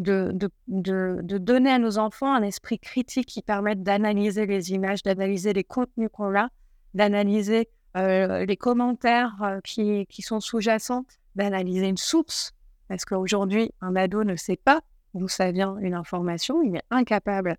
donner 1.39 1.71
à 1.71 1.79
nos 1.79 1.99
enfants 1.99 2.33
un 2.33 2.43
esprit 2.43 2.79
critique 2.79 3.27
qui 3.27 3.43
permette 3.43 3.83
d'analyser 3.83 4.47
les 4.47 4.71
images, 4.73 5.03
d'analyser 5.03 5.53
les 5.53 5.65
contenus 5.65 6.11
qu'on 6.13 6.37
a, 6.37 6.49
d'analyser 6.95 7.69
les 7.97 8.57
commentaires 8.57 9.59
qui, 9.65 10.07
qui, 10.07 10.23
sont 10.23 10.39
sous-jacents, 10.39 11.05
d'analyser 11.35 11.89
une 11.89 11.97
source. 11.97 12.53
Parce 12.87 13.05
qu'aujourd'hui, 13.05 13.73
un 13.81 13.97
ado 13.97 14.23
ne 14.23 14.37
sait 14.37 14.57
pas 14.57 14.83
d'où 15.15 15.29
ça 15.29 15.53
vient 15.53 15.77
une 15.79 15.95
information, 15.95 16.63
il 16.63 16.77
est 16.77 16.85
incapable, 16.91 17.57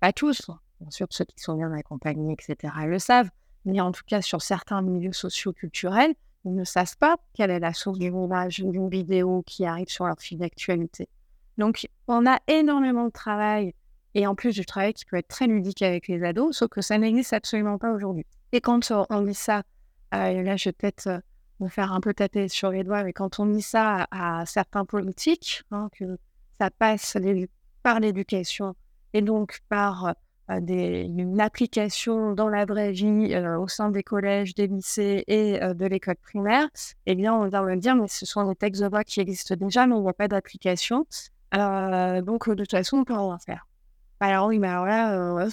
pas 0.00 0.12
tous, 0.12 0.50
bien 0.80 0.90
sûr 0.90 1.06
ceux 1.10 1.24
qui 1.24 1.42
sont 1.42 1.56
bien 1.56 1.72
accompagnés, 1.72 2.32
etc., 2.32 2.72
le 2.86 2.98
savent, 2.98 3.30
mais 3.64 3.80
en 3.80 3.92
tout 3.92 4.02
cas 4.06 4.22
sur 4.22 4.42
certains 4.42 4.82
milieux 4.82 5.12
sociaux-culturels, 5.12 6.14
ne 6.44 6.64
savent 6.64 6.96
pas 6.98 7.16
quelle 7.32 7.50
est 7.50 7.60
la 7.60 7.72
source 7.72 7.98
d'une 7.98 8.22
image, 8.22 8.60
d'une 8.60 8.88
vidéo 8.88 9.42
qui 9.46 9.64
arrive 9.64 9.88
sur 9.88 10.06
leur 10.06 10.18
fil 10.18 10.38
d'actualité. 10.38 11.08
Donc, 11.58 11.86
on 12.08 12.26
a 12.26 12.38
énormément 12.48 13.06
de 13.06 13.12
travail, 13.12 13.74
et 14.14 14.26
en 14.26 14.34
plus 14.34 14.54
du 14.54 14.66
travail 14.66 14.94
qui 14.94 15.04
peut 15.04 15.16
être 15.16 15.28
très 15.28 15.46
ludique 15.46 15.82
avec 15.82 16.08
les 16.08 16.22
ados, 16.22 16.56
sauf 16.56 16.68
que 16.68 16.82
ça 16.82 16.98
n'existe 16.98 17.32
absolument 17.32 17.78
pas 17.78 17.92
aujourd'hui. 17.92 18.26
Et 18.52 18.60
quand 18.60 18.92
on 19.10 19.22
dit 19.22 19.34
ça, 19.34 19.62
euh, 20.14 20.42
là, 20.42 20.56
je 20.56 20.68
vais 20.68 20.72
peut-être 20.72 21.06
euh, 21.06 21.18
me 21.60 21.68
faire 21.68 21.92
un 21.92 22.00
peu 22.00 22.14
taper 22.14 22.48
sur 22.48 22.70
les 22.70 22.84
doigts, 22.84 23.04
mais 23.04 23.12
quand 23.12 23.40
on 23.40 23.46
dit 23.46 23.62
ça 23.62 24.06
à, 24.10 24.44
certains 24.46 24.84
politiques, 24.84 25.62
hein, 25.70 25.88
que 25.92 26.18
ça 26.60 26.70
passe 26.70 27.16
par 27.82 28.00
l'éducation 28.00 28.74
et 29.12 29.22
donc 29.22 29.60
par 29.68 30.14
euh, 30.50 30.60
une 30.60 31.40
application 31.40 32.32
dans 32.32 32.50
la 32.50 32.66
vraie 32.66 32.92
vie 32.92 33.32
euh, 33.32 33.58
au 33.58 33.66
sein 33.66 33.90
des 33.90 34.02
collèges, 34.02 34.54
des 34.54 34.66
lycées 34.66 35.24
et 35.26 35.62
euh, 35.62 35.72
de 35.72 35.86
l'école 35.86 36.16
primaire, 36.16 36.68
eh 37.06 37.14
bien, 37.14 37.32
on 37.32 37.48
va 37.48 37.62
me 37.62 37.76
dire, 37.76 37.96
mais 37.96 38.08
ce 38.08 38.26
sont 38.26 38.46
des 38.46 38.54
textes 38.54 38.82
de 38.82 38.88
loi 38.88 39.04
qui 39.04 39.20
existent 39.20 39.54
déjà, 39.54 39.86
mais 39.86 39.96
il 39.96 40.02
n'y 40.02 40.08
a 40.08 40.12
pas 40.12 40.28
d'application. 40.28 41.06
donc, 41.52 42.50
de 42.50 42.54
toute 42.54 42.70
façon, 42.70 42.98
on 42.98 43.04
peut 43.04 43.14
rien 43.14 43.38
faire. 43.38 43.66
Alors, 44.20 44.48
oui, 44.48 44.58
mais 44.58 44.68
alors 44.68 44.86
là, 44.86 45.48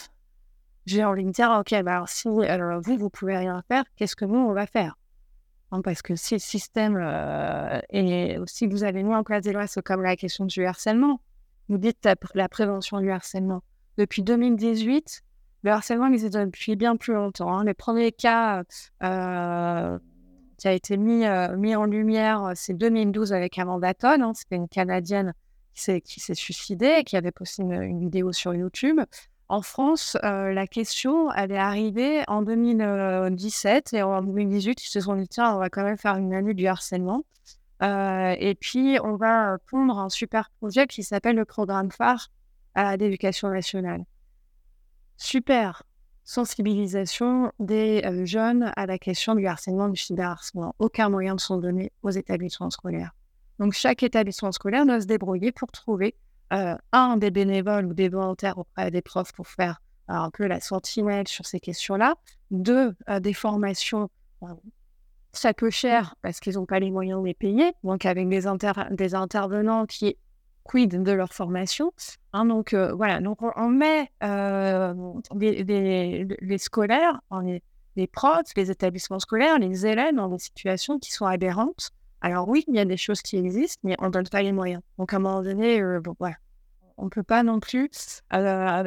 j'ai 0.86 1.06
envie 1.06 1.24
de 1.24 1.32
dire, 1.32 1.52
OK, 1.58 1.72
alors, 1.74 2.10
si 2.10 2.28
vous, 2.28 2.44
vous 2.98 3.10
pouvez 3.10 3.38
rien 3.38 3.64
faire, 3.70 3.84
qu'est-ce 3.96 4.16
que 4.16 4.26
nous, 4.26 4.40
on 4.40 4.54
va 4.54 4.66
faire? 4.66 4.98
Hein, 5.72 5.82
Parce 5.82 6.02
que 6.02 6.16
si 6.16 6.36
le 6.36 6.40
système, 6.40 6.98
et 7.90 8.38
si 8.46 8.68
vous 8.68 8.84
avez 8.84 9.04
mis 9.04 9.16
en 9.16 9.24
place 9.24 9.44
des 9.44 9.54
lois, 9.54 9.68
c'est 9.68 9.82
comme 9.82 10.02
la 10.02 10.16
question 10.16 10.46
du 10.46 10.66
harcèlement, 10.66 11.22
vous 11.70 11.78
dites 11.78 12.08
la 12.34 12.50
prévention 12.50 13.00
du 13.00 13.12
harcèlement 13.12 13.64
depuis 13.98 14.24
2018. 14.24 15.24
Le 15.64 15.72
harcèlement 15.72 16.08
existe 16.08 16.34
depuis 16.34 16.76
bien 16.76 16.96
plus 16.96 17.14
longtemps. 17.14 17.54
Hein. 17.54 17.64
Les 17.64 17.74
premiers 17.74 18.12
cas 18.12 18.64
euh, 19.04 20.00
qui 20.58 20.68
a 20.68 20.74
été 20.74 20.98
mis, 20.98 21.26
euh, 21.26 21.56
mis 21.56 21.76
en 21.76 21.86
lumière, 21.86 22.44
euh, 22.46 22.52
c'est 22.56 22.74
2012 22.74 23.32
avec 23.34 23.58
Amanda 23.60 23.94
Todd. 23.94 24.22
Hein. 24.22 24.34
C'était 24.34 24.56
une 24.56 24.68
Canadienne 24.68 25.34
qui 25.74 26.20
s'est 26.20 26.36
suicidée 26.36 26.98
et 27.00 27.04
qui 27.04 27.16
avait 27.16 27.32
posté 27.32 27.64
une, 27.64 28.00
vidéo 28.00 28.34
sur 28.34 28.54
YouTube. 28.54 29.00
En 29.52 29.62
France, 29.62 30.18
la 30.24 30.66
question, 30.66 31.30
elle 31.34 31.52
est 31.52 31.58
arrivée 31.58 32.24
en 32.30 32.42
2017 32.42 33.92
et 33.92 34.02
en 34.02 34.22
2018, 34.22 34.82
ils 34.82 34.88
se 34.88 35.02
sont 35.02 35.16
dit, 35.16 35.28
tiens, 35.28 35.54
on 35.54 35.60
va 35.60 35.70
quand 35.70 35.84
même 35.84 35.98
faire 35.98 36.16
une 36.16 36.34
année 36.34 36.54
du 36.54 36.68
harcèlement. 36.68 37.26
et 37.82 38.58
puis, 38.62 38.98
on 39.04 39.18
va 39.18 39.58
pondre 39.70 40.00
un 40.00 40.08
super 40.08 40.52
projet 40.62 40.88
qui 40.88 41.04
s'appelle 41.04 41.36
le 41.36 41.44
programme 41.44 41.92
phare 41.92 42.30
à 42.76 42.96
l'éducation 42.96 43.50
nationale. 43.50 44.06
Super 45.18 45.84
sensibilisation 46.24 47.52
des 47.60 48.04
euh, 48.06 48.26
jeunes 48.26 48.72
à 48.78 48.86
la 48.86 48.98
question 48.98 49.36
du 49.36 49.46
harcèlement, 49.48 49.90
du 49.90 50.00
cyberharcèlement. 50.00 50.76
Aucun 50.80 51.10
moyen 51.10 51.34
ne 51.34 51.40
sont 51.40 51.58
donnés 51.58 51.92
aux 52.04 52.12
établissements 52.12 52.70
scolaires. 52.70 53.12
Donc 53.60 53.74
chaque 53.74 54.02
établissement 54.02 54.54
scolaire 54.54 54.86
doit 54.86 55.02
se 55.02 55.08
débrouiller 55.08 55.52
pour 55.52 55.74
trouver 55.74 56.16
euh, 56.52 56.76
un 56.92 57.18
des 57.18 57.32
bénévoles 57.32 57.86
ou 57.86 57.94
des 57.94 58.10
volontaires 58.10 58.58
auprès 58.58 58.92
des 58.92 59.02
profs 59.02 59.32
pour 59.34 59.48
faire 59.48 59.82
euh, 60.10 60.14
un 60.14 60.30
peu 60.30 60.48
la 60.48 60.60
sentinelle 60.60 61.28
sur 61.28 61.46
ces 61.46 61.60
questions-là. 61.60 62.16
Deux, 62.52 62.96
des 63.22 63.34
formations 63.34 64.10
ça 65.34 65.54
peu 65.54 65.70
cher 65.70 66.16
parce 66.22 66.40
qu'ils 66.40 66.56
n'ont 66.56 66.66
pas 66.66 66.80
les 66.80 66.92
moyens 66.92 67.22
de 67.22 67.26
les 67.26 67.34
payer. 67.34 67.74
Donc 67.84 68.06
avec 68.06 68.28
des, 68.28 68.44
des 68.92 69.16
intervenants 69.16 69.86
qui 69.86 70.18
quid 70.64 71.02
de 71.02 71.12
leur 71.12 71.34
formation. 71.34 71.92
Hein, 72.34 72.46
donc 72.46 72.74
euh, 72.74 72.94
voilà, 72.94 73.20
donc 73.20 73.40
on, 73.42 73.68
met 73.70 74.10
euh, 74.24 74.94
les, 75.36 76.58
scolaires, 76.58 77.22
les, 77.44 77.64
les 77.96 78.08
profs, 78.08 78.54
les 78.56 78.72
établissements 78.72 79.20
scolaires, 79.20 79.60
les 79.60 79.86
élèves 79.86 80.16
dans 80.16 80.28
des 80.30 80.40
situations 80.40 81.00
qui 81.00 81.12
sont 81.12 81.26
aberrantes. 81.26 81.92
Alors 82.22 82.48
oui, 82.48 82.64
il 82.68 82.76
y 82.76 82.80
a 82.80 82.86
des 82.86 82.98
choses 82.98 83.22
qui 83.22 83.38
existent, 83.38 83.82
mais 83.84 83.96
on 84.00 84.06
ne 84.06 84.12
donne 84.12 84.28
pas 84.28 84.42
les 84.42 84.52
moyens. 84.52 84.82
Donc 84.98 85.14
à 85.14 85.18
un 85.18 85.20
moment 85.20 85.42
donné, 85.42 85.82
euh, 85.82 86.02
voilà. 86.20 86.36
on 86.98 87.06
ne 87.06 87.10
peut 87.10 87.24
pas 87.24 87.44
non 87.44 87.60
plus 87.60 87.90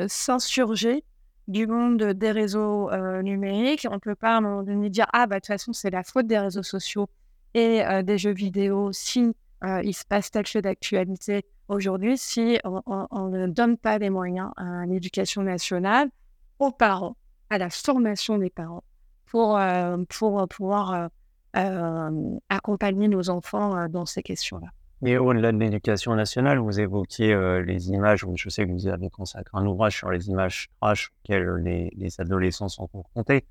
s'insurger 0.09 1.05
du 1.49 1.67
monde 1.67 2.03
des 2.03 2.31
réseaux 2.31 2.91
numériques. 3.23 3.87
On 3.91 3.95
ne 3.95 3.99
peut 3.99 4.15
pas 4.15 4.35
à 4.35 4.37
un 4.39 4.41
moment 4.41 4.63
donné 4.63 4.89
dire 4.89 5.07
ah 5.13 5.27
bah 5.27 5.37
de 5.37 5.41
toute 5.41 5.49
façon 5.49 5.73
c'est 5.73 5.91
la 5.91 6.03
faute 6.03 6.27
des 6.27 6.39
réseaux 6.39 6.63
sociaux 6.63 7.09
et 7.55 7.83
des 8.03 8.19
jeux 8.19 8.33
vidéo 8.33 8.93
si 8.93 9.35
il 9.83 9.95
se 9.95 10.05
passe 10.05 10.31
tel 10.31 10.47
chose 10.47 10.63
d'actualité 10.63 11.45
aujourd'hui 11.69 12.19
si 12.19 12.59
on, 12.65 13.29
ne 13.29 13.47
donne 13.47 13.77
pas 13.77 13.99
les 13.99 14.11
moyens 14.11 14.51
à 14.57 14.87
l'éducation 14.87 15.43
nationale, 15.43 16.11
aux 16.59 16.71
parents, 16.71 17.17
à 17.51 17.59
la 17.59 17.71
formation 17.71 18.39
des 18.39 18.51
parents, 18.51 18.85
pour, 19.27 19.59
euh, 19.59 19.97
pour 20.09 20.47
pouvoir 20.49 20.93
euh, 20.93 21.05
euh, 21.05 21.09
accompagner 22.49 23.09
nos 23.09 23.31
enfants 23.31 23.89
dans 23.89 24.07
ces 24.07 24.23
questions-là. 24.23 24.69
Mais 25.03 25.17
au-delà 25.17 25.53
de 25.53 25.59
l'éducation 25.59 26.15
nationale, 26.15 26.59
vous 26.59 26.81
évoquiez 26.81 27.37
les 27.65 27.91
images, 27.91 28.25
je 28.35 28.49
sais 28.49 28.67
que 28.67 28.73
vous 28.73 28.89
avez 28.89 29.11
consacré 29.11 29.57
un 29.57 29.67
ouvrage 29.67 29.99
sur 29.99 30.11
les 30.11 30.29
images 30.29 30.69
trash 30.81 31.11
auxquelles 31.11 31.49
les, 31.63 31.91
les 31.97 32.21
adolescents 32.21 32.69
sont 32.69 32.87
confrontés. 32.87 33.45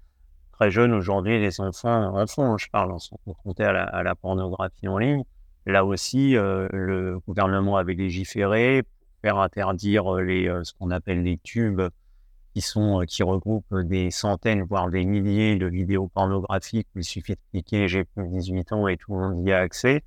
Très 0.53 0.69
jeunes 0.69 0.93
aujourd'hui, 0.93 1.39
les 1.39 1.59
enfants, 1.61 2.15
enfants, 2.15 2.57
je 2.59 2.69
parle, 2.69 2.99
sont 2.99 3.17
confrontés 3.25 3.63
à 3.63 4.03
la, 4.03 4.15
pornographie 4.15 4.87
en 4.87 4.99
ligne. 4.99 5.23
Là 5.65 5.83
aussi, 5.83 6.37
euh, 6.37 6.67
le 6.71 7.19
gouvernement 7.27 7.77
avait 7.77 7.95
légiféré 7.95 8.83
pour 8.83 9.21
faire 9.21 9.39
interdire 9.39 10.15
euh, 10.15 10.21
les, 10.21 10.47
euh, 10.47 10.63
ce 10.63 10.73
qu'on 10.73 10.91
appelle 10.91 11.23
les 11.23 11.39
tubes 11.39 11.81
qui, 12.53 12.61
sont, 12.61 13.03
qui 13.07 13.23
regroupent 13.23 13.75
des 13.75 14.11
centaines, 14.11 14.63
voire 14.63 14.89
des 14.89 15.05
milliers 15.05 15.55
de 15.55 15.65
vidéos 15.65 16.07
pornographiques 16.07 16.87
où 16.95 16.99
il 16.99 17.03
suffit 17.03 17.33
de 17.33 17.39
cliquer 17.51 17.87
j'ai 17.87 18.03
plus 18.03 18.23
de 18.23 18.29
18 18.29 18.71
ans 18.73 18.87
et 18.87 18.97
tout 18.97 19.13
le 19.13 19.19
monde 19.19 19.47
y 19.47 19.51
a 19.51 19.59
accès. 19.59 20.03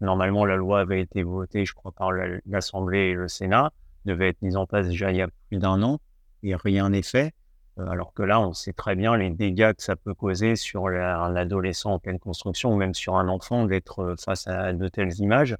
Normalement, 0.00 0.44
la 0.44 0.54
loi 0.54 0.80
avait 0.80 1.00
été 1.00 1.24
votée, 1.24 1.64
je 1.64 1.74
crois, 1.74 1.90
par 1.90 2.12
l'Assemblée 2.46 3.08
et 3.10 3.14
le 3.14 3.26
Sénat, 3.26 3.72
devait 4.04 4.28
être 4.28 4.40
mise 4.42 4.56
en 4.56 4.64
place 4.64 4.86
déjà 4.86 5.10
il 5.10 5.16
y 5.16 5.22
a 5.22 5.28
plus 5.48 5.58
d'un 5.58 5.82
an 5.82 5.98
et 6.44 6.54
rien 6.54 6.90
n'est 6.90 7.02
fait. 7.02 7.34
alors 7.78 8.12
que 8.14 8.22
là, 8.22 8.40
on 8.40 8.52
sait 8.52 8.72
très 8.72 8.94
bien 8.94 9.16
les 9.16 9.30
dégâts 9.30 9.72
que 9.72 9.82
ça 9.82 9.96
peut 9.96 10.14
causer 10.14 10.54
sur 10.54 10.86
un 10.86 11.34
adolescent 11.34 11.94
en 11.94 11.98
pleine 11.98 12.20
construction 12.20 12.72
ou 12.72 12.76
même 12.76 12.94
sur 12.94 13.16
un 13.16 13.28
enfant 13.28 13.64
d'être 13.64 14.14
face 14.24 14.46
à 14.46 14.72
de 14.72 14.88
telles 14.88 15.18
images. 15.18 15.56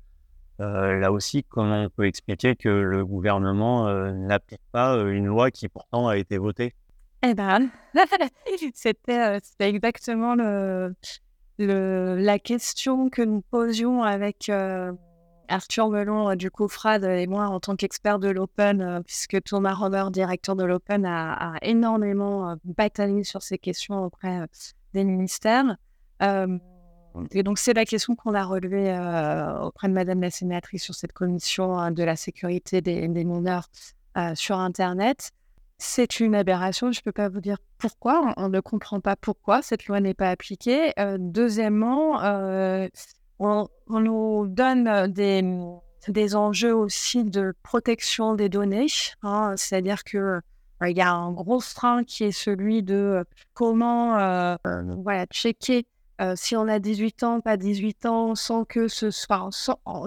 Là 0.58 1.12
aussi, 1.12 1.44
comment 1.44 1.84
on 1.84 1.90
peut 1.90 2.06
expliquer 2.06 2.56
que 2.56 2.68
le 2.68 3.04
gouvernement 3.04 3.90
n'applique 4.12 4.60
pas 4.72 4.96
une 4.96 5.26
loi 5.26 5.50
qui 5.50 5.68
pourtant 5.68 6.08
a 6.08 6.16
été 6.16 6.38
votée 6.38 6.74
Eh 7.22 7.34
ben, 7.34 7.68
c'était 8.74 9.40
exactement 9.60 10.34
le, 10.34 10.94
la 11.58 12.38
question 12.38 13.08
que 13.08 13.22
nous 13.22 13.42
posions 13.42 14.02
avec 14.02 14.50
Arthur 15.48 15.88
Melon 15.88 16.34
du 16.34 16.50
COFRAD 16.50 17.04
et 17.04 17.26
moi 17.26 17.46
en 17.46 17.60
tant 17.60 17.74
qu'expert 17.74 18.18
de 18.18 18.28
l'Open, 18.28 19.02
puisque 19.06 19.42
Thomas 19.42 19.74
Romer, 19.74 20.04
directeur 20.10 20.56
de 20.56 20.64
l'Open, 20.64 21.06
a, 21.06 21.54
énormément 21.62 22.56
bataillé 22.64 23.24
sur 23.24 23.42
ces 23.42 23.58
questions 23.58 24.04
auprès 24.04 24.46
des 24.94 25.04
ministères. 25.04 25.76
Et 27.32 27.42
donc, 27.42 27.58
c'est 27.58 27.74
la 27.74 27.84
question 27.84 28.14
qu'on 28.16 28.34
a 28.34 28.44
relevée 28.44 28.92
auprès 29.62 29.88
de 29.88 29.92
Madame 29.92 30.20
la 30.20 30.30
sénatrice 30.30 30.82
sur 30.82 30.94
cette 30.94 31.12
commission 31.12 31.78
hein, 31.78 31.90
de 31.90 32.02
la 32.02 32.16
sécurité 32.16 32.80
des, 32.80 33.08
des 33.08 33.24
mineurs 33.24 33.68
sur 34.34 34.58
Internet. 34.58 35.30
C'est 35.78 36.18
une 36.18 36.34
aberration, 36.34 36.90
je 36.90 36.98
ne 37.00 37.04
peux 37.04 37.12
pas 37.12 37.28
vous 37.28 37.40
dire 37.40 37.58
pourquoi, 37.78 38.34
on, 38.36 38.48
ne 38.48 38.60
comprend 38.60 39.00
pas 39.00 39.14
pourquoi 39.14 39.62
cette 39.62 39.86
loi 39.86 40.00
n'est 40.00 40.14
pas 40.14 40.30
appliquée. 40.30 40.92
deuxièmement, 41.18 42.20
on, 43.38 43.68
nous 43.88 44.46
donne 44.48 45.06
des, 45.06 45.44
des, 46.08 46.34
enjeux 46.34 46.74
aussi 46.74 47.24
de 47.24 47.54
protection 47.62 48.34
des 48.34 48.48
données, 48.48 48.88
hein, 49.22 49.54
c'est-à-dire 49.56 50.02
que 50.02 50.40
il 50.84 50.96
y 50.96 51.00
a 51.00 51.12
un 51.12 51.32
gros 51.32 51.60
frein 51.60 52.04
qui 52.04 52.24
est 52.24 52.32
celui 52.32 52.82
de 52.82 53.24
comment 53.54 54.56
voilà, 55.02 55.26
checker 55.26 55.86
si 56.34 56.56
on 56.56 56.66
a 56.68 56.78
18 56.78 57.22
ans, 57.22 57.40
pas 57.40 57.56
18 57.56 58.06
ans, 58.06 58.34
sans 58.34 58.64
que 58.64 58.88
ce 58.88 59.10
soit, 59.10 59.50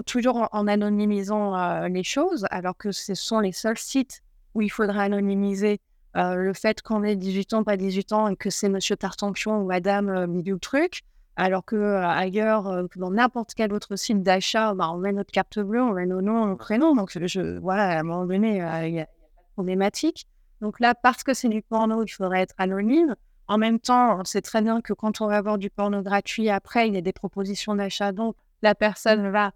toujours 0.06 0.48
en, 0.52 0.66
anonymisant 0.66 1.86
les 1.88 2.04
choses, 2.04 2.46
alors 2.50 2.76
que 2.76 2.92
ce 2.92 3.14
sont 3.14 3.40
les 3.40 3.52
seuls 3.52 3.78
sites 3.78 4.22
où 4.54 4.60
il 4.60 4.68
faudrait 4.68 5.04
anonymiser 5.04 5.80
le 6.14 6.52
fait 6.52 6.82
qu'on 6.82 7.02
ait 7.02 7.16
18 7.16 7.54
ans, 7.54 7.64
pas 7.64 7.76
18 7.76 8.12
ans, 8.12 8.28
et 8.28 8.36
que 8.36 8.50
c'est 8.50 8.68
Monsieur 8.68 8.96
Tartanpion 8.96 9.62
ou 9.62 9.66
Madame 9.66 10.08
euh, 10.10 10.56
Truc. 10.60 11.02
Alors 11.36 11.64
que 11.64 11.96
ailleurs, 11.96 12.86
dans 12.96 13.10
n'importe 13.10 13.54
quel 13.54 13.72
autre 13.72 13.96
site 13.96 14.22
d'achat, 14.22 14.74
bah, 14.74 14.90
on 14.92 14.98
met 14.98 15.12
notre 15.12 15.32
carte 15.32 15.58
bleue, 15.58 15.82
on 15.82 15.94
met 15.94 16.04
nos 16.04 16.20
noms, 16.20 16.46
nos 16.46 16.56
prénoms. 16.56 16.94
Donc, 16.94 17.10
je, 17.14 17.58
voilà, 17.58 17.88
à 17.88 18.00
un 18.00 18.02
moment 18.02 18.26
donné, 18.26 18.58
il 18.86 18.94
y 18.94 19.00
a 19.00 19.06
pas 19.06 19.10
de 19.10 19.52
problématique. 19.54 20.26
Donc 20.60 20.78
là, 20.78 20.94
parce 20.94 21.22
que 21.24 21.32
c'est 21.32 21.48
du 21.48 21.62
porno, 21.62 22.04
il 22.04 22.08
faudrait 22.08 22.42
être 22.42 22.54
anonyme. 22.58 23.16
En 23.48 23.58
même 23.58 23.80
temps, 23.80 24.20
on 24.20 24.24
sait 24.24 24.42
très 24.42 24.62
bien 24.62 24.80
que 24.80 24.92
quand 24.92 25.20
on 25.20 25.26
va 25.26 25.36
avoir 25.36 25.58
du 25.58 25.70
porno 25.70 26.02
gratuit, 26.02 26.48
après, 26.48 26.88
il 26.88 26.94
y 26.94 26.98
a 26.98 27.00
des 27.00 27.12
propositions 27.12 27.74
d'achat, 27.74 28.12
donc 28.12 28.36
la 28.62 28.74
personne 28.74 29.30
va 29.30 29.52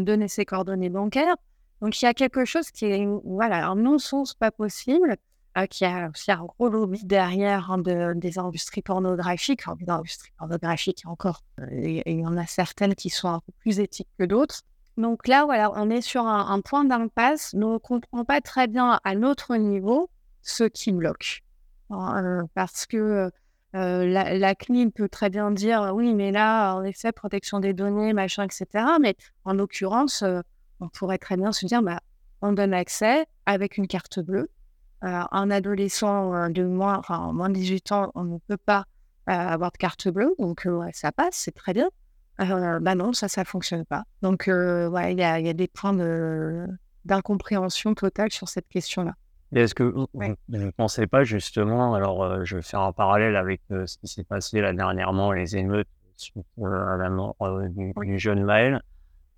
donner 0.00 0.28
ses 0.28 0.46
coordonnées 0.46 0.88
bancaires. 0.88 1.36
Donc 1.82 2.00
il 2.00 2.06
y 2.06 2.08
a 2.08 2.14
quelque 2.14 2.44
chose 2.44 2.70
qui 2.70 2.86
est 2.86 3.06
voilà, 3.24 3.68
un 3.68 3.76
non-sens 3.76 4.34
pas 4.34 4.50
possible. 4.50 5.18
Euh, 5.58 5.66
qui 5.66 5.84
a 5.84 6.10
aussi 6.10 6.30
un 6.30 6.44
gros 6.44 6.68
lobby 6.68 7.04
derrière 7.04 7.70
hein, 7.70 7.78
des 7.78 8.38
industries 8.38 8.82
pornographiques. 8.82 9.62
Enfin, 9.66 9.76
des 9.80 9.90
industries 9.90 10.30
pornographiques, 10.38 11.02
encore, 11.06 11.42
euh, 11.60 12.02
il 12.06 12.20
y 12.20 12.26
en 12.26 12.36
a 12.36 12.46
certaines 12.46 12.94
qui 12.94 13.10
sont 13.10 13.28
un 13.28 13.40
peu 13.40 13.52
plus 13.60 13.80
éthiques 13.80 14.08
que 14.18 14.24
d'autres. 14.24 14.62
Donc 14.96 15.26
là, 15.26 15.44
voilà, 15.46 15.72
on 15.74 15.90
est 15.90 16.00
sur 16.00 16.26
un, 16.26 16.60
point 16.60 16.84
d'impasse. 16.84 17.54
Nous 17.54 17.72
ne 17.72 17.78
comprenons 17.78 18.24
pas 18.24 18.40
très 18.40 18.66
bien 18.66 19.00
à 19.02 19.14
notre 19.14 19.56
niveau 19.56 20.10
ce 20.42 20.64
qui 20.64 20.92
bloque. 20.92 21.42
Euh, 21.90 22.42
parce 22.54 22.86
que 22.86 23.30
la, 23.72 24.36
la, 24.36 24.54
CNIL 24.54 24.90
peut 24.90 25.08
très 25.08 25.30
bien 25.30 25.50
dire 25.50 25.92
oui, 25.94 26.14
mais 26.14 26.32
là, 26.32 26.74
en 26.74 26.84
effet, 26.84 27.12
protection 27.12 27.60
des 27.60 27.72
données, 27.72 28.12
machin, 28.12 28.44
etc. 28.44 28.84
Mais 29.00 29.16
en 29.44 29.54
l'occurrence, 29.54 30.24
on 30.80 30.88
pourrait 30.88 31.18
très 31.18 31.36
bien 31.36 31.52
se 31.52 31.66
dire 31.66 31.82
bah, 31.82 32.00
on 32.42 32.52
donne 32.52 32.74
accès 32.74 33.26
avec 33.46 33.76
une 33.76 33.86
carte 33.86 34.20
bleue 34.20 34.50
un 35.02 35.50
adolescent 35.50 36.34
euh, 36.34 36.48
de 36.48 36.64
moins, 36.64 36.98
enfin, 36.98 37.32
moins 37.32 37.48
de 37.48 37.54
18 37.54 37.92
ans, 37.92 38.12
on 38.14 38.24
ne 38.24 38.38
peut 38.38 38.56
pas 38.56 38.84
euh, 39.28 39.32
avoir 39.32 39.72
de 39.72 39.76
carte 39.76 40.08
bleue, 40.08 40.34
donc 40.38 40.66
euh, 40.66 40.82
ça 40.92 41.12
passe, 41.12 41.36
c'est 41.36 41.54
très 41.54 41.72
bien. 41.72 41.88
bah 42.38 42.94
non, 42.94 43.12
ça, 43.12 43.28
ça 43.28 43.44
fonctionne 43.44 43.84
pas. 43.84 44.04
Donc, 44.22 44.44
il 44.46 45.18
y 45.18 45.22
a, 45.22 45.52
des 45.52 45.68
points 45.68 45.94
d'incompréhension 47.04 47.94
totale 47.94 48.30
sur 48.30 48.48
cette 48.48 48.68
question-là. 48.68 49.14
Est-ce 49.54 49.74
que 49.74 49.82
vous 49.82 50.08
ne 50.48 50.70
pensez 50.70 51.06
pas 51.06 51.24
justement, 51.24 51.94
alors 51.94 52.44
je 52.44 52.56
vais 52.56 52.62
faire 52.62 52.80
un 52.80 52.92
parallèle 52.92 53.36
avec 53.36 53.62
ce 53.70 53.96
qui 53.98 54.06
s'est 54.06 54.24
passé 54.24 54.60
là 54.60 54.72
dernièrement, 54.72 55.32
les 55.32 55.56
émeutes 55.56 55.88
à 56.62 56.96
la 56.96 57.10
mort 57.10 57.36
du, 57.70 58.18
jeune 58.18 58.44
Maël, 58.44 58.82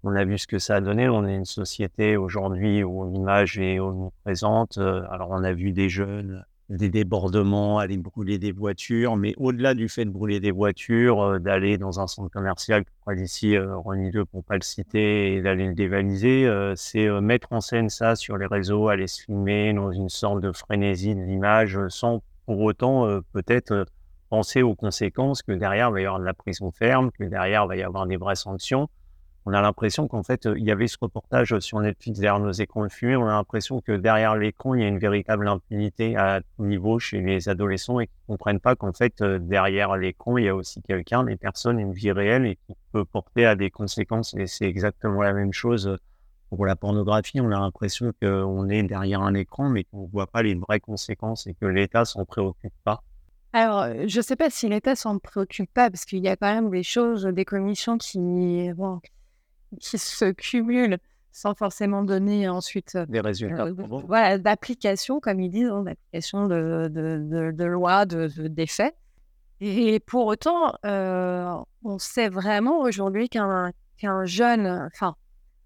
on 0.02 0.14
a 0.14 0.24
vu 0.24 0.38
ce 0.38 0.46
que 0.46 0.58
ça 0.58 0.76
a 0.76 0.80
donné. 0.80 1.08
On 1.08 1.26
est 1.26 1.36
une 1.36 1.44
société 1.44 2.16
aujourd'hui 2.16 2.82
où 2.82 3.10
l'image 3.10 3.58
est 3.58 3.78
omniprésente. 3.78 4.78
Euh, 4.78 5.02
alors, 5.10 5.28
on 5.30 5.44
a 5.44 5.52
vu 5.52 5.72
des 5.72 5.88
jeunes, 5.88 6.44
des 6.70 6.88
débordements, 6.88 7.78
aller 7.78 7.96
brûler 7.96 8.38
des 8.38 8.52
voitures. 8.52 9.16
Mais 9.16 9.34
au-delà 9.36 9.74
du 9.74 9.88
fait 9.88 10.04
de 10.04 10.10
brûler 10.10 10.40
des 10.40 10.50
voitures, 10.50 11.20
euh, 11.20 11.38
d'aller 11.38 11.76
dans 11.76 12.00
un 12.00 12.06
centre 12.06 12.30
commercial, 12.30 12.84
près 13.04 13.16
d'ici, 13.16 13.56
euh, 13.56 13.76
René 13.76 14.10
2 14.10 14.24
pour 14.24 14.44
pas 14.44 14.54
le 14.54 14.62
citer, 14.62 15.34
et 15.34 15.42
d'aller 15.42 15.66
le 15.66 15.74
dévaliser, 15.74 16.48
c'est 16.76 17.08
mettre 17.20 17.52
en 17.52 17.60
scène 17.60 17.88
ça 17.88 18.16
sur 18.16 18.36
les 18.36 18.46
réseaux, 18.46 18.88
aller 18.88 19.06
se 19.06 19.22
filmer 19.24 19.72
dans 19.72 19.90
une 19.90 20.08
sorte 20.08 20.40
de 20.40 20.52
frénésie 20.52 21.14
de 21.14 21.20
l'image, 21.20 21.78
sans 21.88 22.22
pour 22.46 22.60
autant 22.60 23.20
peut-être 23.32 23.86
penser 24.28 24.62
aux 24.62 24.74
conséquences 24.74 25.42
que 25.42 25.52
derrière 25.52 25.88
il 25.88 25.92
va 25.92 26.00
y 26.00 26.04
avoir 26.06 26.20
de 26.20 26.24
la 26.24 26.34
prison 26.34 26.70
ferme, 26.70 27.10
que 27.10 27.24
derrière 27.24 27.64
il 27.64 27.68
va 27.68 27.76
y 27.76 27.82
avoir 27.82 28.06
des 28.06 28.16
vraies 28.16 28.36
sanctions 28.36 28.88
on 29.46 29.52
a 29.52 29.62
l'impression 29.62 30.06
qu'en 30.06 30.22
fait, 30.22 30.46
il 30.56 30.64
y 30.64 30.70
avait 30.70 30.86
ce 30.86 30.98
reportage 31.00 31.58
sur 31.60 31.80
Netflix 31.80 32.20
derrière 32.20 32.40
nos 32.40 32.52
écrans 32.52 32.84
de 32.84 32.92
fumée. 32.92 33.16
On 33.16 33.26
a 33.26 33.32
l'impression 33.32 33.80
que 33.80 33.92
derrière 33.92 34.36
l'écran, 34.36 34.74
il 34.74 34.82
y 34.82 34.84
a 34.84 34.88
une 34.88 34.98
véritable 34.98 35.48
impunité 35.48 36.16
à 36.16 36.40
tout 36.56 36.64
niveau 36.66 36.98
chez 36.98 37.20
les 37.20 37.48
adolescents 37.48 38.00
et 38.00 38.06
qu'ils 38.06 38.16
ne 38.28 38.34
comprennent 38.34 38.60
pas 38.60 38.76
qu'en 38.76 38.92
fait, 38.92 39.22
derrière 39.22 39.96
l'écran, 39.96 40.36
il 40.36 40.44
y 40.44 40.48
a 40.48 40.54
aussi 40.54 40.82
quelqu'un, 40.82 41.24
des 41.24 41.36
personnes, 41.36 41.80
une 41.80 41.92
vie 41.92 42.12
réelle 42.12 42.44
et 42.44 42.56
qui 42.66 42.74
peut 42.92 43.04
porter 43.04 43.46
à 43.46 43.56
des 43.56 43.70
conséquences. 43.70 44.34
Et 44.34 44.46
c'est 44.46 44.66
exactement 44.66 45.22
la 45.22 45.32
même 45.32 45.52
chose 45.52 45.96
pour 46.50 46.66
la 46.66 46.76
pornographie. 46.76 47.40
On 47.40 47.50
a 47.50 47.60
l'impression 47.60 48.12
qu'on 48.20 48.68
est 48.68 48.82
derrière 48.82 49.22
un 49.22 49.34
écran, 49.34 49.70
mais 49.70 49.84
qu'on 49.84 50.02
ne 50.02 50.08
voit 50.08 50.26
pas 50.26 50.42
les 50.42 50.54
vraies 50.54 50.80
conséquences 50.80 51.46
et 51.46 51.54
que 51.54 51.66
l'État 51.66 52.04
s'en 52.04 52.24
préoccupe 52.26 52.74
pas. 52.84 53.02
Alors, 53.52 53.86
je 54.06 54.16
ne 54.18 54.22
sais 54.22 54.36
pas 54.36 54.50
si 54.50 54.68
l'État 54.68 54.94
s'en 54.94 55.18
préoccupe 55.18 55.72
pas, 55.72 55.90
parce 55.90 56.04
qu'il 56.04 56.22
y 56.22 56.28
a 56.28 56.36
quand 56.36 56.54
même 56.54 56.70
des 56.70 56.84
choses, 56.84 57.24
des 57.24 57.44
commissions 57.44 57.98
qui, 57.98 58.68
qui 59.78 59.98
se 59.98 60.30
cumulent 60.32 60.98
sans 61.32 61.54
forcément 61.54 62.02
donner 62.02 62.48
ensuite 62.48 62.96
euh, 62.96 63.06
des 63.06 63.20
résultats. 63.20 63.66
Euh, 63.66 63.74
voilà, 64.06 64.38
d'application, 64.38 65.20
comme 65.20 65.40
ils 65.40 65.50
disent, 65.50 65.68
hein, 65.68 65.82
d'application 65.82 66.46
de, 66.46 66.88
de, 66.90 67.52
de, 67.52 67.64
loi, 67.64 68.04
d'effets. 68.06 68.94
Et 69.60 70.00
pour 70.00 70.26
autant, 70.26 70.74
euh, 70.86 71.54
on 71.84 71.98
sait 71.98 72.28
vraiment 72.28 72.80
aujourd'hui 72.80 73.28
qu'un 73.28 73.72
qu'un 73.98 74.24
jeune, 74.24 74.66
enfin, 74.66 75.14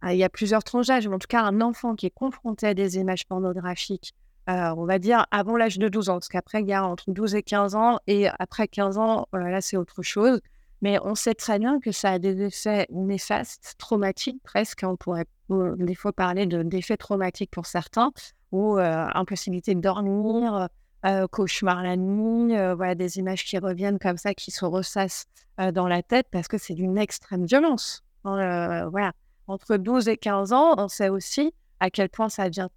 il 0.03 0.17
y 0.17 0.25
a 0.25 0.29
plusieurs 0.29 0.65
tranches 0.65 0.89
d'âge, 0.89 1.07
mais 1.07 1.15
en 1.15 1.21
tout 1.21 1.29
cas 1.29 1.43
un 1.43 1.61
enfant 1.61 1.95
qui 1.95 2.07
est 2.07 2.11
confronté 2.11 2.67
à 2.67 2.75
des 2.75 2.97
images 2.97 3.25
pornographiques, 3.29 4.13
on 4.49 4.85
va 4.85 4.99
dire 4.99 5.25
avant 5.31 5.57
l'âge 5.57 5.79
de 5.79 5.89
12 5.89 6.09
ans, 6.09 6.15
parce 6.15 6.29
qu'après, 6.29 6.61
il 6.61 6.67
y 6.67 6.73
a 6.73 6.85
entre 6.85 7.13
12 7.13 7.37
et 7.37 7.45
15 7.45 7.77
ans, 7.77 8.01
et 8.09 8.27
après 8.41 8.67
15 8.67 8.99
ans, 8.99 9.29
là, 9.33 9.61
c'est 9.61 9.77
autre 9.77 10.03
chose. 10.03 10.41
Mais 10.85 10.99
on 11.03 11.15
sait 11.15 11.33
très 11.33 11.59
bien 11.59 11.81
que 11.81 11.93
ça 11.93 12.11
a 12.11 12.19
des 12.19 12.43
effets 12.43 12.87
néfastes, 12.91 13.77
traumatiques 13.79 14.43
presque. 14.43 14.83
On 14.87 14.97
pourrait 14.97 15.25
des 15.49 15.95
fois 15.95 16.13
parler 16.13 16.45
d'effets 16.45 16.99
traumatiques 16.99 17.51
pour 17.51 17.65
certains, 17.65 18.13
ou 18.53 18.77
euh, 18.77 19.07
impossibilité 19.15 19.75
de 19.75 19.81
dormir, 19.81 20.69
euh, 21.07 21.27
cauchemar 21.29 21.83
la 21.83 21.97
nuit, 21.97 22.55
euh, 22.55 22.75
voilà, 22.75 22.95
des 22.95 23.17
images 23.19 23.47
qui 23.47 23.57
reviennent 23.57 23.99
comme 23.99 24.19
ça, 24.19 24.35
qui 24.35 24.51
se 24.51 24.67
ressassent 24.67 25.25
dans 25.73 25.89
la 25.89 26.03
tête 26.03 26.27
parce 26.31 26.49
que 26.49 26.59
c'est 26.59 26.75
d'une 26.75 26.99
extrême 26.99 27.47
violence. 27.47 28.05
Hein, 28.25 28.87
voilà. 28.91 29.13
Entre 29.47 29.79
12 29.79 30.09
et 30.09 30.19
15 30.19 30.53
ans, 30.53 30.75
on 30.77 30.89
sait 30.89 31.09
aussi 31.09 31.55
à 31.81 31.89
quel 31.89 32.11
point 32.11 32.29
ça 32.29 32.51
vient 32.51 32.69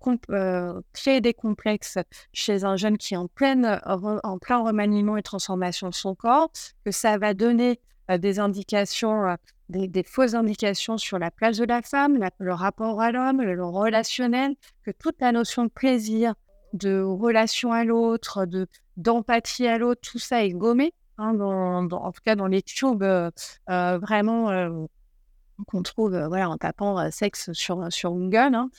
créer 0.94 1.20
des 1.20 1.34
complexes 1.34 1.98
chez 2.32 2.64
un 2.64 2.78
jeune 2.78 2.98
qui 2.98 3.16
est 3.16 3.18
en 3.18 3.28
plein 3.28 3.82
remaniement 3.84 5.18
et 5.18 5.24
transformation 5.24 5.90
de 5.90 5.94
son 5.94 6.16
corps, 6.16 6.52
que 6.86 6.92
ça 6.92 7.18
va 7.18 7.34
donner 7.34 7.82
des 8.16 8.40
indications, 8.40 9.36
des, 9.70 10.04
fausses 10.04 10.34
indications 10.34 10.98
sur 10.98 11.20
la 11.20 11.32
place 11.32 11.58
de 11.58 11.66
la 11.66 11.82
femme, 11.82 12.20
le 12.40 12.54
rapport 12.54 13.02
à 13.02 13.12
l'homme, 13.12 13.42
le 13.42 13.66
relationnel, 13.66 14.56
que 14.84 14.92
toute 14.92 15.20
la 15.20 15.32
notion 15.32 15.66
de 15.66 15.70
plaisir, 15.70 16.34
de 16.74 17.02
relation 17.02 17.72
à 17.72 17.84
l'autre, 17.84 18.46
de 18.46 18.68
d'empathie 18.98 19.68
à 19.68 19.78
l'autre, 19.78 20.02
tout 20.02 20.20
ça 20.20 20.44
est 20.44 20.52
gommé. 20.52 20.94
Hein, 21.18 21.40
en 21.40 22.12
tout 22.12 22.22
cas, 22.24 22.36
dans 22.36 22.48
les 22.48 22.62
tubes 22.62 23.04
vraiment 23.68 24.88
qu'on 25.66 25.82
trouve 25.84 26.18
voilà, 26.28 26.50
en 26.50 26.58
tapant 26.58 27.10
sexe 27.12 27.52
sur, 27.54 27.92
sur 27.92 28.12
Google. 28.12 28.56
Hein. 28.56 28.70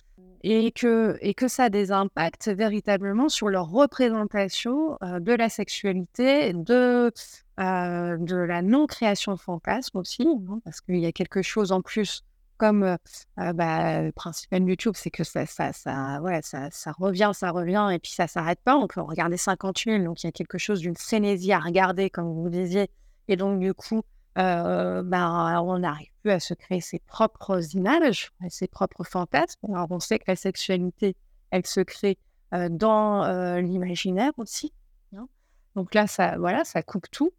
et, 0.43 0.71
que, 0.73 1.19
et 1.21 1.35
que 1.35 1.49
ça 1.49 1.64
a 1.64 1.69
des 1.71 1.91
impacts 1.91 2.49
véritablement 2.49 3.29
sur 3.29 3.49
leur 3.49 3.69
représentation 3.69 4.97
de 5.03 5.33
la 5.33 5.49
sexualité, 5.49 6.53
de, 6.53 7.12
de 7.59 8.37
la 8.37 8.62
non-création 8.62 9.35
de 9.35 9.38
fantasmes 9.38 9.99
aussi, 9.99 10.27
hein, 10.27 10.61
parce 10.64 10.81
qu'il 10.81 10.99
y 10.99 11.07
a 11.07 11.12
quelque 11.12 11.42
chose 11.42 11.73
en 11.73 11.83
plus 11.83 12.23
comme 12.57 12.97
bah, 13.37 14.03
le 14.03 14.11
principal 14.11 14.68
YouTube, 14.68 14.94
c'est 14.97 15.11
que 15.11 15.25
ça, 15.25 15.47
ça, 15.47 15.73
ça, 15.73 16.21
ça, 16.42 16.68
ça, 16.71 16.92
revient, 16.92 17.31
ça 17.33 17.51
revient, 17.53 17.88
et 17.92 17.99
puis 18.01 18.11
ça 18.11 18.27
s'arrête 18.27 18.61
pas. 18.64 18.77
On 18.77 18.88
peut 18.88 19.01
regarder 19.01 19.37
50 19.37 19.79
000, 19.79 20.05
donc 20.05 20.23
il 20.23 20.27
y 20.27 20.29
a 20.29 20.33
quelque 20.33 20.59
chose 20.59 20.81
d'une 20.81 20.97
frénésie 20.97 21.53
à 21.53 21.61
regarder, 21.61 22.11
comme 22.11 22.33
vous 22.33 22.49
disiez. 22.49 22.90
Et 23.29 23.37
donc, 23.37 23.61
du 23.61 23.75
coup, 23.75 24.03
bah, 24.35 25.62
on 25.62 25.79
n'arrive 25.79 26.11
plus 26.23 26.33
à 26.33 26.40
se 26.40 26.53
créer 26.55 26.81
ses 26.81 26.99
propres 26.99 27.61
images, 27.77 28.33
ses 28.49 28.66
propres 28.66 29.05
fantasmes. 29.05 29.73
Alors, 29.73 29.87
on 29.90 30.01
sait 30.01 30.18
que 30.18 30.25
la 30.27 30.37
sexualité, 30.37 31.14
elle 31.53 31.64
se 31.64 31.81
crée 31.81 32.18
dans 32.53 33.57
l'imaginaire 33.61 34.33
aussi. 34.37 34.73
Hein. 35.16 35.29
Donc 35.77 35.94
là, 35.94 36.09
ça, 36.09 36.37
voilà, 36.38 36.64
ça 36.64 36.83
coupe 36.83 37.09
tout. 37.12 37.33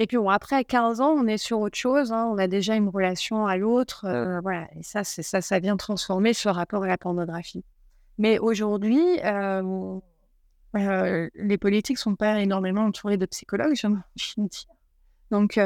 Et 0.00 0.06
puis 0.06 0.16
bon, 0.16 0.30
après, 0.30 0.56
à 0.56 0.64
15 0.64 1.02
ans, 1.02 1.10
on 1.10 1.26
est 1.26 1.36
sur 1.36 1.60
autre 1.60 1.76
chose. 1.76 2.10
Hein. 2.10 2.26
on 2.32 2.38
a 2.38 2.46
déjà 2.46 2.74
une 2.74 2.88
relation 2.88 3.46
à 3.46 3.58
l'autre. 3.58 4.06
Euh, 4.06 4.40
voilà. 4.40 4.66
Et 4.74 4.82
ça, 4.82 5.04
c'est 5.04 5.22
ça, 5.22 5.42
ça 5.42 5.58
vient 5.58 5.76
transformer 5.76 6.32
ce 6.32 6.48
rapport 6.48 6.84
à 6.84 6.86
la 6.86 6.96
pornographie. 6.96 7.64
Mais 8.16 8.38
aujourd'hui, 8.38 9.20
euh, 9.22 10.00
euh, 10.74 11.28
les 11.34 11.58
politiques 11.58 11.98
sont 11.98 12.16
pas 12.16 12.40
énormément 12.40 12.80
entourées 12.86 13.18
de 13.18 13.26
psychologues, 13.26 13.74
je 14.16 14.40
dire. 14.40 14.70
Donc, 15.30 15.60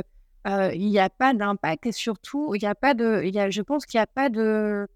il 0.46 0.90
n'y 0.90 0.98
a 0.98 1.10
pas 1.10 1.32
d'impact 1.32 1.86
et 1.86 1.92
surtout, 1.92 2.56
il 2.56 2.60
n'y 2.60 2.66
a 2.66 2.74
pas 2.74 2.94
de, 2.94 3.22
y 3.22 3.38
a, 3.38 3.50
je 3.50 3.62
pense 3.62 3.86
qu'il 3.86 3.98
n'y 3.98 4.02
a 4.02 4.08
pas 4.08 4.30
de, 4.30 4.88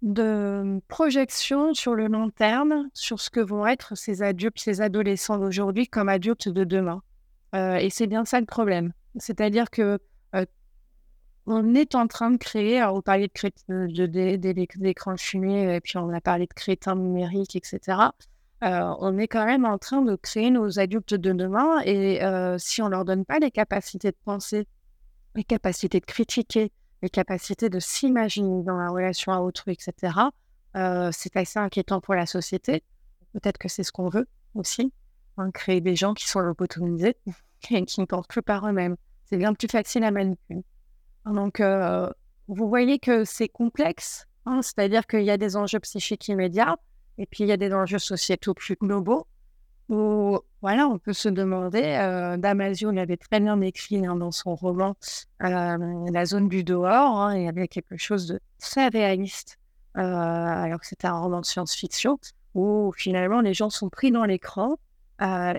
de 0.00 0.80
projection 0.88 1.74
sur 1.74 1.94
le 1.94 2.06
long 2.06 2.30
terme 2.30 2.88
sur 2.94 3.20
ce 3.20 3.28
que 3.28 3.40
vont 3.40 3.66
être 3.66 3.94
ces 3.94 4.22
adultes, 4.22 4.58
ces 4.58 4.80
adolescents 4.80 5.36
d'aujourd'hui 5.36 5.86
comme 5.86 6.08
adultes 6.08 6.48
de 6.48 6.64
demain. 6.64 7.02
Euh, 7.54 7.76
et 7.76 7.90
c'est 7.90 8.06
bien 8.06 8.24
ça 8.24 8.40
le 8.40 8.46
problème. 8.46 8.92
C'est-à-dire 9.16 9.70
que 9.70 9.98
euh, 10.34 10.46
on 11.46 11.74
est 11.74 11.94
en 11.94 12.06
train 12.06 12.30
de 12.30 12.38
créer, 12.38 12.80
alors 12.80 12.96
on 12.96 13.02
parlait 13.02 13.28
de, 13.28 14.06
d'écrans 14.76 15.14
de, 15.14 15.20
fumée, 15.20 15.76
et 15.76 15.80
puis 15.80 15.98
on 15.98 16.08
a 16.10 16.20
parlé 16.20 16.46
de 16.46 16.54
crétins 16.54 16.96
numériques, 16.96 17.56
etc. 17.56 17.98
Euh, 18.64 18.94
on 19.00 19.18
est 19.18 19.26
quand 19.26 19.44
même 19.44 19.64
en 19.64 19.76
train 19.76 20.02
de 20.02 20.14
créer 20.16 20.50
nos 20.50 20.78
adultes 20.78 21.14
de 21.14 21.32
demain, 21.32 21.80
et 21.84 22.20
si 22.58 22.80
on 22.80 22.88
leur 22.88 23.04
donne 23.04 23.24
pas 23.24 23.38
les 23.38 23.50
capacités 23.50 24.12
de 24.12 24.16
penser, 24.24 24.66
les 25.34 25.44
capacités 25.44 26.00
de 26.00 26.06
critiquer, 26.06 26.70
les 27.02 27.10
capacités 27.10 27.68
de 27.68 27.80
s'imaginer 27.80 28.62
dans 28.62 28.76
la 28.76 28.88
relation 28.88 29.32
à 29.32 29.40
autrui, 29.40 29.72
etc., 29.72 30.14
c'est 30.74 31.36
assez 31.36 31.58
inquiétant 31.58 32.00
pour 32.00 32.14
la 32.14 32.24
société. 32.24 32.84
Peut-être 33.32 33.58
que 33.58 33.68
c'est 33.68 33.82
ce 33.82 33.92
qu'on 33.92 34.08
veut 34.08 34.28
aussi. 34.54 34.92
Hein, 35.38 35.50
créer 35.50 35.80
des 35.80 35.96
gens 35.96 36.12
qui 36.12 36.28
sont 36.28 36.40
lobotomisés 36.40 37.16
et 37.70 37.84
qui 37.84 38.00
ne 38.00 38.06
portent 38.06 38.28
plus 38.28 38.42
par 38.42 38.66
eux-mêmes. 38.68 38.96
C'est 39.24 39.38
bien 39.38 39.54
plus 39.54 39.68
facile 39.68 40.04
à 40.04 40.10
manipuler. 40.10 40.62
Donc, 41.24 41.60
euh, 41.60 42.10
vous 42.48 42.68
voyez 42.68 42.98
que 42.98 43.24
c'est 43.24 43.48
complexe, 43.48 44.26
hein, 44.44 44.60
c'est-à-dire 44.60 45.06
qu'il 45.06 45.22
y 45.22 45.30
a 45.30 45.38
des 45.38 45.56
enjeux 45.56 45.80
psychiques 45.80 46.28
immédiats 46.28 46.76
et 47.16 47.26
puis 47.26 47.44
il 47.44 47.46
y 47.46 47.52
a 47.52 47.56
des 47.56 47.72
enjeux 47.72 47.98
sociétaux 47.98 48.52
plus 48.52 48.76
globaux 48.76 49.26
où, 49.88 50.38
voilà, 50.60 50.86
on 50.86 50.98
peut 50.98 51.12
se 51.12 51.28
demander, 51.28 51.82
euh, 51.82 52.36
Damasio 52.36 52.90
l'avait 52.90 53.16
très 53.16 53.40
bien 53.40 53.60
écrit 53.62 54.06
hein, 54.06 54.16
dans 54.16 54.32
son 54.32 54.54
roman 54.54 54.96
euh, 55.42 56.10
La 56.10 56.24
zone 56.26 56.48
du 56.48 56.62
dehors, 56.62 57.32
il 57.32 57.44
y 57.44 57.48
avait 57.48 57.68
quelque 57.68 57.96
chose 57.96 58.26
de 58.26 58.40
très 58.58 58.88
réaliste, 58.88 59.58
alors 59.94 60.80
que 60.80 60.86
c'était 60.86 61.08
un 61.08 61.18
roman 61.18 61.40
de 61.40 61.46
science-fiction, 61.46 62.18
où 62.54 62.92
finalement 62.96 63.40
les 63.40 63.54
gens 63.54 63.70
sont 63.70 63.88
pris 63.88 64.10
dans 64.10 64.24
l'écran 64.24 64.78
euh, 65.20 65.54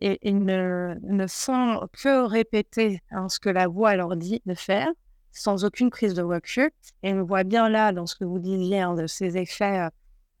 et, 0.00 0.32
ne, 0.32 0.94
ne, 1.02 1.26
font 1.26 1.88
que 1.92 2.26
répéter 2.26 3.00
hein, 3.10 3.28
ce 3.28 3.38
que 3.40 3.50
la 3.50 3.66
voix 3.68 3.94
leur 3.96 4.16
dit 4.16 4.40
de 4.46 4.54
faire, 4.54 4.88
sans 5.32 5.64
aucune 5.64 5.90
prise 5.90 6.14
de 6.14 6.22
recul. 6.22 6.70
Et 7.02 7.12
on 7.12 7.24
voit 7.24 7.44
bien 7.44 7.68
là, 7.68 7.92
dans 7.92 8.06
ce 8.06 8.14
que 8.14 8.24
vous 8.24 8.38
disiez, 8.38 8.80
hein, 8.80 8.94
de 8.94 9.06
ces 9.06 9.36
effets 9.36 9.80
euh, 9.80 9.88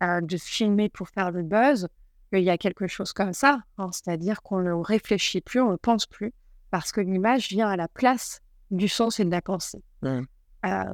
euh, 0.02 0.20
de 0.20 0.36
filmer 0.36 0.88
pour 0.88 1.08
faire 1.08 1.30
le 1.30 1.42
buzz, 1.42 1.88
qu'il 2.32 2.44
y 2.44 2.50
a 2.50 2.56
quelque 2.56 2.86
chose 2.86 3.12
comme 3.12 3.34
ça, 3.34 3.60
hein, 3.78 3.90
c'est-à-dire 3.92 4.42
qu'on 4.42 4.60
ne 4.60 4.72
réfléchit 4.72 5.42
plus, 5.42 5.60
on 5.60 5.72
ne 5.72 5.76
pense 5.76 6.06
plus, 6.06 6.32
parce 6.70 6.92
que 6.92 7.00
l'image 7.00 7.48
vient 7.48 7.68
à 7.68 7.76
la 7.76 7.88
place 7.88 8.40
du 8.70 8.88
sens 8.88 9.20
et 9.20 9.24
de 9.24 9.30
la 9.30 9.42
pensée. 9.42 9.82
Mmh. 10.00 10.22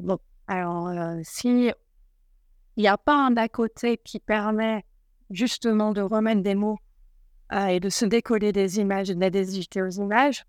bon, 0.01 0.19
alors, 0.49 0.91
si 1.23 1.71
il 2.77 2.83
n'y 2.83 2.89
a 2.89 2.97
pas 2.97 3.27
un 3.27 3.37
à 3.37 3.49
côté 3.49 3.99
qui 3.99 4.21
permet 4.21 4.85
justement 5.31 5.93
de 5.93 6.01
remettre 6.01 6.43
des 6.43 6.55
mots 6.55 6.79
euh, 6.79 6.88
et 7.53 7.81
de 7.81 7.89
se 7.89 8.05
décoller 8.05 8.53
des 8.53 8.79
images, 8.79 9.09
de 9.09 9.21
la 9.21 9.87
aux 9.87 9.91
images, 9.91 10.45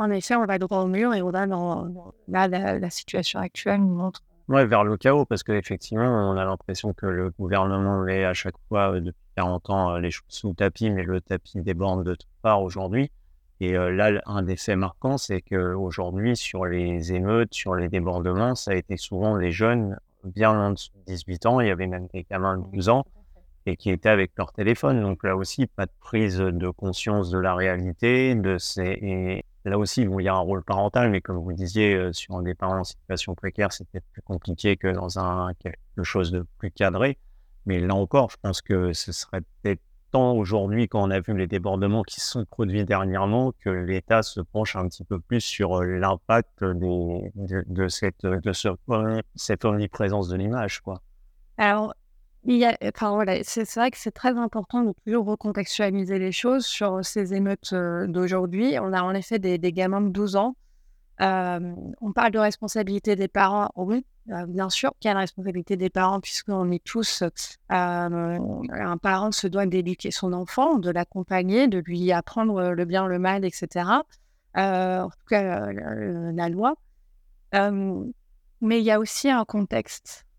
en 0.00 0.10
effet, 0.10 0.34
on 0.34 0.46
va 0.46 0.58
droit 0.58 0.78
au 0.78 0.86
mur 0.86 1.12
et 1.12 1.20
on 1.20 1.30
dans, 1.30 2.14
là, 2.26 2.48
la, 2.48 2.90
situation 2.90 3.38
actuelle 3.38 3.80
nous 3.80 3.94
montre. 3.94 4.22
Ouais, 4.48 4.64
vers 4.64 4.82
le 4.82 4.96
chaos, 4.96 5.26
parce 5.26 5.42
qu'effectivement, 5.42 6.30
on 6.30 6.38
a 6.38 6.44
l'impression 6.46 6.94
que 6.94 7.04
le 7.04 7.30
gouvernement 7.30 8.00
met 8.00 8.24
à 8.24 8.32
chaque 8.32 8.54
fois, 8.68 8.94
euh, 8.94 9.00
depuis 9.00 9.20
40 9.36 9.68
ans, 9.68 9.90
euh, 9.90 10.00
les 10.00 10.10
choses 10.10 10.24
sous 10.28 10.48
le 10.48 10.54
tapis, 10.54 10.88
mais 10.88 11.02
le 11.02 11.20
tapis 11.20 11.60
déborde 11.60 12.04
de 12.04 12.14
toutes 12.14 12.28
parts 12.40 12.62
aujourd'hui. 12.62 13.10
Et 13.60 13.72
là, 13.72 14.22
un 14.24 14.40
des 14.40 14.56
faits 14.56 14.78
marquants, 14.78 15.18
c'est 15.18 15.42
qu'aujourd'hui, 15.42 16.34
sur 16.34 16.64
les 16.64 17.12
émeutes, 17.12 17.52
sur 17.52 17.74
les 17.74 17.90
débordements, 17.90 18.54
ça 18.54 18.70
a 18.70 18.74
été 18.74 18.96
souvent 18.96 19.36
les 19.36 19.52
jeunes 19.52 19.98
bien 20.24 20.50
en 20.50 20.70
dessous 20.70 20.92
de 21.06 21.12
18 21.12 21.44
ans. 21.44 21.60
Il 21.60 21.68
y 21.68 21.70
avait 21.70 21.86
même 21.86 22.06
des 22.14 22.24
gamins 22.30 22.56
de 22.56 22.64
12 22.72 22.88
ans 22.88 23.04
et 23.66 23.76
qui 23.76 23.90
étaient 23.90 24.08
avec 24.08 24.32
leur 24.36 24.52
téléphone. 24.52 25.00
Donc 25.00 25.24
là 25.24 25.36
aussi, 25.36 25.66
pas 25.66 25.86
de 25.86 25.92
prise 26.00 26.38
de 26.38 26.70
conscience 26.70 27.30
de 27.30 27.38
la 27.38 27.54
réalité. 27.54 28.34
De 28.34 28.58
ces... 28.58 28.82
Et 28.82 29.44
là 29.64 29.78
aussi, 29.78 30.02
il 30.02 30.24
y 30.24 30.28
a 30.28 30.34
un 30.34 30.38
rôle 30.38 30.62
parental, 30.64 31.10
mais 31.10 31.20
comme 31.20 31.36
vous 31.36 31.52
disiez, 31.52 31.94
euh, 31.94 32.12
sur 32.12 32.40
des 32.42 32.54
parents 32.54 32.80
en 32.80 32.84
situation 32.84 33.34
précaire, 33.34 33.68
peut-être 33.68 34.06
plus 34.12 34.22
compliqué 34.22 34.76
que 34.76 34.88
dans 34.88 35.18
un 35.18 35.52
quelque 35.54 36.02
chose 36.02 36.30
de 36.30 36.46
plus 36.58 36.70
cadré. 36.70 37.18
Mais 37.66 37.78
là 37.78 37.94
encore, 37.94 38.30
je 38.30 38.36
pense 38.40 38.62
que 38.62 38.92
ce 38.92 39.12
serait 39.12 39.42
peut-être 39.62 39.80
temps 40.10 40.32
aujourd'hui, 40.32 40.88
quand 40.88 41.02
on 41.02 41.10
a 41.10 41.20
vu 41.20 41.36
les 41.36 41.46
débordements 41.46 42.02
qui 42.02 42.20
se 42.20 42.30
sont 42.30 42.44
produits 42.44 42.84
dernièrement, 42.84 43.52
que 43.60 43.70
l'État 43.70 44.22
se 44.22 44.40
penche 44.40 44.76
un 44.76 44.88
petit 44.88 45.04
peu 45.04 45.18
plus 45.18 45.40
sur 45.40 45.80
euh, 45.80 45.98
l'impact 45.98 46.64
de, 46.64 47.88
cette, 47.88 48.26
cette 49.34 49.64
omniprésence 49.64 50.28
de 50.28 50.36
l'image. 50.36 50.82
Alors, 51.58 51.94
enfin, 52.48 53.14
voilà, 53.14 53.42
c'est 53.44 53.70
vrai 53.74 53.90
que 53.90 53.98
c'est 53.98 54.12
très 54.12 54.36
important 54.36 54.82
de 54.82 54.92
toujours 55.04 55.26
recontextualiser 55.26 56.18
les 56.18 56.32
choses 56.32 56.64
sur 56.64 57.04
ces 57.04 57.34
émeutes 57.34 57.74
d'aujourd'hui. 58.08 58.78
On 58.80 58.92
a 58.92 59.02
en 59.02 59.12
effet 59.12 59.38
des, 59.38 59.58
gamins 59.72 60.00
de 60.00 60.08
12 60.08 60.36
ans. 60.36 60.56
on 61.20 62.12
parle 62.14 62.32
de 62.32 62.38
responsabilité 62.38 63.14
des 63.16 63.28
parents. 63.28 63.70
Oui, 63.76 64.06
bien 64.48 64.70
sûr 64.70 64.92
qu'il 64.98 65.08
y 65.08 65.12
a 65.12 65.14
la 65.14 65.20
responsabilité 65.20 65.76
des 65.76 65.90
parents, 65.90 66.20
puisqu'on 66.20 66.70
est 66.70 66.82
tous. 66.82 67.22
un 67.68 68.98
parent 69.02 69.32
se 69.32 69.46
doit 69.46 69.66
d'éduquer 69.66 70.10
son 70.10 70.32
enfant, 70.32 70.78
de 70.78 70.90
l'accompagner, 70.90 71.68
de 71.68 71.78
lui 71.78 72.10
apprendre 72.10 72.70
le 72.70 72.84
bien, 72.86 73.06
le 73.06 73.18
mal, 73.18 73.44
etc. 73.44 73.84
en 74.54 75.08
tout 75.10 75.26
cas, 75.28 75.72
la 75.72 76.48
loi. 76.48 76.74
mais 77.52 78.80
il 78.80 78.84
y 78.84 78.90
a 78.90 78.98
aussi 78.98 79.28
un 79.28 79.44
contexte 79.44 80.26
euh, 80.26 80.29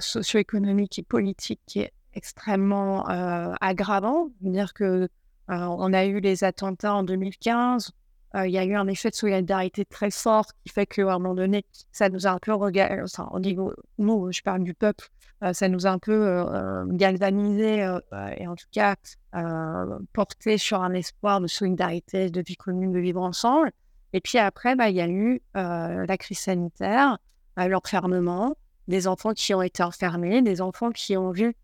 socio-économique 0.00 0.98
et 0.98 1.02
politique 1.02 1.60
qui 1.66 1.80
est 1.80 1.92
extrêmement 2.14 3.08
euh, 3.10 3.52
aggravant. 3.60 4.28
dire 4.40 4.72
que 4.72 4.84
euh, 4.84 5.08
on 5.48 5.92
a 5.92 6.06
eu 6.06 6.20
les 6.20 6.44
attentats 6.44 6.94
en 6.94 7.02
2015. 7.02 7.92
Il 8.36 8.50
y 8.50 8.58
a 8.58 8.64
eu 8.64 8.74
un 8.74 8.88
effet 8.88 9.10
de 9.10 9.14
solidarité 9.14 9.84
très 9.84 10.10
fort 10.10 10.46
qui 10.64 10.72
fait 10.72 10.86
qu'à 10.86 11.02
un 11.02 11.20
moment 11.20 11.36
donné, 11.36 11.64
ça 11.92 12.08
nous 12.08 12.26
a 12.26 12.30
un 12.30 12.38
peu 12.38 12.52
regardé, 12.52 13.00
enfin, 13.00 13.28
au 13.30 13.38
niveau, 13.38 13.72
nous, 13.98 14.32
je 14.32 14.42
parle 14.42 14.64
du 14.64 14.74
peuple, 14.74 15.06
ça 15.52 15.68
nous 15.68 15.86
a 15.86 15.90
un 15.90 16.00
peu 16.00 16.44
galvanisé 16.88 17.88
et 18.36 18.48
en 18.48 18.56
tout 18.56 18.66
cas 18.72 18.96
porté 20.12 20.58
sur 20.58 20.82
un 20.82 20.94
espoir 20.94 21.40
de 21.40 21.46
solidarité, 21.46 22.28
de 22.28 22.40
vie 22.40 22.56
commune, 22.56 22.90
de 22.90 22.98
vivre 22.98 23.22
ensemble. 23.22 23.70
Et 24.12 24.20
puis 24.20 24.38
après, 24.38 24.74
bah, 24.74 24.88
il 24.88 24.96
y 24.96 25.00
a 25.00 25.06
eu 25.06 25.40
la 25.54 26.16
crise 26.18 26.40
sanitaire, 26.40 27.18
l'enfermement, 27.56 28.56
des 28.88 29.06
enfants 29.06 29.32
qui 29.32 29.54
ont 29.54 29.62
été 29.62 29.82
enfermés, 29.82 30.42
des 30.42 30.60
enfants 30.60 30.90
qui 30.90 31.16
ont 31.16 31.30
vu 31.30 31.54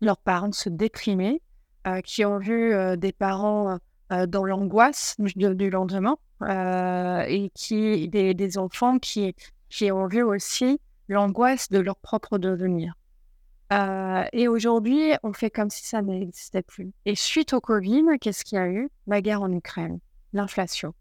leurs 0.00 0.18
parents 0.18 0.52
se 0.52 0.68
déprimer, 0.68 1.42
euh, 1.86 2.00
qui 2.00 2.24
ont 2.24 2.38
vu 2.38 2.74
euh, 2.74 2.96
des 2.96 3.12
parents 3.12 3.78
euh, 4.12 4.26
dans 4.26 4.44
l'angoisse 4.44 5.14
du, 5.18 5.70
lendemain, 5.70 6.16
et 7.28 7.50
qui 7.54 8.08
des, 8.08 8.58
enfants 8.58 8.98
qui, 8.98 9.34
qui 9.68 9.90
ont 9.90 10.06
vu 10.06 10.22
aussi 10.22 10.80
l'angoisse 11.08 11.70
de 11.70 11.78
leur 11.78 11.96
propre 11.96 12.38
devenir. 12.38 12.94
et 14.32 14.48
aujourd'hui, 14.48 15.12
on 15.22 15.32
fait 15.32 15.50
comme 15.50 15.70
si 15.70 15.86
ça 15.86 16.02
n'existait 16.02 16.62
plus. 16.62 16.92
Et 17.04 17.14
suite 17.14 17.52
au 17.52 17.60
Covid, 17.60 18.04
qu'est-ce 18.20 18.44
qu'il 18.44 18.56
y 18.56 18.60
a 18.60 18.68
eu? 18.68 18.90
La 19.06 19.22
guerre 19.22 19.42
en 19.42 19.50
Ukraine, 19.50 19.98
l'inflation. 20.32 20.92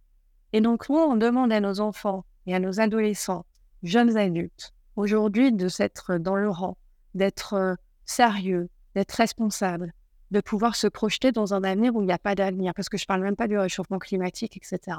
Et 0.53 0.61
donc, 0.61 0.87
nous, 0.89 0.95
on 0.95 1.15
demande 1.15 1.51
à 1.51 1.59
nos 1.59 1.79
enfants 1.79 2.23
et 2.45 2.55
à 2.55 2.59
nos 2.59 2.79
adolescents, 2.79 3.45
jeunes 3.83 4.15
adultes, 4.17 4.74
aujourd'hui 4.95 5.51
de 5.51 5.67
s'être 5.67 6.17
dans 6.17 6.35
le 6.35 6.49
rang, 6.49 6.77
d'être 7.13 7.77
sérieux, 8.05 8.69
d'être 8.95 9.11
responsable, 9.13 9.93
de 10.31 10.41
pouvoir 10.41 10.75
se 10.75 10.87
projeter 10.87 11.31
dans 11.31 11.53
un 11.53 11.63
avenir 11.63 11.95
où 11.95 12.01
il 12.01 12.05
n'y 12.05 12.13
a 12.13 12.17
pas 12.17 12.35
d'avenir, 12.35 12.73
parce 12.73 12.89
que 12.89 12.97
je 12.97 13.03
ne 13.03 13.07
parle 13.07 13.21
même 13.21 13.35
pas 13.35 13.47
du 13.47 13.57
réchauffement 13.57 13.99
climatique, 13.99 14.57
etc. 14.57 14.97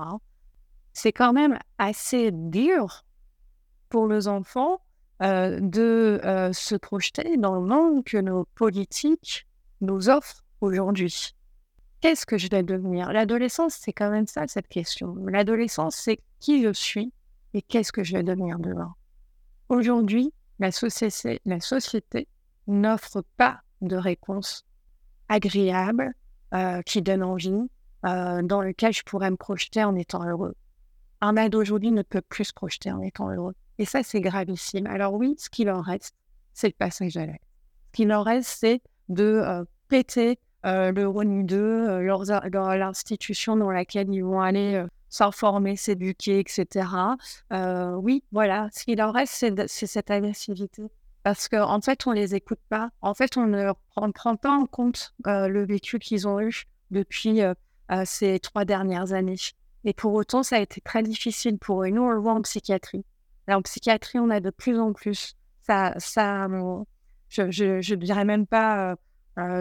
C'est 0.92 1.12
quand 1.12 1.32
même 1.32 1.58
assez 1.78 2.30
dur 2.32 3.04
pour 3.88 4.08
les 4.08 4.28
enfants 4.28 4.80
de 5.20 6.20
se 6.52 6.74
projeter 6.76 7.36
dans 7.36 7.54
le 7.54 7.66
monde 7.66 8.04
que 8.04 8.18
nos 8.18 8.44
politiques 8.54 9.46
nous 9.80 10.08
offrent 10.08 10.44
aujourd'hui. 10.60 11.34
Qu'est-ce 12.00 12.26
que 12.26 12.36
je 12.38 12.48
vais 12.48 12.62
devenir? 12.62 13.12
L'adolescence, 13.12 13.74
c'est 13.74 13.92
quand 13.92 14.10
même 14.10 14.26
ça, 14.26 14.46
cette 14.46 14.68
question. 14.68 15.16
L'adolescence, 15.26 15.96
c'est 15.96 16.20
qui 16.40 16.62
je 16.62 16.72
suis 16.72 17.12
et 17.54 17.62
qu'est-ce 17.62 17.92
que 17.92 18.04
je 18.04 18.12
vais 18.12 18.22
devenir 18.22 18.58
demain? 18.58 18.94
Aujourd'hui, 19.68 20.32
la 20.60 20.70
société, 20.70 22.28
n'offre 22.68 23.22
pas 23.36 23.60
de 23.80 23.96
réponse 23.96 24.64
agréable 25.28 26.14
euh, 26.54 26.82
qui 26.82 27.02
donne 27.02 27.24
envie, 27.24 27.68
euh, 28.04 28.42
dans 28.42 28.60
lequel 28.60 28.92
je 28.92 29.02
pourrais 29.02 29.30
me 29.30 29.36
projeter 29.36 29.82
en 29.82 29.96
étant 29.96 30.24
heureux. 30.24 30.54
Un 31.20 31.36
ado 31.36 31.60
aujourd'hui 31.60 31.90
ne 31.90 32.02
peut 32.02 32.20
plus 32.20 32.44
se 32.44 32.52
projeter 32.52 32.92
en 32.92 33.00
étant 33.00 33.30
heureux. 33.30 33.54
Et 33.78 33.84
ça, 33.84 34.04
c'est 34.04 34.20
gravissime. 34.20 34.86
Alors 34.86 35.14
oui, 35.14 35.34
ce 35.36 35.50
qu'il 35.50 35.68
en 35.68 35.80
reste, 35.80 36.14
c'est 36.54 36.68
le 36.68 36.74
passage 36.78 37.16
à 37.16 37.26
l'acte. 37.26 37.42
Ce 37.88 37.92
qu'il 37.96 38.12
en 38.12 38.22
reste, 38.22 38.48
c'est 38.60 38.80
de 39.08 39.24
euh, 39.24 39.64
péter 39.88 40.38
le 40.64 41.04
RONI 41.04 41.44
2, 41.44 42.00
l'institution 42.76 43.56
dans 43.56 43.70
laquelle 43.70 44.12
ils 44.12 44.24
vont 44.24 44.40
aller 44.40 44.84
s'informer, 45.08 45.76
s'éduquer, 45.76 46.40
etc. 46.40 46.88
oui, 47.50 48.24
voilà, 48.32 48.68
ce 48.72 48.84
qu'il 48.84 49.00
en 49.02 49.12
reste, 49.12 49.44
c'est 49.66 49.86
cette 49.86 50.10
agressivité 50.10 50.90
parce 51.26 51.48
qu'en 51.48 51.74
en 51.74 51.80
fait, 51.80 52.06
on 52.06 52.10
ne 52.10 52.14
les 52.14 52.36
écoute 52.36 52.60
pas. 52.68 52.90
En 53.00 53.12
fait, 53.12 53.36
on 53.36 53.46
ne 53.46 53.72
prend, 54.12 54.36
pas 54.36 54.52
en 54.52 54.64
compte 54.64 55.12
euh, 55.26 55.48
le 55.48 55.66
vécu 55.66 55.98
qu'ils 55.98 56.28
ont 56.28 56.40
eu 56.40 56.66
depuis 56.92 57.42
euh, 57.42 57.52
euh, 57.90 58.04
ces 58.04 58.38
trois 58.38 58.64
dernières 58.64 59.12
années. 59.12 59.34
Et 59.82 59.92
pour 59.92 60.14
autant, 60.14 60.44
ça 60.44 60.54
a 60.54 60.60
été 60.60 60.80
très 60.80 61.02
difficile 61.02 61.58
pour 61.58 61.82
eux. 61.82 61.88
Nous, 61.88 62.00
on 62.00 62.10
le 62.10 62.20
voit 62.20 62.34
en 62.34 62.42
psychiatrie. 62.42 63.04
en 63.48 63.60
psychiatrie, 63.60 64.20
on 64.20 64.30
a 64.30 64.38
de 64.38 64.50
plus 64.50 64.78
en 64.78 64.92
plus. 64.92 65.34
Ça, 65.62 65.94
ça 65.98 66.46
je 67.28 67.42
ne 67.42 67.94
dirais 67.96 68.24
même 68.24 68.46
pas 68.46 68.94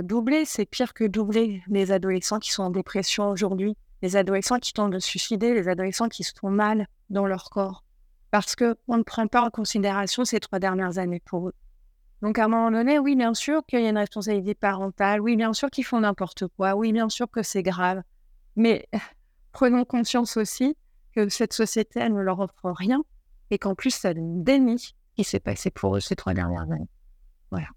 doubler, 0.03 0.45
c'est 0.45 0.67
pire 0.67 0.93
que 0.93 1.05
doubler 1.05 1.63
les 1.67 1.91
adolescents 1.91 2.37
qui 2.37 2.51
sont 2.51 2.61
en 2.61 2.69
dépression 2.69 3.31
aujourd'hui, 3.31 3.75
les 4.05 4.15
adolescents 4.15 4.59
qui 4.59 4.71
tentent 4.71 4.93
de 4.93 4.99
se 4.99 5.07
suicider, 5.07 5.55
les 5.55 5.67
adolescents 5.67 6.09
qui 6.09 6.23
se 6.23 6.31
font 6.39 6.51
mal 6.51 6.85
dans 7.09 7.25
leur 7.25 7.49
corps 7.49 7.83
parce 8.29 8.55
qu'on 8.55 8.97
ne 8.97 9.01
prend 9.01 9.25
pas 9.27 9.41
en 9.41 9.49
considération 9.49 10.25
ces 10.25 10.39
trois 10.39 10.59
dernières 10.59 10.99
années 10.99 11.21
pour 11.25 11.47
eux. 11.47 11.53
Donc, 12.21 12.37
à 12.37 12.45
un 12.45 12.47
moment 12.47 12.69
donné, 12.69 12.99
oui, 12.99 13.15
bien 13.15 13.33
sûr 13.33 13.65
qu'il 13.65 13.81
y 13.81 13.85
a 13.85 13.89
une 13.89 13.97
responsabilité 13.97 14.53
parentale, 14.53 15.21
oui, 15.21 15.35
bien 15.35 15.53
sûr 15.53 15.71
qu'ils 15.71 15.85
font 15.85 16.01
n'importe 16.01 16.45
quoi, 16.55 16.75
oui, 16.75 16.91
bien 16.93 17.09
sûr 17.09 17.31
que 17.31 17.41
c'est 17.41 17.63
grave, 17.63 18.03
mais 18.55 18.87
prenons 19.53 19.85
conscience 19.85 20.37
aussi 20.37 20.77
que 21.15 21.29
cette 21.29 21.53
société, 21.53 21.99
elle 21.99 22.13
ne 22.13 22.21
leur 22.21 22.39
offre 22.39 22.71
rien 22.71 23.03
et 23.49 23.57
qu'en 23.57 23.73
plus, 23.73 23.91
ça 23.91 24.13
dénie 24.13 24.79
ce 24.79 24.93
qui 25.15 25.23
s'est 25.23 25.39
passé 25.39 25.71
pour 25.71 25.95
eux 25.95 25.99
ces 25.99 26.15
trois 26.15 26.35
dernières 26.35 26.69
années. 26.71 26.89
Voilà. 27.49 27.67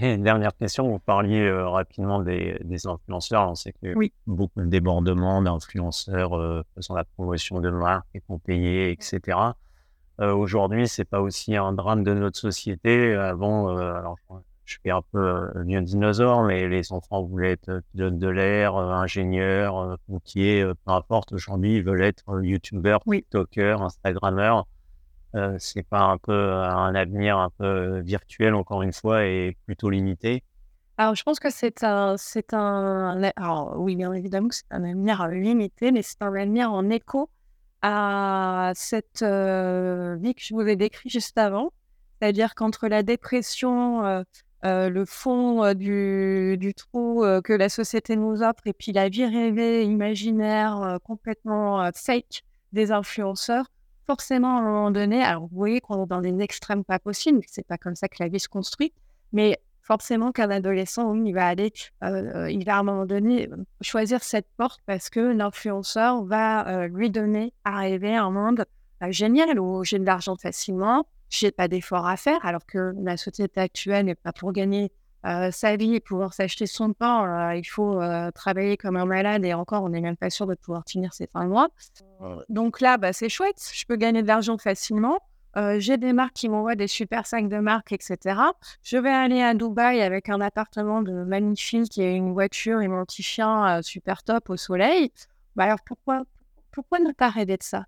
Et 0.00 0.14
une 0.14 0.22
dernière 0.22 0.56
question, 0.56 0.88
vous 0.88 0.98
parliez 0.98 1.42
euh, 1.42 1.68
rapidement 1.68 2.22
des, 2.22 2.56
influenceurs. 2.86 3.50
On 3.50 3.54
sait 3.54 3.72
que 3.72 3.94
oui. 3.94 4.12
beaucoup 4.26 4.60
de 4.60 4.66
débordements 4.66 5.42
d'influenceurs 5.42 6.34
euh, 6.34 6.62
faisant 6.74 6.94
la 6.94 7.04
promotion 7.04 7.60
de 7.60 7.68
marques 7.68 8.06
et 8.14 8.20
qu'on 8.20 8.38
payait, 8.38 8.92
etc. 8.92 9.38
Euh, 10.20 10.32
Aujourd'hui, 10.32 10.88
c'est 10.88 11.04
pas 11.04 11.20
aussi 11.20 11.56
un 11.56 11.72
drame 11.72 12.04
de 12.04 12.14
notre 12.14 12.38
société. 12.38 13.14
Avant, 13.14 13.68
euh, 13.68 13.92
alors 13.94 14.16
je 14.64 14.78
suis 14.78 14.90
un 14.90 15.02
peu 15.12 15.50
vieux 15.66 15.82
dinosaure, 15.82 16.42
mais 16.44 16.68
les 16.68 16.92
enfants 16.92 17.22
voulaient 17.22 17.52
être 17.52 17.82
pilotes 17.92 18.18
de 18.18 18.28
l'air, 18.28 18.76
ingénieurs, 18.76 19.98
pompiers, 20.06 20.64
peu 20.64 20.92
importe. 20.92 21.32
Aujourd'hui, 21.32 21.76
ils 21.76 21.82
veulent 21.82 22.02
être 22.02 22.42
youtubeurs, 22.42 23.00
tiktokers, 23.02 23.82
instagrammeurs. 23.82 24.66
Euh, 25.34 25.56
c'est 25.58 25.82
pas 25.82 26.00
un 26.00 26.18
peu 26.18 26.52
un 26.52 26.94
avenir 26.94 27.38
un 27.38 27.48
peu 27.50 28.00
virtuel 28.00 28.54
encore 28.54 28.82
une 28.82 28.92
fois 28.92 29.24
et 29.24 29.56
plutôt 29.64 29.88
limité. 29.88 30.42
Alors 30.98 31.14
je 31.14 31.22
pense 31.22 31.40
que 31.40 31.48
c'est 31.48 31.82
un, 31.84 32.16
c'est 32.18 32.52
un, 32.52 33.30
alors 33.36 33.76
oui 33.78 33.96
bien 33.96 34.12
évidemment 34.12 34.48
que 34.48 34.54
c'est 34.54 34.70
un 34.70 34.84
avenir 34.84 35.26
limité, 35.28 35.90
mais 35.90 36.02
c'est 36.02 36.20
un 36.20 36.34
avenir 36.34 36.70
en 36.70 36.90
écho 36.90 37.30
à 37.80 38.72
cette 38.74 39.22
euh, 39.22 40.16
vie 40.20 40.34
que 40.34 40.42
je 40.42 40.54
vous 40.54 40.60
ai 40.60 40.76
décrite 40.76 41.10
juste 41.10 41.38
avant, 41.38 41.72
c'est-à-dire 42.20 42.54
qu'entre 42.54 42.86
la 42.88 43.02
dépression, 43.02 44.04
euh, 44.04 44.22
le 44.90 45.04
fond 45.06 45.72
du, 45.72 46.56
du, 46.58 46.74
trou 46.74 47.24
que 47.42 47.52
la 47.52 47.68
société 47.68 48.14
nous 48.14 48.42
offre 48.42 48.64
et 48.66 48.72
puis 48.72 48.92
la 48.92 49.08
vie 49.08 49.24
rêvée, 49.24 49.84
imaginaire, 49.84 50.98
complètement 51.02 51.90
fake 51.92 52.44
des 52.72 52.92
influenceurs, 52.92 53.64
forcément, 54.06 54.56
à 54.56 54.60
un 54.60 54.62
moment 54.62 54.90
donné, 54.90 55.22
alors 55.22 55.42
vous 55.42 55.56
voyez 55.56 55.80
qu'on 55.80 56.04
est 56.04 56.08
dans 56.08 56.20
des 56.20 56.40
extrêmes 56.40 56.84
pas 56.84 56.98
possibles, 56.98 57.40
c'est 57.46 57.66
pas 57.66 57.78
comme 57.78 57.94
ça 57.94 58.08
que 58.08 58.16
la 58.20 58.28
vie 58.28 58.40
se 58.40 58.48
construit, 58.48 58.92
mais 59.32 59.58
forcément 59.82 60.32
qu'un 60.32 60.50
adolescent, 60.50 61.14
il 61.14 61.32
va 61.32 61.46
aller, 61.46 61.72
euh, 62.04 62.50
il 62.50 62.64
va 62.64 62.76
à 62.76 62.80
un 62.80 62.82
moment 62.82 63.06
donné 63.06 63.48
choisir 63.80 64.22
cette 64.22 64.46
porte 64.56 64.80
parce 64.86 65.10
que 65.10 65.20
l'influenceur 65.20 66.24
va 66.24 66.68
euh, 66.68 66.88
lui 66.88 67.10
donner 67.10 67.52
à 67.64 67.78
rêver 67.78 68.14
un 68.14 68.30
monde 68.30 68.64
euh, 69.02 69.10
génial 69.10 69.58
où 69.58 69.84
j'ai 69.84 69.98
de 69.98 70.04
l'argent 70.04 70.36
facilement, 70.36 71.06
j'ai 71.28 71.50
pas 71.50 71.66
d'efforts 71.66 72.06
à 72.06 72.16
faire, 72.16 72.44
alors 72.44 72.64
que 72.66 72.94
la 73.00 73.16
société 73.16 73.60
actuelle 73.60 74.06
n'est 74.06 74.14
pas 74.14 74.32
pour 74.32 74.52
gagner 74.52 74.84
euh, 74.84 74.88
sa 75.24 75.76
vie 75.76 75.94
et 75.94 76.00
pouvoir 76.00 76.34
s'acheter 76.34 76.66
son 76.66 76.92
pain, 76.92 77.50
euh, 77.50 77.56
il 77.56 77.64
faut 77.64 78.00
euh, 78.00 78.30
travailler 78.32 78.76
comme 78.76 78.96
un 78.96 79.04
malade 79.04 79.44
et 79.44 79.54
encore, 79.54 79.84
on 79.84 79.88
n'est 79.88 80.00
même 80.00 80.16
pas 80.16 80.30
sûr 80.30 80.46
de 80.46 80.54
pouvoir 80.54 80.82
finir 80.86 81.12
ses 81.14 81.26
fins 81.26 81.44
de 81.44 81.50
mois. 81.50 81.68
Donc 82.48 82.80
là, 82.80 82.98
bah, 82.98 83.12
c'est 83.12 83.28
chouette, 83.28 83.70
je 83.72 83.84
peux 83.84 83.96
gagner 83.96 84.22
de 84.22 84.26
l'argent 84.28 84.58
facilement. 84.58 85.18
j'ai 85.78 85.96
des 85.96 86.12
marques 86.12 86.34
qui 86.34 86.48
m'envoient 86.48 86.74
des 86.74 86.86
super 86.86 87.26
sacs 87.26 87.48
de 87.48 87.58
marque, 87.58 87.92
etc. 87.92 88.36
Je 88.82 88.96
vais 88.96 89.10
aller 89.10 89.42
à 89.42 89.54
Dubaï 89.54 90.00
avec 90.02 90.28
un 90.28 90.40
appartement 90.40 91.02
de 91.02 91.12
magnifique 91.24 91.98
et 91.98 92.12
une 92.12 92.32
voiture 92.32 92.80
et 92.80 92.88
mon 92.88 93.04
petit 93.04 93.22
chien 93.22 93.80
super 93.82 94.22
top 94.22 94.50
au 94.50 94.56
soleil. 94.56 95.12
Bah 95.56 95.64
alors 95.64 95.80
pourquoi, 95.84 96.22
pourquoi 96.70 96.98
ne 97.00 97.12
pas 97.12 97.28
rêver 97.28 97.56
de 97.56 97.62
ça? 97.62 97.84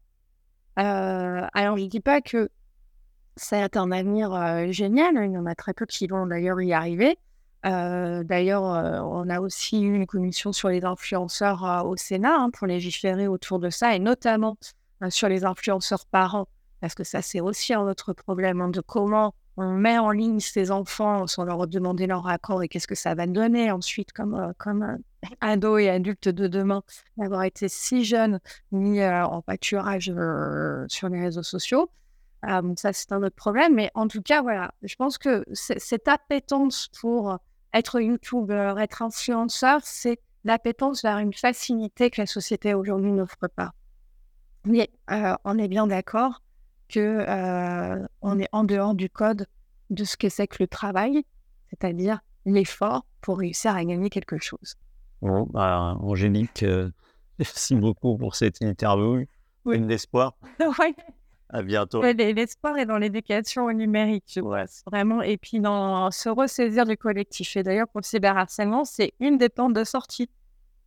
Alors 0.77 1.77
je 1.77 1.85
ne 1.85 1.89
dis 1.89 2.01
pas 2.01 2.21
que 2.21 2.51
c'est 3.37 3.77
un 3.77 3.91
avenir 3.91 4.73
génial. 4.73 5.15
Il 5.25 5.33
y 5.33 5.39
en 5.39 5.47
a 5.47 5.55
très 5.55 5.75
peu 5.75 5.87
qui 5.87 6.07
vont 6.07 6.27
d'ailleurs 6.27 6.61
y 6.61 6.73
arriver. 6.73 7.19
d'ailleurs, 7.63 8.63
on 8.63 9.29
a 9.29 9.41
aussi 9.41 9.81
eu 9.83 9.95
une 9.95 10.07
commission 10.07 10.53
sur 10.53 10.69
les 10.69 10.85
influenceurs 10.85 11.85
au 11.87 11.97
Sénat 11.97 12.37
hein, 12.37 12.51
pour 12.51 12.67
légiférer 12.67 13.27
autour 13.27 13.59
de 13.59 13.71
ça, 13.71 13.95
et 13.95 13.99
notamment 13.99 14.57
sur 15.09 15.29
les 15.29 15.45
influenceurs 15.45 16.07
parents, 16.07 16.49
parce 16.81 16.95
que 16.95 17.05
ça, 17.05 17.23
c'est 17.23 17.41
aussi 17.41 17.75
un 17.75 17.83
autre 17.83 18.13
problème 18.13 18.61
hein, 18.61 18.69
de 18.69 18.81
comment 18.81 19.35
on 19.57 19.71
met 19.71 19.99
en 19.99 20.11
ligne 20.11 20.41
ses 20.41 20.71
enfants 20.71 21.27
sans 21.27 21.45
leur 21.45 21.67
demander 21.67 22.07
leur 22.07 22.27
accord 22.27 22.63
et 22.63 22.69
qu'est-ce 22.69 22.89
que 22.89 22.95
ça 22.97 23.15
va 23.15 23.27
donner 23.27 23.71
ensuite 23.71 24.13
comme, 24.13 24.53
comme 24.59 24.99
ado 25.41 25.79
et 25.79 25.89
adulte 25.89 26.29
de 26.29 26.49
demain 26.49 26.83
d'avoir 27.17 27.45
été 27.45 27.69
si 27.69 28.05
jeune 28.05 28.41
mis 28.73 29.05
en 29.05 29.43
pâturage 29.43 30.13
sur 30.89 31.09
les 31.09 31.21
réseaux 31.21 31.43
sociaux. 31.43 31.91
Ah, 32.47 32.61
ça, 32.77 32.93
c'est 32.93 33.13
un 33.13 33.23
autre 33.23 33.37
problème. 33.37 33.75
Mais 33.75 33.91
en 33.95 34.07
tout 34.09 34.23
cas, 34.23 34.43
voilà, 34.43 34.73
je 34.83 34.95
pense 34.97 35.19
que 35.19 35.45
cette 35.53 36.09
appétence 36.09 36.89
pour 37.01 37.39
être 37.73 38.01
youtubeur, 38.01 38.79
être 38.79 39.03
influenceur, 39.03 39.81
c'est 39.83 40.21
l'appétence 40.45 41.03
vers 41.03 41.19
une 41.19 41.33
facilité 41.33 42.11
que 42.11 42.21
la 42.21 42.27
société 42.27 42.75
aujourd'hui 42.75 43.13
n'offre 43.13 43.49
pas. 43.49 43.73
Mais 44.67 44.91
euh, 45.11 45.35
on 45.45 45.59
est 45.59 45.69
bien 45.69 45.87
d'accord 45.87 46.43
que 46.89 47.25
euh, 47.29 48.07
on 48.21 48.39
est 48.39 48.49
en 48.53 48.65
dehors 48.65 48.95
du 48.95 49.09
code 49.09 49.47
de 49.91 50.05
ce 50.05 50.17
que 50.17 50.29
c'est 50.29 50.47
que 50.47 50.57
le 50.61 50.67
travail, 50.67 51.25
c'est-à-dire 51.71 52.21
l'effort 52.47 53.07
pour 53.21 53.39
réussir 53.39 53.75
à 53.75 53.85
gagner 53.85 54.11
quelque 54.11 54.39
chose. 54.39 54.77
Bon, 55.23 55.47
bah, 55.51 55.97
Angélique, 56.01 56.63
euh, 56.63 56.91
merci 57.39 57.75
beaucoup 57.75 58.17
pour 58.17 58.35
cette 58.35 58.61
interview. 58.61 59.25
Oui. 59.65 59.77
Une 59.77 59.87
d'espoir. 59.87 60.37
oui. 60.61 60.95
À 61.55 61.63
bientôt. 61.63 62.03
L'espoir 62.03 62.77
est 62.79 62.85
dans 62.85 62.99
l'éducation 62.99 63.71
numérique, 63.71 64.25
je 64.27 64.41
vois. 64.41 64.65
Vraiment. 64.87 65.23
Et 65.23 65.37
puis, 65.37 65.61
dans 65.61 66.11
se 66.11 66.29
ressaisir 66.29 66.85
du 66.85 66.97
collectif. 66.97 67.57
Et 67.57 67.63
d'ailleurs, 67.63 67.87
pour 67.87 68.01
le 68.01 68.05
cyberharcèlement, 68.05 68.85
c'est 68.85 69.13
une 69.21 69.39
des 69.39 69.49
portes 69.49 69.73
de 69.73 69.85
sortie. 69.85 70.29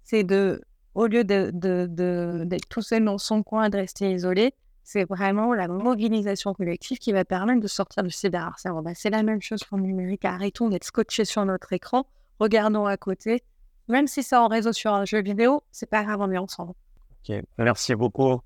C'est 0.03 0.25
de, 0.25 0.61
au 0.93 1.07
lieu 1.07 1.23
d'être 1.23 1.57
de, 1.57 1.87
de, 1.89 2.57
tout 2.67 2.81
seul 2.81 3.05
dans 3.05 3.17
son 3.17 3.43
coin, 3.43 3.69
de 3.69 3.77
rester 3.77 4.11
isolé, 4.11 4.53
c'est 4.83 5.05
vraiment 5.05 5.53
la 5.53 5.69
mobilisation 5.69 6.53
collective 6.53 6.97
qui 6.97 7.13
va 7.13 7.23
permettre 7.23 7.61
de 7.61 7.67
sortir 7.67 8.03
du 8.03 8.09
cyberharcèlement. 8.09 8.81
Ben, 8.81 8.93
c'est 8.93 9.09
la 9.09 9.23
même 9.23 9.41
chose 9.41 9.63
pour 9.63 9.77
le 9.77 9.85
numérique. 9.85 10.25
Arrêtons 10.25 10.67
d'être 10.67 10.83
scotchés 10.83 11.23
sur 11.23 11.45
notre 11.45 11.71
écran. 11.71 12.05
Regardons 12.41 12.87
à 12.87 12.97
côté. 12.97 13.41
Même 13.87 14.07
si 14.07 14.21
c'est 14.21 14.35
en 14.35 14.49
réseau 14.49 14.73
sur 14.73 14.93
un 14.93 15.05
jeu 15.05 15.21
vidéo, 15.21 15.63
c'est 15.71 15.89
pas 15.89 16.03
grave, 16.03 16.19
on 16.19 16.29
est 16.29 16.37
ensemble. 16.37 16.73
Ok, 17.23 17.41
merci 17.57 17.95
beaucoup. 17.95 18.41